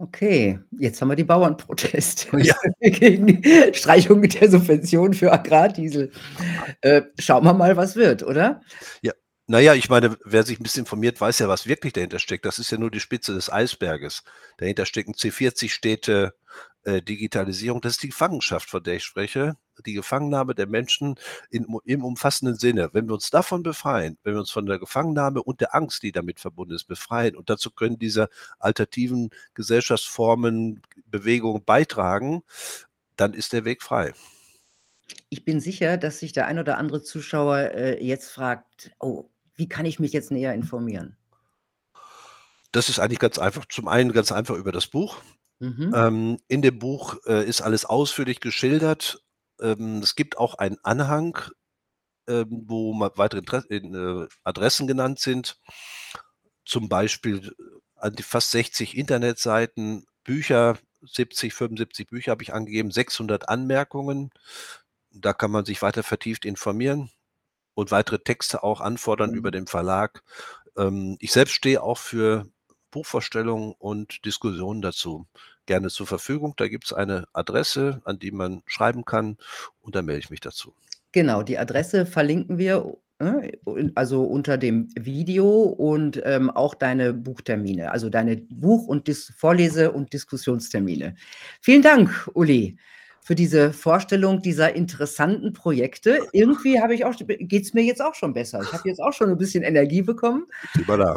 Okay, 0.00 0.58
jetzt 0.78 1.00
haben 1.00 1.08
wir 1.08 1.16
die 1.16 1.24
Bauernproteste 1.24 2.36
Ja. 2.40 2.54
gegen 2.80 3.26
die 3.26 3.72
Streichung 3.72 4.20
der 4.22 4.50
Subventionen 4.50 5.14
für 5.14 5.32
Agrardiesel. 5.32 6.12
Äh, 6.82 7.02
schauen 7.18 7.44
wir 7.44 7.54
mal, 7.54 7.76
was 7.78 7.96
wird, 7.96 8.22
oder? 8.22 8.60
Ja. 9.02 9.12
Na 9.48 9.60
ja, 9.60 9.74
ich 9.74 9.88
meine, 9.88 10.16
wer 10.24 10.42
sich 10.42 10.58
'n 10.58 10.62
bisschen 10.64 10.80
informiert, 10.82 11.20
weiß 11.20 11.38
ja, 11.38 11.48
was 11.48 11.66
wirklich 11.68 11.92
dahinter 11.92 12.18
steckt. 12.18 12.44
Das 12.44 12.58
ist 12.58 12.70
ja 12.72 12.78
nur 12.78 12.90
die 12.90 12.98
Spitze 13.00 13.32
des 13.32 13.50
Eisberges. 13.50 14.22
Dahinter 14.58 14.86
stecken 14.86 15.14
C40-Städte, 15.14 16.34
äh, 16.86 17.02
Digitalisierung. 17.02 17.80
Das 17.80 17.94
ist 17.94 18.02
die 18.04 18.08
Gefangenschaft, 18.08 18.70
von 18.70 18.82
der 18.82 18.94
ich 18.94 19.04
spreche, 19.04 19.56
die 19.84 19.92
Gefangennahme 19.92 20.54
der 20.54 20.68
Menschen 20.68 21.16
in 21.50 21.66
im 21.84 22.04
umfassenden 22.04 22.56
Sinne. 22.56 22.90
Wenn 22.92 23.08
wir 23.08 23.14
uns 23.14 23.30
davon 23.30 23.64
befreien, 23.64 24.18
wenn 24.22 24.34
wir 24.34 24.40
uns 24.40 24.52
von 24.52 24.66
der 24.66 24.78
Gefangennahme 24.78 25.42
und 25.42 25.60
der 25.60 25.74
Angst, 25.74 26.04
die 26.04 26.12
damit 26.12 26.38
verbunden 26.38 26.74
ist, 26.74 26.84
befreien 26.84 27.34
und 27.36 27.50
dazu 27.50 27.72
können 27.72 27.98
diese 27.98 28.28
alternativen 28.60 29.30
Gesellschaftsformen, 29.54 30.80
Bewegungen 31.06 31.64
beitragen, 31.64 32.44
dann 33.16 33.34
ist 33.34 33.52
der 33.52 33.64
Weg 33.64 33.82
frei. 33.82 34.14
Ich 35.28 35.44
bin 35.44 35.60
sicher, 35.60 35.96
dass 35.96 36.20
sich 36.20 36.32
der 36.32 36.46
ein 36.46 36.58
oder 36.58 36.78
andere 36.78 37.02
Zuschauer, 37.02 37.58
äh, 37.74 38.04
jetzt 38.04 38.30
fragt: 38.30 38.92
„Oh, 39.00 39.28
wie 39.56 39.68
kann 39.68 39.86
ich 39.86 39.98
mich 39.98 40.12
jetzt 40.12 40.30
näher 40.30 40.54
informieren?“ 40.54 41.16
Das 42.70 42.88
ist 42.88 42.98
eigentlich 43.00 43.18
ganz 43.18 43.38
einfach. 43.38 43.64
Zum 43.66 43.88
einen 43.88 44.12
ganz 44.12 44.30
einfach 44.30 44.54
über 44.54 44.70
das 44.70 44.86
Buch. 44.86 45.16
Mhm. 45.60 45.94
Ähm, 45.94 46.38
in 46.48 46.62
dem 46.62 46.78
Buch, 46.78 47.16
äh, 47.26 47.46
ist 47.48 47.60
alles 47.62 47.84
ausführlich 47.84 48.40
geschildert. 48.40 49.22
Ähm, 49.60 49.98
es 50.02 50.16
gibt 50.16 50.38
auch 50.38 50.54
einen 50.56 50.78
Anhang, 50.82 51.38
ähm, 52.28 52.64
wo 52.68 52.98
weitere 53.16 53.40
Intere 53.40 53.66
in 53.68 53.94
äh, 53.94 54.28
Adressen 54.44 54.86
genannt 54.86 55.20
sind. 55.20 55.58
Zum 56.64 56.88
Beispiel 56.88 57.54
an 57.96 58.14
die 58.14 58.22
fast 58.22 58.50
60 58.50 58.96
Internetseiten, 58.96 60.04
Bücher, 60.24 60.78
70, 61.02 61.54
75 61.54 62.08
Bücher 62.08 62.32
habe 62.32 62.42
ich 62.42 62.52
angegeben, 62.52 62.90
600 62.90 63.48
Anmerkungen. 63.48 64.30
Da 65.10 65.32
kann 65.32 65.50
man 65.50 65.64
sich 65.64 65.82
weiter 65.82 66.02
vertieft 66.02 66.44
informieren 66.44 67.10
und 67.74 67.90
weitere 67.92 68.20
Texte 68.20 68.62
auch 68.64 68.80
anfordern 68.82 69.34
über 69.34 69.50
Mhm. 69.50 69.52
den 69.52 69.66
Verlag. 69.68 70.22
Ähm, 70.76 71.16
ich 71.20 71.32
selbst 71.32 71.54
stehe 71.54 71.82
auch 71.82 71.98
für 71.98 72.46
Buchvorstellungen 72.96 73.74
und 73.78 74.24
Diskussionen 74.24 74.80
dazu 74.80 75.26
gerne 75.66 75.88
zur 75.88 76.06
Verfügung. 76.06 76.54
Da 76.56 76.66
gibt's 76.68 76.94
eine 76.94 77.26
Adresse, 77.34 78.00
an 78.04 78.18
die 78.18 78.30
man 78.30 78.62
schreiben 78.66 79.04
kann 79.04 79.36
und 79.82 79.94
dann 79.94 80.06
melde 80.06 80.20
ich 80.20 80.30
mich 80.30 80.40
dazu. 80.40 80.72
Genau, 81.12 81.42
die 81.42 81.58
Adresse 81.58 82.06
verlinken 82.06 82.56
wir, 82.56 82.96
ne, 83.18 83.52
also 83.94 84.24
unter 84.24 84.56
dem 84.56 84.88
Video 84.98 85.46
und, 85.64 86.22
ähm, 86.24 86.48
auch 86.50 86.74
deine 86.74 87.12
Buchtermine, 87.12 87.90
also 87.90 88.08
deine 88.08 88.38
Buch 88.38 88.86
und 88.86 89.08
Dis 89.08 89.32
Vorlese 89.36 89.92
und 89.92 90.12
Diskussionstermine. 90.14 91.14
Vielen 91.60 91.82
Dank, 91.82 92.30
Uli, 92.32 92.78
für 93.20 93.34
diese 93.34 93.72
Vorstellung 93.72 94.40
dieser 94.40 94.74
interessanten 94.74 95.52
Projekte. 95.52 96.20
Irgendwie 96.32 96.80
habe 96.80 96.94
ich 96.94 97.04
auch 97.04 97.14
geht's 97.26 97.74
mir 97.74 97.82
jetzt 97.82 98.00
auch 98.00 98.14
schon 98.14 98.32
besser. 98.32 98.62
Ich 98.62 98.72
habe 98.72 98.88
jetzt 98.88 99.00
auch 99.00 99.12
schon 99.12 99.28
'n 99.30 99.36
bisschen 99.36 99.64
Energie 99.64 100.02
bekommen. 100.02 100.46
Mal 100.86 100.96
da. 100.98 101.16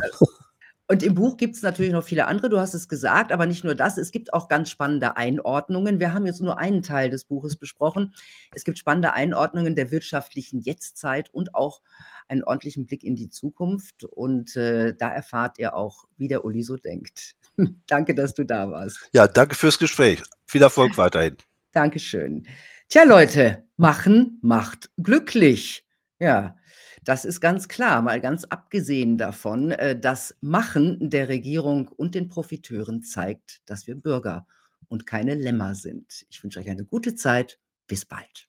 Und 0.92 1.04
im 1.04 1.14
Buch 1.14 1.38
gibt's 1.38 1.62
natürlich 1.62 1.92
noch 1.92 2.04
viele 2.04 2.26
andere, 2.26 2.50
du 2.50 2.60
hast 2.60 2.74
es 2.74 2.90
gesagt, 2.90 3.32
aber 3.32 3.46
nicht 3.46 3.64
nur 3.64 3.76
das, 3.76 4.00
es 4.00 4.10
gibt 4.10 4.34
auch 4.34 4.48
ganz 4.48 4.72
spannende 4.72 5.18
Einordnungen. 5.18 6.00
Wir 6.00 6.16
haben 6.16 6.26
jetzt 6.26 6.42
nur 6.42 6.58
einen 6.58 6.82
Teil 6.82 7.12
des 7.12 7.26
Buches 7.26 7.58
besprochen. 7.58 8.16
Es 8.56 8.64
gibt 8.64 8.80
spannende 8.80 9.14
Einordnungen 9.14 9.76
der 9.76 9.92
wirtschaftlichen 9.92 10.62
Jetztzeit 10.62 11.32
und 11.32 11.54
auch 11.54 11.84
einen 12.28 12.44
ordentlichen 12.44 12.88
Blick 12.88 13.04
in 13.04 13.16
die 13.16 13.30
Zukunft 13.30 14.04
und, 14.04 14.56
äh, 14.56 14.96
da 14.96 15.10
erfahrt 15.10 15.60
ihr 15.60 15.76
auch, 15.76 16.06
wie 16.18 16.28
der 16.28 16.44
Uli 16.44 16.64
so 16.64 16.76
denkt. 16.76 17.36
Danke, 17.88 18.16
dass 18.16 18.34
du 18.34 18.44
da 18.44 18.72
warst. 18.72 19.10
Ja, 19.14 19.28
danke 19.28 19.54
fürs 19.54 19.78
Gespräch. 19.78 20.24
Viel 20.48 20.64
Erfolg 20.64 20.98
weiterhin. 20.98 21.38
Dankeschön. 21.72 22.48
Tja, 22.88 23.04
Leute, 23.04 23.64
machen 23.78 24.40
macht 24.42 24.90
glücklich. 24.98 25.86
Ja, 26.20 26.56
das 27.04 27.26
ist 27.26 27.42
ganz 27.42 27.68
klar, 27.68 28.02
mal 28.02 28.22
ganz 28.22 28.46
abgesehen 28.46 29.18
davon, 29.18 29.72
äh, 29.72 30.00
das 30.00 30.36
Machen 30.42 31.10
der 31.10 31.30
Regierung 31.30 31.88
und 31.88 32.16
den 32.16 32.30
Profiteuren 32.30 33.04
zeigt, 33.04 33.62
dass 33.66 33.88
wir 33.88 33.96
Bürger 33.96 34.46
und 34.88 35.06
keine 35.06 35.36
Lämmer 35.36 35.76
sind. 35.76 36.26
Ich 36.30 36.44
wünsche 36.44 36.60
euch 36.60 36.70
eine 36.70 36.86
gute 36.86 37.16
Zeit. 37.16 37.60
Bis 37.88 38.06
bald. 38.06 38.48